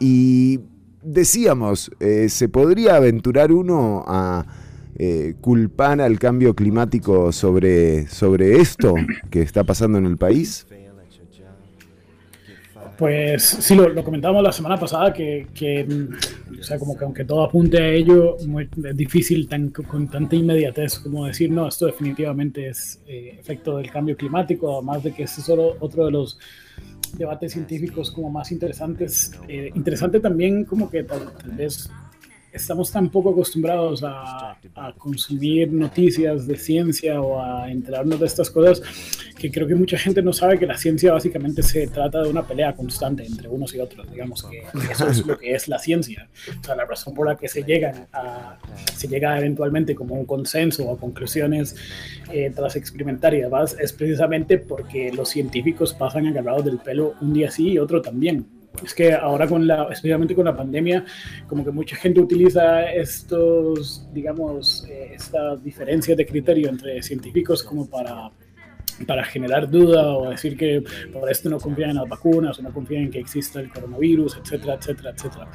[0.00, 0.60] y
[1.02, 1.90] decíamos,
[2.28, 4.44] ¿se podría aventurar uno a
[4.96, 8.94] eh, culpar al cambio climático sobre, sobre esto
[9.30, 10.66] que está pasando en el país?
[12.96, 15.46] Pues sí, lo, lo comentábamos la semana pasada, que,
[15.88, 20.36] mm, o sea, como que aunque todo apunte a ello, es difícil tan, con tanta
[20.36, 25.24] inmediatez como decir, no, esto definitivamente es eh, efecto del cambio climático, además de que
[25.24, 26.38] es solo otro de los
[27.18, 29.32] debates científicos como más interesantes.
[29.48, 31.90] Eh, interesante también como que tal vez
[32.54, 38.48] estamos tan poco acostumbrados a, a, consumir noticias de ciencia o a enterarnos de estas
[38.48, 38.80] cosas
[39.36, 42.46] que creo que mucha gente no sabe que la ciencia básicamente se trata de una
[42.46, 46.28] pelea constante entre unos y otros, digamos que eso es lo que es la ciencia,
[46.60, 48.56] o sea, la razón por la que se llega a,
[48.94, 51.74] se llega eventualmente como un consenso o a conclusiones
[52.32, 57.32] eh, tras experimentar y demás es precisamente porque los científicos pasan agarrados del pelo un
[57.32, 58.46] día sí y otro también,
[58.82, 61.04] es que ahora con la, especialmente con la pandemia,
[61.46, 67.88] como que mucha gente utiliza estos, digamos, eh, estas diferencias de criterio entre científicos como
[67.88, 68.30] para
[69.06, 72.72] para generar duda o decir que por esto no confían en las vacunas o no
[72.72, 75.48] confían en que exista el coronavirus, etcétera, etcétera, etcétera.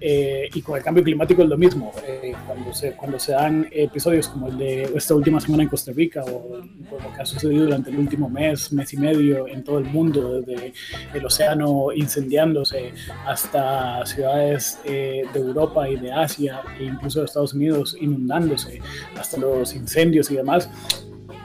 [0.00, 1.92] Eh, y con el cambio climático es lo mismo.
[2.06, 5.92] Eh, cuando, se, cuando se dan episodios como el de esta última semana en Costa
[5.92, 9.78] Rica o, lo que ha sucedido durante el último mes, mes y medio en todo
[9.78, 10.72] el mundo, desde
[11.12, 12.92] el océano incendiándose
[13.26, 18.80] hasta ciudades eh, de Europa y de Asia e incluso de Estados Unidos inundándose,
[19.18, 20.68] hasta los incendios y demás,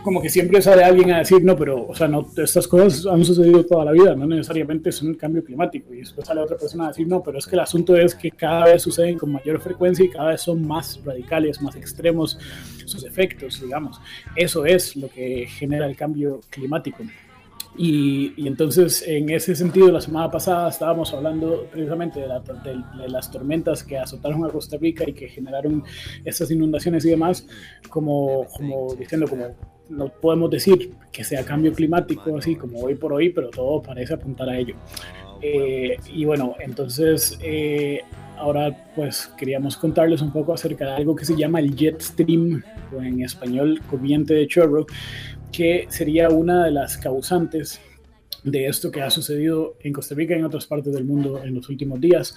[0.10, 3.23] como que siempre sale alguien a decir, no, pero, o sea, no, estas cosas han
[3.23, 5.94] sucedido toda la vida, no necesariamente es un cambio climático.
[5.94, 8.31] Y después sale otra persona a decir, no, pero es que el asunto es que
[8.31, 12.40] cada vez suceden con mayor frecuencia y cada vez son más radicales, más extremos
[12.86, 14.02] sus efectos, digamos.
[14.36, 17.03] Eso es lo que genera el cambio climático.
[17.77, 22.81] Y, y, entonces, en ese sentido, la semana pasada estábamos hablando precisamente de, la, de,
[22.99, 25.84] de, las tormentas que azotaron a Costa Rica y que generaron
[26.26, 27.45] estas inundaciones y demás,
[27.90, 29.56] como, como diciendo, como
[29.90, 34.14] no podemos decir que sea cambio climático, así como hoy por hoy, pero todo parece
[34.14, 34.76] apuntar a ello.
[35.41, 38.02] Eh, y bueno, entonces eh,
[38.38, 42.64] ahora pues queríamos contarles un poco acerca de algo que se llama el jet stream,
[42.95, 44.86] o en español corriente de chorro,
[45.52, 47.82] que sería una de las causantes
[48.44, 51.56] de esto que ha sucedido en Costa Rica y en otras partes del mundo en
[51.56, 52.36] los últimos días.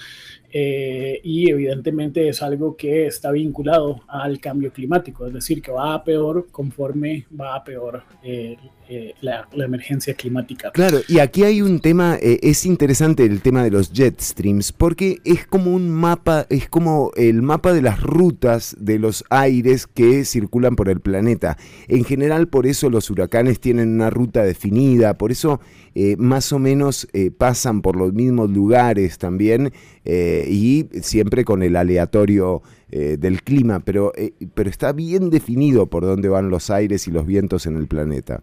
[0.55, 5.95] Eh, y evidentemente es algo que está vinculado al cambio climático, es decir, que va
[5.95, 10.71] a peor conforme va a peor eh, eh, la, la, emergencia climática.
[10.73, 15.21] Claro, y aquí hay un tema, es interesante el tema de los jet streams, porque
[15.25, 20.27] es como un mapa, es como el mapa de las rutas de los aires que
[20.27, 21.57] circulan por el planeta.
[21.89, 25.61] En general, por eso los huracanes tienen una ruta definida, por eso
[26.17, 27.07] más o menos
[27.37, 29.73] pasan por los mismos lugares también
[30.05, 32.63] y siempre con el aleatorio
[32.95, 37.11] eh, del clima, pero, eh, pero está bien definido por dónde van los aires y
[37.11, 38.43] los vientos en el planeta.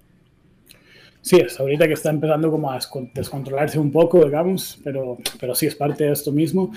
[1.22, 2.80] Sí, es ahorita que está empezando como a
[3.14, 6.72] descontrolarse un poco, digamos, pero, pero sí es parte de esto mismo.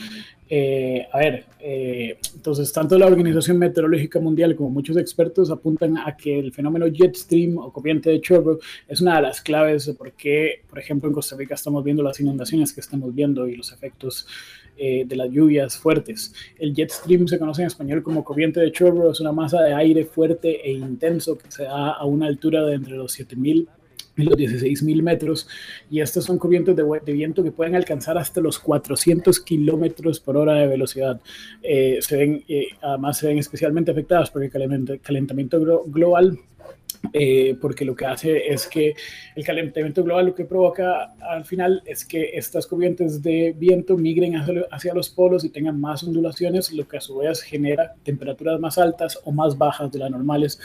[0.50, 6.14] Eh, a ver, eh, entonces tanto la Organización Meteorológica Mundial como muchos expertos apuntan a
[6.14, 9.94] que el fenómeno jet stream o corriente de chorro es una de las claves de
[9.94, 13.56] por qué, por ejemplo, en Costa Rica estamos viendo las inundaciones que estamos viendo y
[13.56, 14.26] los efectos
[14.76, 16.34] eh, de las lluvias fuertes.
[16.58, 19.74] El jet stream se conoce en español como corriente de chorro, es una masa de
[19.74, 23.68] aire fuerte e intenso que se da a una altura de entre los 7000
[24.16, 25.48] en los 16.000 metros
[25.90, 30.36] y estas son corrientes de, de, viento que pueden alcanzar hasta los 400 kilómetros por
[30.36, 31.20] hora de velocidad.
[31.62, 36.38] Eh, se ven, eh, además se ven especialmente afectadas por el calentamiento, calentamiento glo global
[37.12, 38.94] eh, porque lo que hace es que
[39.34, 44.36] el calentamiento global lo que provoca al final es que estas corrientes de viento migren
[44.36, 48.60] hacia, hacia, los polos y tengan más ondulaciones, lo que a su vez genera temperaturas
[48.60, 50.60] más altas o más bajas de las normales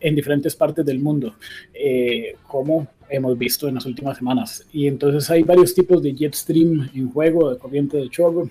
[0.00, 1.34] en diferentes partes del mundo,
[1.72, 4.66] eh, como hemos visto en las últimas semanas.
[4.72, 8.48] Y entonces hay varios tipos de jet stream en juego, de corriente de chorro.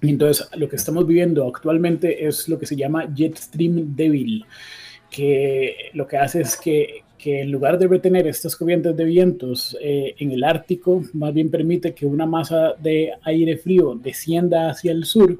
[0.00, 4.44] Entonces lo que estamos viviendo actualmente es lo que se llama jet stream débil
[5.14, 9.76] que lo que hace es que, que, en lugar de retener estas corrientes de vientos
[9.80, 14.90] eh, en el Ártico, más bien permite que una masa de aire frío descienda hacia
[14.90, 15.38] el sur,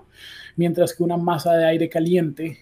[0.57, 2.59] mientras que una masa de aire caliente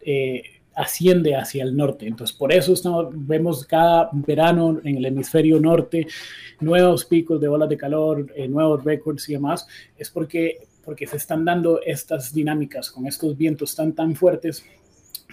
[0.00, 0.42] eh,
[0.76, 2.06] asciende hacia el norte.
[2.06, 6.06] Entonces, por eso estamos, vemos cada verano en el hemisferio norte
[6.60, 9.66] nuevos picos de olas de calor, eh, nuevos récords y demás,
[9.98, 14.64] es porque, porque se están dando estas dinámicas con estos vientos tan, tan fuertes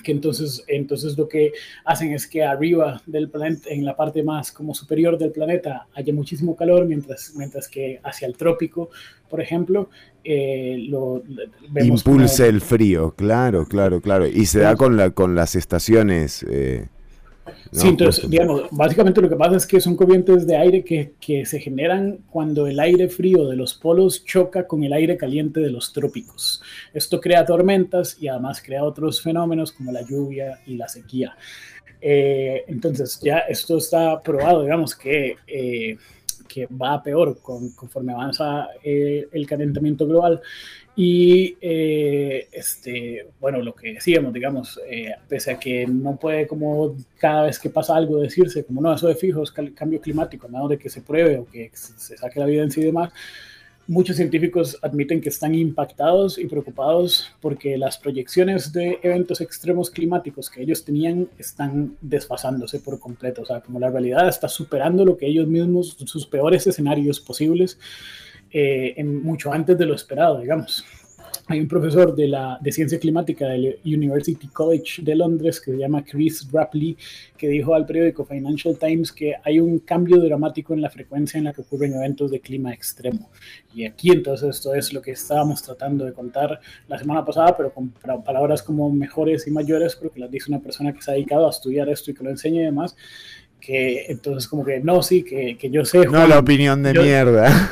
[0.01, 1.53] que entonces, entonces lo que
[1.85, 6.13] hacen es que arriba del planeta, en la parte más como superior del planeta, haya
[6.13, 8.89] muchísimo calor, mientras, mientras que hacia el trópico,
[9.29, 9.89] por ejemplo,
[10.23, 11.23] eh, lo
[11.69, 12.49] vemos impulsa como...
[12.49, 16.45] el frío, claro, claro, claro, y se da con, la, con las estaciones.
[16.49, 16.87] Eh...
[17.45, 20.83] No, sí, entonces, pues, digamos, básicamente lo que pasa es que son corrientes de aire
[20.83, 25.17] que, que, se generan cuando el aire frío de los polos choca con el aire
[25.17, 26.61] caliente de los trópicos.
[26.93, 31.35] Esto crea tormentas y además crea otros fenómenos como la lluvia y la sequía.
[32.01, 35.97] Eh, entonces, ya esto está probado, digamos, que, eh,
[36.51, 40.41] que va a peor con, conforme avanza eh, el calentamiento global.
[40.95, 46.95] Y eh, este, bueno, lo que decíamos, digamos, eh, pese a que no puede como
[47.17, 50.67] cada vez que pasa algo decirse, como no, eso de fijo es cambio climático, nada
[50.67, 53.13] de que se pruebe o que se saque la evidencia y demás,
[53.91, 60.49] muchos científicos admiten que están impactados y preocupados porque las proyecciones de eventos extremos climáticos
[60.49, 65.17] que ellos tenían están desfasándose por completo, o sea, como la realidad está superando lo
[65.17, 67.77] que ellos mismos, sus peores escenarios posibles
[68.49, 70.85] eh, en mucho antes de lo esperado, digamos.
[71.47, 75.77] Hay un profesor de, la, de ciencia climática del University College de Londres que se
[75.77, 76.97] llama Chris Rapley,
[77.37, 81.45] que dijo al periódico Financial Times que hay un cambio dramático en la frecuencia en
[81.45, 83.29] la que ocurren eventos de clima extremo.
[83.73, 87.73] Y aquí entonces esto es lo que estábamos tratando de contar la semana pasada, pero
[87.73, 91.47] con palabras como mejores y mayores, porque las dice una persona que se ha dedicado
[91.47, 92.95] a estudiar esto y que lo enseña y demás
[93.61, 95.99] que entonces como que no, sí, que, que yo sé...
[95.99, 97.71] Juan, no la opinión de yo, mierda.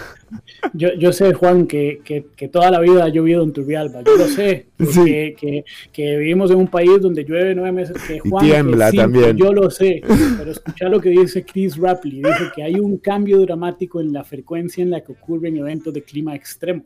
[0.73, 4.15] Yo, yo sé, Juan, que, que, que, toda la vida ha llovido en Turbialba, yo
[4.17, 5.05] lo sé, porque, sí.
[5.39, 8.97] que, que, vivimos en un país donde llueve nueve meses, que Juan, y tiembla sí,
[8.97, 9.37] también.
[9.37, 10.01] yo lo sé,
[10.37, 14.23] pero escucha lo que dice Chris Rapley, dice que hay un cambio dramático en la
[14.23, 16.83] frecuencia en la que ocurren eventos de clima extremo.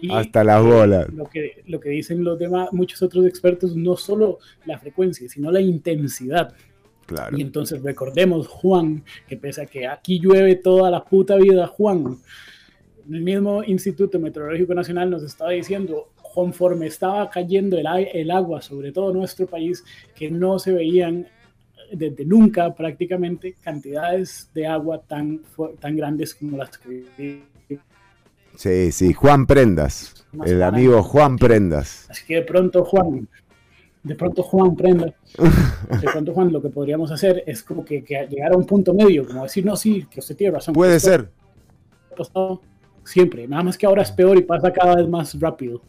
[0.00, 1.12] Y Hasta las bolas.
[1.12, 5.50] Lo que, lo que dicen los demás, muchos otros expertos, no solo la frecuencia, sino
[5.50, 6.54] la intensidad.
[7.06, 7.36] Claro.
[7.36, 12.18] Y entonces recordemos, Juan, que pese a que aquí llueve toda la puta vida, Juan,
[13.10, 18.92] el mismo Instituto Meteorológico Nacional nos estaba diciendo, conforme estaba cayendo el, el agua sobre
[18.92, 21.26] todo nuestro país, que no se veían
[21.92, 25.40] desde nunca prácticamente cantidades de agua tan,
[25.80, 27.42] tan grandes como las que...
[28.56, 32.06] Sí, sí, Juan Prendas, el amigo Juan Prendas.
[32.10, 33.28] Así que de pronto, Juan,
[34.02, 35.06] de pronto Juan prenda,
[36.00, 38.92] de pronto Juan lo que podríamos hacer es como que, que, llegar a un punto
[38.92, 40.74] medio, como decir, no, sí, que usted tiene razón.
[40.74, 41.30] Puede ser.
[42.16, 42.60] Pasado
[43.08, 45.82] siempre, nada más que ahora es peor y pasa cada vez más rápido.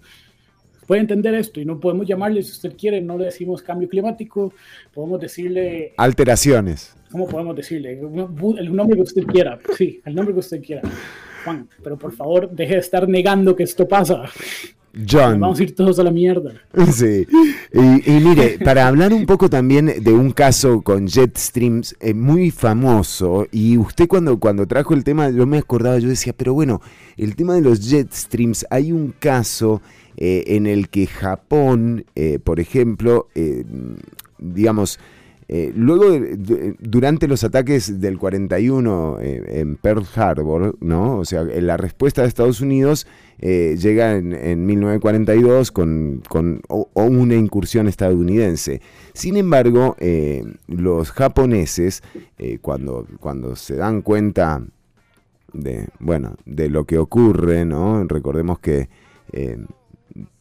[0.87, 4.53] Puede entender esto y no podemos llamarle, si usted quiere, no le decimos cambio climático,
[4.91, 5.93] podemos decirle...
[5.97, 6.95] Alteraciones.
[7.11, 7.99] ¿Cómo podemos decirle?
[7.99, 10.81] El nombre que usted quiera, sí, el nombre que usted quiera.
[11.43, 14.23] Juan, pero por favor, deje de estar negando que esto pasa.
[15.07, 15.39] John.
[15.39, 16.53] Vamos a ir todos a la mierda.
[16.91, 17.27] Sí.
[17.71, 22.49] Y, y mire, para hablar un poco también de un caso con Jetstreams eh, muy
[22.51, 26.81] famoso, y usted cuando, cuando trajo el tema, yo me acordaba, yo decía, pero bueno,
[27.17, 29.81] el tema de los Jetstreams, hay un caso
[30.21, 33.63] eh, en el que Japón, eh, por ejemplo, eh,
[34.37, 34.99] digamos,
[35.51, 36.15] eh, luego,
[36.79, 41.17] durante los ataques del 41 eh, en Pearl Harbor, ¿no?
[41.17, 43.07] O sea, la respuesta de Estados Unidos
[43.39, 48.79] eh, llega en, en, 1942 con, con o, una incursión estadounidense.
[49.13, 52.03] Sin embargo, eh, los japoneses,
[52.37, 54.61] eh, cuando, cuando se dan cuenta
[55.51, 58.03] de, bueno, de lo que ocurre, ¿no?
[58.03, 58.87] Recordemos que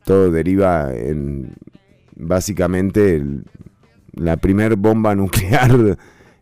[0.04, 1.54] todo deriva en
[2.14, 3.22] básicamente
[4.18, 5.96] la primer bomba nuclear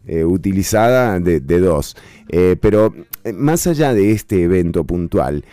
[0.07, 1.97] eh, utilizada de, dos.
[2.29, 2.95] Eh, pero
[3.25, 5.45] eh, más allá de este evento puntual,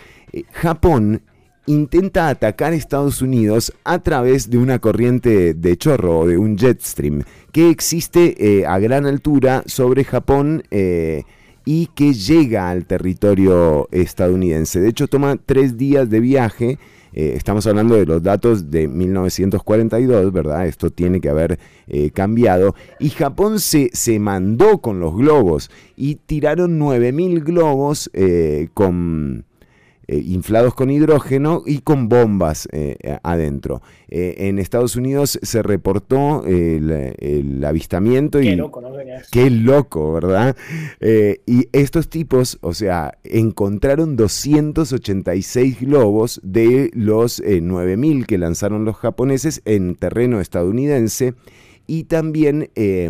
[0.51, 1.21] Japón
[1.65, 6.81] intenta atacar Estados Unidos a través de una corriente de chorro o de un jet
[6.81, 10.63] stream que existe a gran altura sobre Japón
[11.65, 14.81] y que llega al territorio estadounidense.
[14.81, 16.79] De hecho, toma tres días de viaje.
[17.13, 20.67] Eh, estamos hablando de los datos de 1942, ¿verdad?
[20.67, 22.75] Esto tiene que haber eh, cambiado.
[22.99, 29.45] Y Japón se, se mandó con los globos y tiraron 9.000 globos eh, con
[30.05, 33.81] eh, inflados con hidrógeno y con bombas eh, adentro.
[34.09, 38.89] Eh, en Estados Unidos se reportó el, el avistamiento y Qué loco, ¿no?
[39.31, 40.57] Qué loco, ¿verdad?
[40.99, 48.97] Y estos tipos, o sea, encontraron 286 globos de los eh, 9000 que lanzaron los
[48.97, 51.33] japoneses en terreno estadounidense
[51.87, 53.09] y también, eh,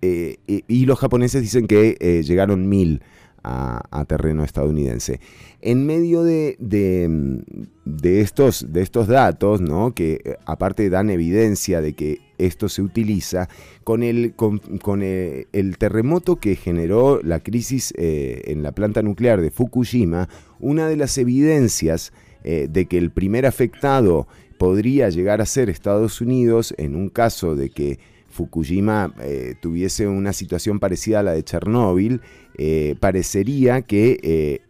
[0.00, 3.02] y, y los japoneses dicen que llegaron 1000
[3.44, 5.20] a, terreno estadounidense.
[5.60, 9.94] En medio de, de, estos, de estos datos, ¿no?
[9.94, 13.48] que eh, aparte dan evidencia de que esto se utiliza,
[13.84, 14.60] con el, con,
[15.02, 20.28] eh, el terremoto que generó la crisis eh, en la planta nuclear de Fukushima,
[20.60, 22.12] una de las evidencias
[22.44, 24.26] de que el primer afectado
[24.58, 29.14] podría llegar a ser Estados Unidos en un caso de que Fukushima
[29.60, 32.20] tuviese una situación parecida a la de Chernóbil,
[32.58, 34.60] eh, parecería que eh,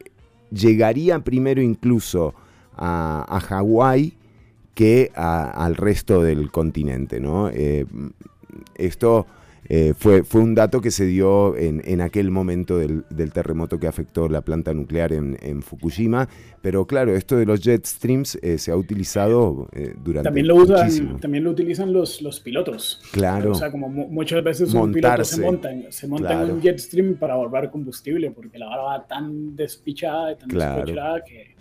[0.50, 2.34] llegaría primero incluso
[2.76, 4.14] a, a Hawái
[4.74, 7.20] que al resto del continente.
[7.20, 7.48] ¿no?
[7.50, 7.86] Eh,
[8.74, 9.26] esto
[9.68, 13.78] eh, fue, fue un dato que se dio en, en aquel momento del, del terremoto
[13.78, 16.28] que afectó la planta nuclear en, en Fukushima,
[16.60, 20.56] pero claro, esto de los jet streams eh, se ha utilizado eh, durante También lo
[20.56, 21.16] usan, muchísimo.
[21.18, 23.00] también lo utilizan los, los pilotos.
[23.12, 23.52] Claro.
[23.52, 25.36] O sea, como mu- muchas veces un piloto Montarse.
[25.36, 26.54] se montan, se montan Claro.
[26.54, 30.76] un jet stream para ahorrar combustible, porque la vara va tan despichada y tan Claro.
[30.82, 31.54] despechada que,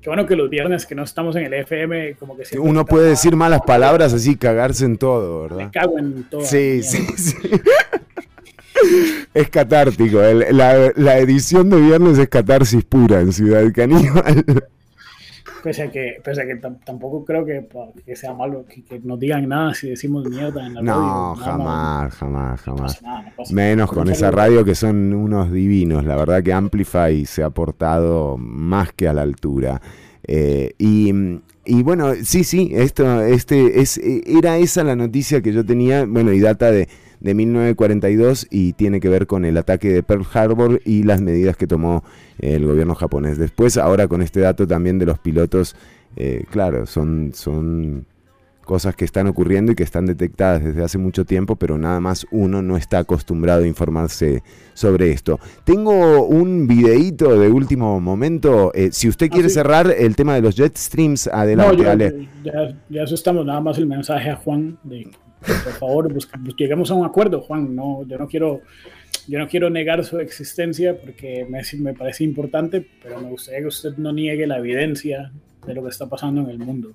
[0.00, 2.84] que bueno que los viernes que no estamos en el FM, como que siempre Uno
[2.86, 5.56] puede decir malas palabras así, cagarse en todo, ¿verdad?
[5.56, 6.42] me cago en todo.
[6.44, 7.34] Sí, sí, sí.
[9.34, 10.22] Es catártico.
[10.22, 14.44] el- la, la edición de viernes es catarsis pura en Ciudad Caníbal.
[15.62, 17.66] Pese a que, pese a que tam- tampoco creo que,
[18.14, 21.34] sea malo que, que nos digan nada si decimos mierda en la No, radio.
[21.34, 21.44] más.
[21.44, 23.02] jamás, jamás, jamás.
[23.02, 26.04] nada, no Menos con esa radio que son unos divinos.
[26.04, 29.80] La verdad que Amplify se ha portado más que a la altura.
[30.22, 31.12] Eh, y,
[31.64, 36.32] y bueno, sí, sí, esto, este, es, era esa la noticia que yo tenía, bueno,
[36.32, 36.88] y data de,
[37.20, 41.56] de 1942 y tiene que ver con el ataque de Pearl Harbor y las medidas
[41.56, 42.04] que tomó
[42.38, 43.38] eh, el gobierno japonés.
[43.38, 45.76] Después, ahora con este dato también de los pilotos,
[46.16, 48.06] eh, claro, son, son
[48.64, 52.26] cosas que están ocurriendo y que están detectadas desde hace mucho tiempo, pero nada más
[52.30, 54.42] uno no está acostumbrado a informarse
[54.74, 55.40] sobre esto.
[55.64, 58.70] Tengo un videíto de último momento.
[58.74, 59.54] eh, si usted quiere sí.
[59.54, 62.28] cerrar el tema de los jet streams, adelante, No, yo- Ale.
[62.44, 62.52] ya,
[62.90, 65.08] ya eso estamos, nada más el mensaje a Juan de
[65.40, 66.14] por favor
[66.56, 67.74] lleguemos a un acuerdo, Juan.
[67.74, 68.62] No, yo no quiero,
[69.26, 73.66] yo no quiero negar su existencia porque me, me parece importante, pero me gustaría que
[73.66, 75.32] usted no niegue la evidencia
[75.66, 76.92] de lo que está pasando en el mundo.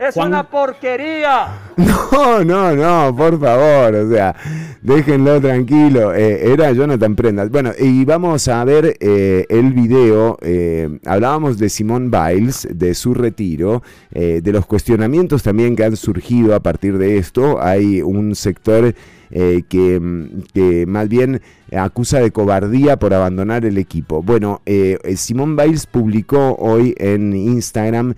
[0.00, 1.48] ¡Es Juan- una porquería!
[2.12, 4.34] No, no, no, por favor, o sea,
[4.82, 6.12] déjenlo tranquilo.
[6.14, 7.50] Eh, era Jonathan Prendas.
[7.50, 10.36] Bueno, y vamos a ver eh, el video.
[10.42, 16.54] eh, hablábamos de Simone Biles, de su retiro, de los cuestionamientos también que han surgido
[16.54, 17.62] a partir de esto.
[17.62, 18.92] Hay un sector
[19.30, 21.40] eh, que, que más bien
[21.74, 24.22] acusa de cobardía por abandonar el equipo.
[24.22, 28.14] Bueno, eh, Simone Biles publicó hoy en Instagram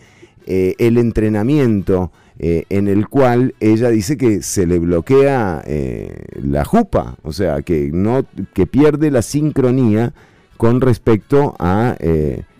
[0.46, 6.64] eh, el entrenamiento eh, en el cual ella dice que se le bloquea eh, la
[6.64, 10.12] jupa, o sea, que, no, que pierde la sincronía
[10.56, 11.96] con respecto a...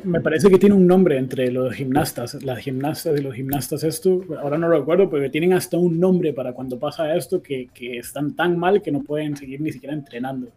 [0.05, 4.23] Me parece que tiene un nombre entre los gimnastas, las gimnastas y los gimnastas esto,
[4.43, 7.99] ahora no lo recuerdo, pero tienen hasta un nombre para cuando pasa esto que, que
[7.99, 10.49] están tan mal que no pueden seguir ni siquiera entrenando.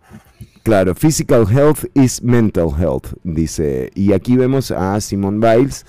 [0.65, 3.91] Claro, physical health is mental health, dice.
[3.93, 5.85] Y aquí vemos a Simone Biles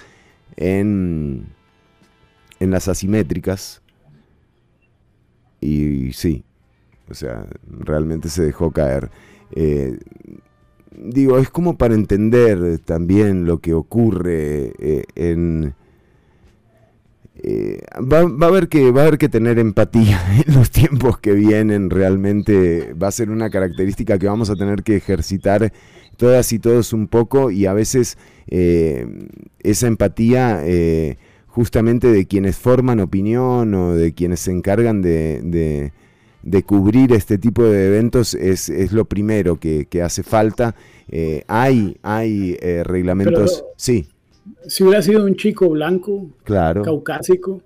[0.56, 1.46] en,
[2.60, 3.82] en las asimétricas.
[5.60, 6.44] Y sí,
[7.08, 9.10] o sea, realmente se dejó caer.
[9.54, 9.98] Eh,
[10.96, 15.74] digo, es como para entender también lo que ocurre eh, en...
[17.42, 21.18] eh, va, va a haber que, va a haber que tener empatía en los tiempos
[21.18, 21.90] que vienen.
[21.90, 25.72] Realmente va a ser una característica que vamos a tener que ejercitar
[26.16, 28.16] todas y todos un poco y a veces
[28.48, 29.06] eh,
[29.60, 31.16] esa empatía eh,
[31.46, 35.92] justamente de quienes forman opinión o de quienes se encargan de, de-
[36.42, 40.76] de cubrir este tipo de eventos es, es lo primero que, que hace falta.
[41.08, 44.06] Eh, hay hay eh, reglamentos, Pero- sí,
[44.68, 47.62] Si hubiera sido un chico blanco, claro, caucásico,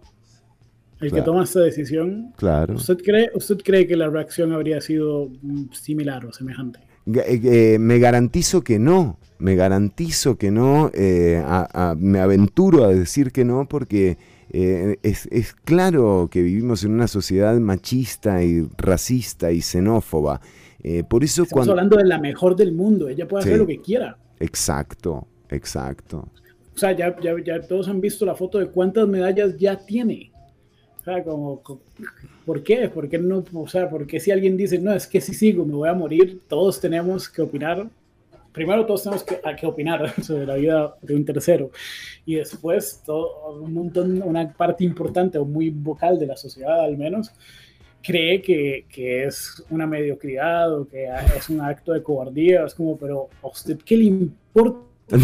[0.98, 2.74] el que toma esta decisión, claro.
[2.74, 6.80] ¿usted cree, ¿usted cree que la reacción habría sido mm, similar o semejante?
[7.06, 12.84] Eh, eh, me garantizo que no, me garantizo que no, eh, a- a- me aventuro
[12.84, 14.18] a decir que no porque
[14.52, 20.40] eh, es, es claro que vivimos en una sociedad machista y racista y xenófoba.
[20.82, 21.72] Eh, por eso Estamos cuando...
[21.72, 23.58] hablando de la mejor del mundo, ella puede hacer Sí.
[23.60, 24.18] lo que quiera.
[24.40, 26.28] Exacto, exacto.
[26.74, 30.32] O sea, ya, ya, ya todos han visto la foto de cuántas medallas ya tiene.
[31.00, 31.80] O sea, como, co-
[32.44, 32.88] ¿por qué?
[32.88, 33.44] ¿Por qué no?
[33.54, 35.94] O sea, ¿por qué si alguien dice, no, es que si sigo me voy a
[35.94, 37.88] morir, todos tenemos que opinar?
[38.52, 41.70] Primero todos tenemos que, a que opinar sobre la vida de un tercero.
[42.26, 46.96] Y después todo, un montón, una parte importante o muy vocal de la sociedad al
[46.96, 47.30] menos,
[48.02, 52.64] cree que, que es una mediocridad o que es un acto de cobardía.
[52.64, 54.80] Es como, pero ¿a usted qué le importa?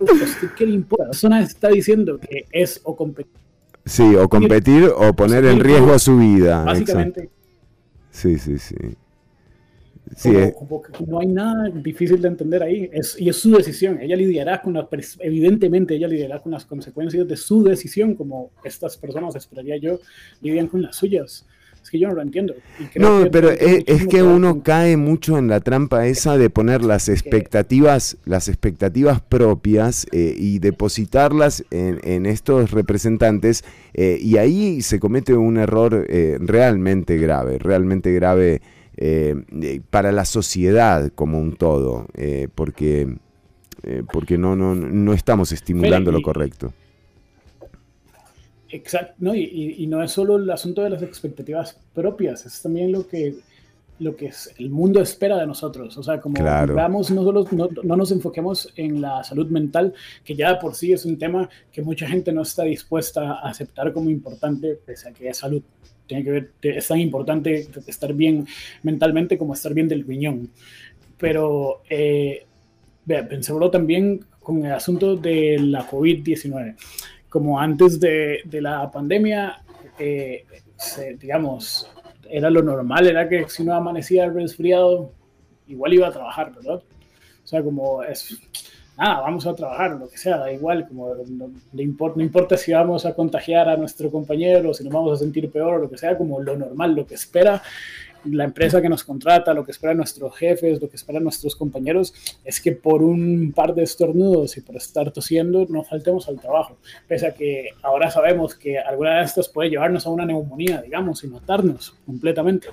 [0.00, 1.04] ¿A usted qué le importa?
[1.04, 3.47] La persona está diciendo que es o competir.
[3.88, 6.62] Sí, o competir o poner en riesgo su vida.
[6.64, 7.38] Básicamente, exacto.
[8.10, 8.74] Sí, sí, sí.
[10.16, 12.88] Sí, como- eh, como que no hay nada difícil de entender ahí.
[12.92, 14.00] Es, y es su decisión.
[14.00, 14.86] Ella lidiará con las,
[15.20, 20.00] evidentemente, ella lidiará con las consecuencias de su decisión, como estas personas, esperaría yo,
[20.40, 21.46] lidian con las suyas.
[21.88, 22.54] Es que yo no lo entiendo.
[22.76, 26.36] Y creo No, que pero tenemos es, que uno cae mucho en la trampa esa
[26.36, 34.18] de poner las expectativas, las expectativas propias eh, y depositarlas en, en estos representantes eh,
[34.20, 38.60] y ahí se comete un error eh, realmente grave, realmente grave
[38.98, 43.16] eh, eh, para la sociedad como un todo, eh, porque
[43.84, 46.72] eh, porque no, no, no estamos estimulando lo y- correcto.
[48.70, 53.06] Exacto, no, y, no es solo el asunto de las expectativas propias, es también lo
[53.06, 53.36] que,
[53.98, 55.96] lo que es- el mundo espera de nosotros.
[55.96, 56.74] O sea, como Claro.
[56.74, 60.92] veamos, no, solo, no, no nos enfoquemos en la salud mental, que ya por sí
[60.92, 65.12] es un tema que mucha gente no está dispuesta a aceptar como importante, pese a
[65.12, 65.62] que es salud.
[66.06, 68.46] Tiene que ver, es tan importante estar bien
[68.82, 70.50] mentalmente como estar bien del riñón.
[71.18, 72.44] Pero eh,
[73.06, 76.76] pensémoslo también con el asunto de la COVID-19
[77.28, 79.62] como antes de, de la pandemia,
[79.98, 80.44] eh,
[80.76, 81.90] se- digamos,
[82.30, 85.10] era lo normal, era que si uno amanecía resfriado,
[85.66, 86.82] igual iba a trabajar, ¿verdad?
[87.44, 88.38] O sea, como es,
[88.96, 92.56] nada, vamos a trabajar, lo que sea, da igual, como no, no impor- no importa
[92.56, 95.96] si vamos a contagiar a nuestro compañero, si nos vamos a sentir peor, lo que
[95.98, 97.62] sea, como lo normal, lo que espera
[98.32, 102.14] la empresa que nos contrata, lo que esperan nuestros jefes, lo que esperan nuestros compañeros,
[102.44, 106.78] es que por un par de estornudos y por estar tosiendo no faltemos al trabajo.
[107.06, 111.24] Pese a que ahora sabemos que alguna de estas puede llevarnos a una neumonía, digamos,
[111.24, 112.68] y matarnos completamente.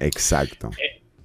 [0.00, 0.70] Exacto.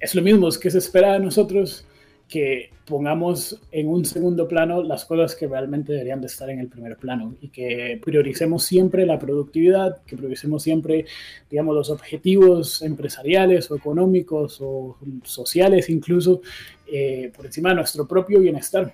[0.00, 1.86] Es lo mismo, es que se espera de nosotros
[2.28, 6.68] que pongamos en un segundo plano las cosas que realmente deberían de estar en el
[6.68, 11.06] primer plano y que prioricemos siempre la productividad, que prioricemos siempre,
[11.50, 16.42] digamos, los objetivos empresariales o económicos o sociales incluso
[16.86, 18.92] eh, por encima de nuestro propio bienestar.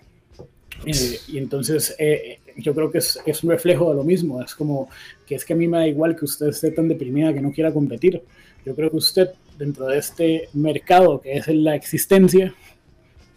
[0.87, 4.55] Eh, y entonces eh, yo creo que es, es un reflejo de lo mismo, es
[4.55, 4.89] como
[5.27, 7.53] que es que a mí me da igual que usted esté tan deprimida que no
[7.53, 8.23] quiera competir.
[8.65, 9.31] Yo creo que usted
[9.61, 12.55] dentro de este mercado que es la existencia,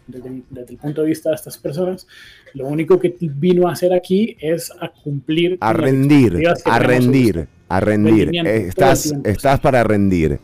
[0.06, 2.06] desde, desde el punto de vista de estas personas,
[2.54, 5.58] lo único que vino a hacer aquí es a cumplir.
[5.60, 8.30] A rendir, a rendir, a rendir.
[8.34, 10.38] Eh, Estás, estás para rendir.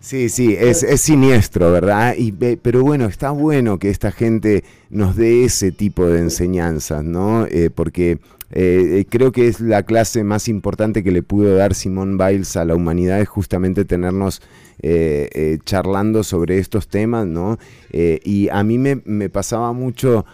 [0.00, 2.14] Sí, sí, es, es siniestro, ¿verdad?
[2.18, 7.46] Y, pero bueno, está bueno que esta gente nos dé ese tipo de enseñanzas, ¿no?
[7.46, 8.18] Eh, porque
[8.50, 12.66] eh, creo que es la clase más importante que le pudo dar Simón Biles a
[12.66, 14.42] la humanidad, es justamente tenernos
[14.80, 17.58] eh, eh, charlando sobre estos temas, ¿no?
[17.90, 20.24] Eh, y a mí me, pasaba mucho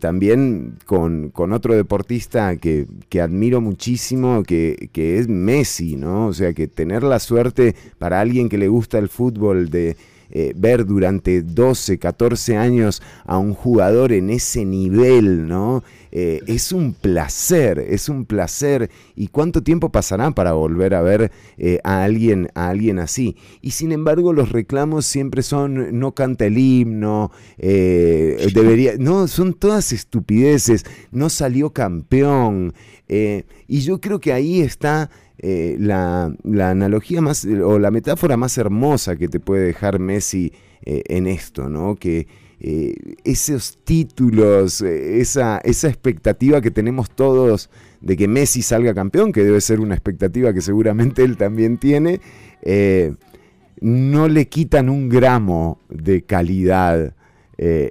[0.00, 6.26] también con, con otro deportista que, que admiro muchísimo, que, que es Messi, ¿no?
[6.26, 9.96] O sea, que tener la suerte para alguien que le gusta el fútbol de
[10.34, 15.84] eh, ver durante 12, 14 años a un jugador en ese nivel, ¿no?
[16.10, 18.90] Eh, es un placer, es un placer.
[19.14, 23.36] ¿Y cuánto tiempo pasará para volver a ver eh, a, alguien, a alguien así?
[23.60, 29.92] Y sin embargo, los reclamos siempre son, no canta el himno, debería, no, son todas
[29.92, 32.72] estupideces, no salió campeón.
[33.06, 35.10] y yo creo que ahí está
[35.44, 40.52] eh, la, la analogía más, o la metáfora más hermosa que te puede dejar Messi
[40.84, 41.96] eh, en esto, ¿no?
[41.96, 42.28] Que
[42.60, 42.94] eh,
[43.24, 47.70] esos títulos, esa, esa expectativa que tenemos todos
[48.00, 52.20] de que Messi salga campeón, que debe ser una expectativa que seguramente él también tiene,
[53.80, 57.16] no le quitan un gramo de calidad,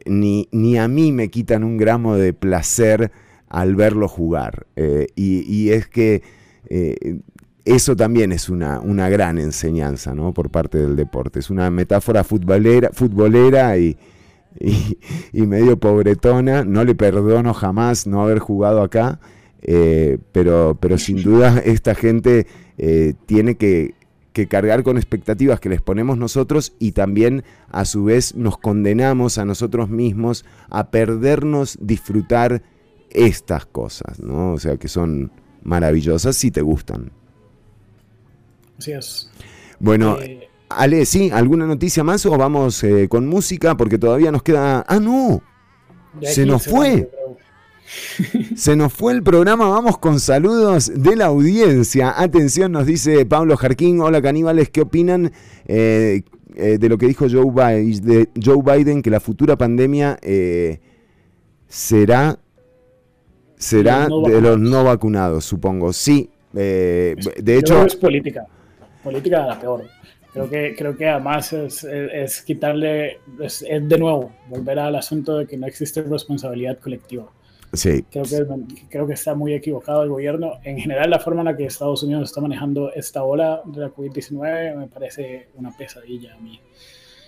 [0.06, 3.11] ni, ni a mí me quitan un gramo de placer
[3.49, 4.68] al verlo jugar.
[5.15, 6.22] Y, y es que
[7.66, 10.34] eso también es una, una gran enseñanza ¿no?
[10.34, 11.40] por parte del deporte.
[11.40, 13.98] Es una metáfora futbolera, futbolera y,
[14.60, 16.64] y, medio pobretona.
[16.64, 19.20] No le perdono jamás no haber jugado acá,
[19.62, 22.48] eh, pero, pero sin duda esta gente
[22.78, 23.94] eh, tiene que,
[24.34, 29.38] que cargar con expectativas que les ponemos nosotros y también a su vez nos condenamos
[29.38, 32.64] a nosotros mismos a perdernos disfrutar
[33.12, 34.54] estas cosas, ¿no?
[34.54, 35.32] O sea, que son
[35.64, 37.12] maravillosas si te gustan.
[38.82, 39.30] Así es.
[39.80, 41.30] Bueno, Eh, Ale, ¿sí?
[41.32, 43.78] ¿Alguna noticia más o vamos eh, con música?
[43.78, 44.84] Porque todavía nos queda...
[44.88, 45.41] ¡Ah, no!
[46.22, 47.10] Se nos fue.
[48.56, 52.14] Se nos fue el programa, vamos con saludos de la audiencia.
[52.20, 53.99] Atención, nos dice Pablo Jarquín.
[54.02, 55.32] Hola caníbales, ¿qué opinan
[55.68, 56.24] eh,
[56.56, 60.80] eh, de lo que dijo Joe Biden, de Joe Biden que la futura pandemia eh,
[61.68, 62.40] será,
[63.58, 65.94] será Los no de los no vacunados, supongo?
[65.94, 67.86] Sí, eh, de hecho...
[67.86, 68.48] es política.
[69.03, 69.84] Política de la peor.
[70.34, 74.95] Creo que, creo que además es, es- es quitarle, es, es de nuevo, volver al
[74.95, 77.28] asunto de que no existe responsabilidad colectiva.
[77.73, 78.45] Sí, Creo que,
[78.90, 80.53] creo que está muy equivocado el gobierno.
[80.64, 83.90] En general, la forma en la que Estados Unidos está manejando esta ola de la
[83.90, 86.60] COVID-19 me parece una pesadilla a mí.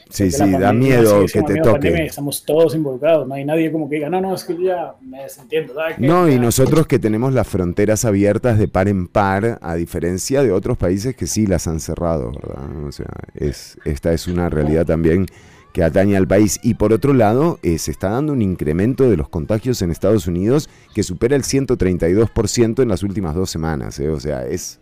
[0.09, 2.05] Sí, sí, da miedo que te pandemia toque.
[2.05, 3.27] Estamos todos involucrados.
[3.27, 5.73] No hay nadie como que diga, no, no, es que yo ya me desentiendo.
[5.73, 6.05] ¿sabes qué?
[6.05, 10.51] No, y nosotros que tenemos las fronteras abiertas de par en par, a diferencia de
[10.51, 12.85] otros países que sí las han cerrado, ¿verdad?
[12.85, 15.25] O sea, es, esta es una realidad también
[15.73, 16.59] que atañe al país.
[16.63, 20.27] Y por otro lado, eh, se está dando un incremento de los contagios en Estados
[20.27, 23.99] Unidos que supera el 132% en las últimas dos semanas.
[23.99, 24.09] ¿eh?
[24.09, 24.79] O sea, es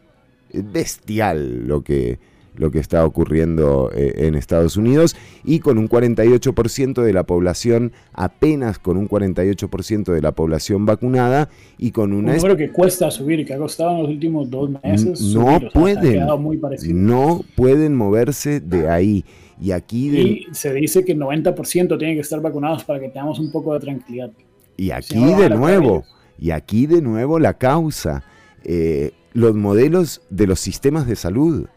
[0.52, 2.19] bestial lo que,
[2.56, 7.91] lo que está ocurriendo eh, en Estados Unidos y con un 48% de la población,
[8.14, 12.36] apenas con un 48% de la población vacunada y con Un una...
[12.36, 15.22] número que cuesta subir que ha costado en los últimos dos meses.
[15.22, 19.26] no subir, o sea, se ha pueden, no pueden moverse de ahí.
[19.60, 23.10] Y aquí, de- Y se dice que el 90% tienen que estar vacunados para que
[23.10, 24.32] tengamos un poco de tranquilidad.
[24.76, 26.03] Y Si aquí no, de nuevo,
[26.40, 28.23] y aquí de nuevo la causa,
[28.64, 31.68] eh, los modelos de los sistemas de salud.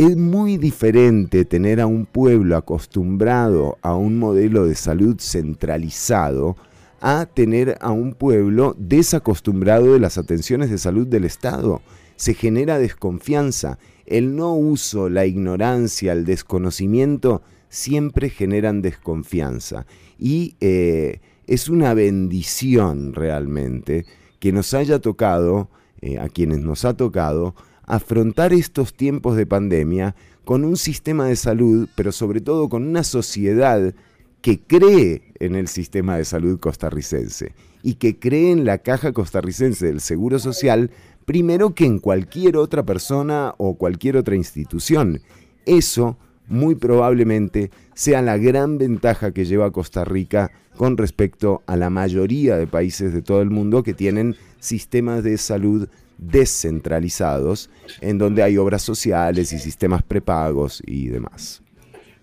[0.00, 6.56] Es muy diferente tener a un pueblo acostumbrado a un modelo de salud centralizado
[7.02, 11.82] a tener a un pueblo desacostumbrado de las atenciones de salud del Estado.
[12.16, 13.78] Se genera desconfianza.
[14.06, 19.84] El no uso, la ignorancia, el desconocimiento siempre generan desconfianza.
[20.18, 24.06] Y eh, es una bendición realmente
[24.38, 25.68] que nos haya tocado,
[26.00, 27.54] eh, a quienes nos ha tocado,
[27.90, 30.14] afrontar estos tiempos de pandemia
[30.44, 33.94] con un sistema de salud, pero sobre todo con una sociedad
[34.42, 37.52] que cree en el sistema de salud costarricense
[37.82, 40.90] y que cree en la caja costarricense del Seguro Social
[41.24, 45.20] primero que en cualquier otra persona o cualquier otra institución.
[45.66, 51.90] Eso muy probablemente sea la gran ventaja que lleva Costa Rica con respecto a la
[51.90, 55.88] mayoría de países de todo el mundo que tienen sistemas de salud
[56.20, 57.70] descentralizados,
[58.00, 61.62] en donde hay obras sociales y sistemas prepagos y demás.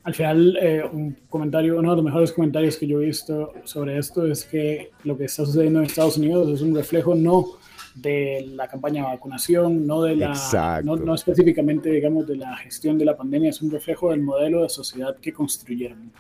[0.03, 3.97] Al final, eh, un comentario, uno de los mejores comentarios que yo he visto sobre
[3.97, 7.45] esto es que lo que está sucediendo en Estados Unidos es un reflejo no
[7.93, 12.97] de la campaña de vacunación, no de la, no, no específicamente, digamos, de la gestión
[12.97, 16.11] de la pandemia, es un reflejo del modelo de sociedad que construyeron.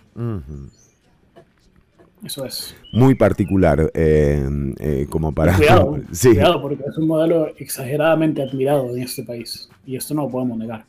[2.25, 2.75] Eso es.
[2.93, 5.55] Muy particular, eh, eh, como para...
[5.55, 6.29] Cuidado, Sí.
[6.29, 10.57] cuidado, porque es un modelo exageradamente admirado en este país y esto no lo podemos
[10.57, 10.85] negar.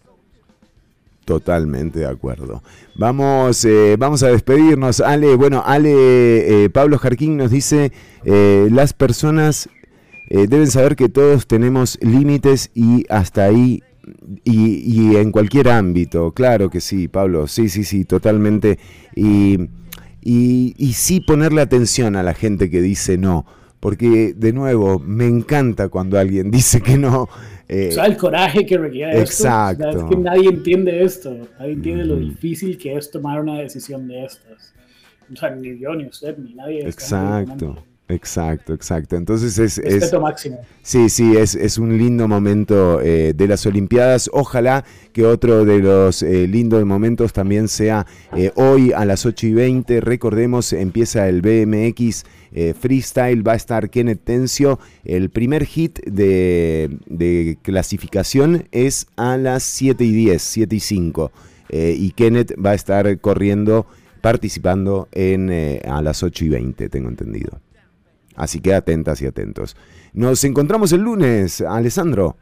[1.24, 2.62] Totalmente de acuerdo.
[2.96, 5.00] Vamos, eh, vamos a despedirnos.
[5.00, 7.92] Ale, bueno, Ale, eh, Pablo Jarquín nos dice,
[8.24, 9.68] eh, las personas
[10.30, 13.82] deben saber que todos tenemos límites y hasta ahí,
[14.44, 18.78] y, y en cualquier ámbito, claro que sí, Pablo, sí, sí, sí, totalmente.
[19.16, 19.56] Y,
[20.22, 23.46] y, y sí ponerle atención a la gente que dice no,
[23.80, 27.28] porque de nuevo, me encanta cuando alguien dice que no.
[27.68, 29.88] eh, o sea, el coraje que requiere exacto.
[29.88, 29.98] esto.
[29.98, 31.36] o sea, es que nadie entiende esto.
[31.58, 34.74] Nadie entiende lo difícil que es tomar una decisión de estas.
[35.32, 36.80] O sea, ni yo, ni usted, ni nadie.
[36.80, 37.84] el Exacto.
[38.08, 39.16] Exacto, exacto.
[39.16, 39.76] Entonces es...
[39.76, 40.58] es máximo.
[40.82, 44.30] Sí, sí, es, es un lindo momento eh, de las Olimpiadas.
[44.32, 44.82] Ojalá
[45.12, 49.52] que otro de los eh, lindos momentos también sea eh, hoy a las 8 y
[49.52, 50.00] 20.
[50.00, 52.24] Recordemos, empieza el BMX
[52.80, 54.78] Freestyle, va a estar Kenneth Tencio.
[55.04, 61.32] El primer hit de, de clasificación es a las 7 y 10, 7 y 5.
[61.68, 63.86] Eh, y Kenneth va a estar corriendo,
[64.22, 65.50] participando en,
[65.86, 67.60] a las 8 y 20, tengo entendido.
[68.38, 69.76] Así que atentas y atentos.
[70.14, 72.36] Nos encontramos el lunes, Alessandro.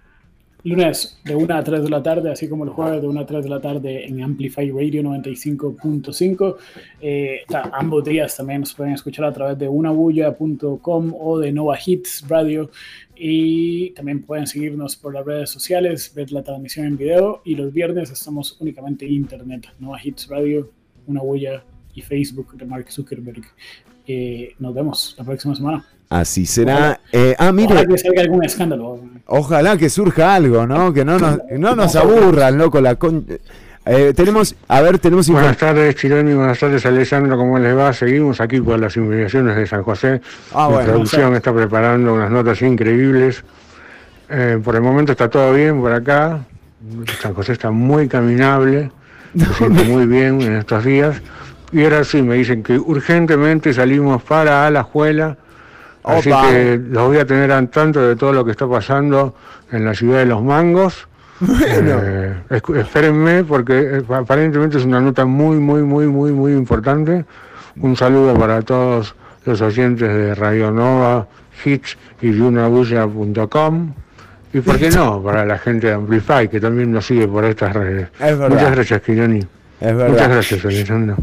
[0.63, 3.25] Lunes de 1 a 3 de la tarde, así como el jueves de 1 a
[3.25, 6.57] 3 de la tarde en Amplify Radio 95.5.
[7.01, 12.27] Eh, ambos días también nos pueden escuchar a través de unabulla.com o de Nova Hits
[12.29, 12.71] Radio.
[13.15, 17.41] Y también pueden seguirnos por las redes sociales, ver la transmisión en video.
[17.45, 19.69] Y los viernes estamos únicamente en internet.
[19.79, 20.69] Nova Hits Radio,
[21.07, 21.65] Una Bulla
[21.95, 23.45] y Facebook de Mark Zuckerberg.
[24.07, 25.85] Eh, nos vemos la próxima semana.
[26.09, 27.01] Así será.
[27.13, 27.73] Eh, ah, mire.
[27.75, 29.01] Ojalá que salga algún escándalo.
[29.27, 30.93] Ojalá que surja algo, ¿no?
[30.93, 32.81] Que no nos, no nos aburran, loco.
[32.81, 33.27] La con-
[33.89, 36.35] Eh, tenemos, a ver, tenemos Buenas tardes, Chironi.
[36.35, 37.37] Buenas tardes, Alessandro.
[37.37, 37.93] ¿Cómo les va?
[37.93, 40.21] Seguimos aquí por las inmediaciones de San José.
[40.53, 40.89] Ah, La bueno.
[40.93, 43.45] producción está preparando unas notas increíbles.
[44.29, 46.45] Eh, por el momento está todo bien por acá.
[47.23, 48.91] San José está muy caminable.
[49.39, 51.23] Se siente muy bien en estos días.
[51.73, 55.37] Y ahora sí, me dicen que urgentemente salimos para Alajuela.
[56.05, 56.49] Así Opa.
[56.51, 59.35] que los voy a tener al tanto de todo lo que está pasando
[59.73, 61.09] en la ciudad de Los Mangos.
[61.69, 67.27] Eh, escu- espérenme porque eh, aparentemente es una nota muy, muy, muy, muy, muy importante.
[67.79, 69.15] Un saludo para todos
[69.45, 71.27] los oyentes de Radio Nova,
[71.63, 73.93] Hits y yunabulla.com.
[74.55, 77.75] Y por qué no, para la gente de Amplify, que también nos sigue por estas
[77.75, 78.09] redes.
[78.19, 78.39] Es.
[78.39, 79.41] Muchas gracias, Kironi.
[79.81, 81.17] Muchas gracias, Alessandro.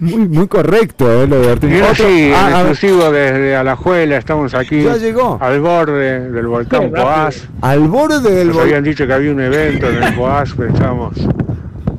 [0.00, 1.26] Muy, muy correcto, ¿eh?
[1.26, 5.38] Lo de Otro- sí, ah, en a ver, exclusivo desde Alajuela, estamos aquí Ya llegó.
[5.40, 6.90] al borde del volcán.
[6.90, 7.48] Poás.
[7.62, 11.14] al borde del Nos vol- habían dicho que había un evento en el Poás, pensamos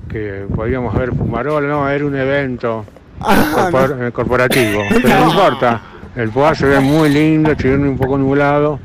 [0.10, 2.86] que podíamos ver Fumarol, no, era un evento
[3.22, 5.82] Ah, corpor- eh, corporativo, pero no importa,
[6.18, 8.78] el Poás se ve muy lindo, chileno un poco nublado,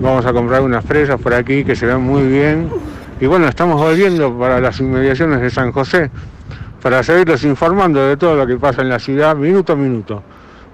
[0.00, 2.68] vamos a comprar unas fresas por aquí que se ven muy bien,
[3.20, 6.10] y bueno, estamos volviendo para las inmediaciones de San José,
[6.82, 10.22] para seguirlos informando de todo lo que pasa en la ciudad, minuto a minuto.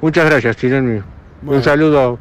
[0.01, 1.01] Muchas gracias, Chironi.
[1.47, 2.19] Un saludo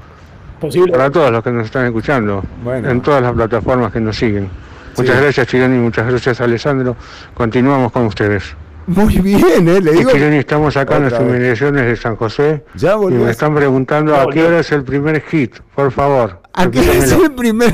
[0.92, 4.50] para todos los que nos están escuchando en todas las plataformas que nos siguen.
[4.98, 5.22] Muchas Sí.
[5.22, 5.78] gracias, Chironi.
[5.78, 6.96] Muchas gracias, Alessandro.
[7.34, 8.56] Continuamos con ustedes.
[8.88, 9.82] Muy bien, ¿eh?
[9.82, 10.12] Le Y digo.
[10.12, 12.64] Chironi, estamos acá en las inmediaciones de San José.
[12.76, 13.26] Ya y volvió.
[13.26, 16.42] me están preguntando a qué hora es el primer hit, por favor.
[16.54, 17.24] ¿A qué es Repítamelo.
[17.26, 17.74] el primer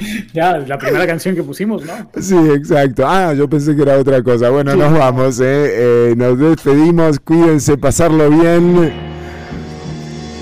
[0.32, 1.92] Ya, la primera canción que pusimos, ¿no?
[2.20, 3.04] Sí, exacto.
[3.06, 4.50] Ah, yo pensé que era otra cosa.
[4.50, 5.44] Bueno, nos vamos, ¿eh?
[6.10, 7.18] Eh, Nos despedimos.
[7.20, 8.92] Cuídense, pasarlo bien.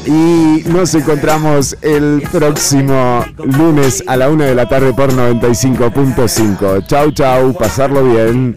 [0.06, 6.86] Y nos encontramos el próximo lunes a la una de la tarde por 95.5.
[6.86, 7.52] Chau, chau.
[7.52, 8.56] Pasarlo bien.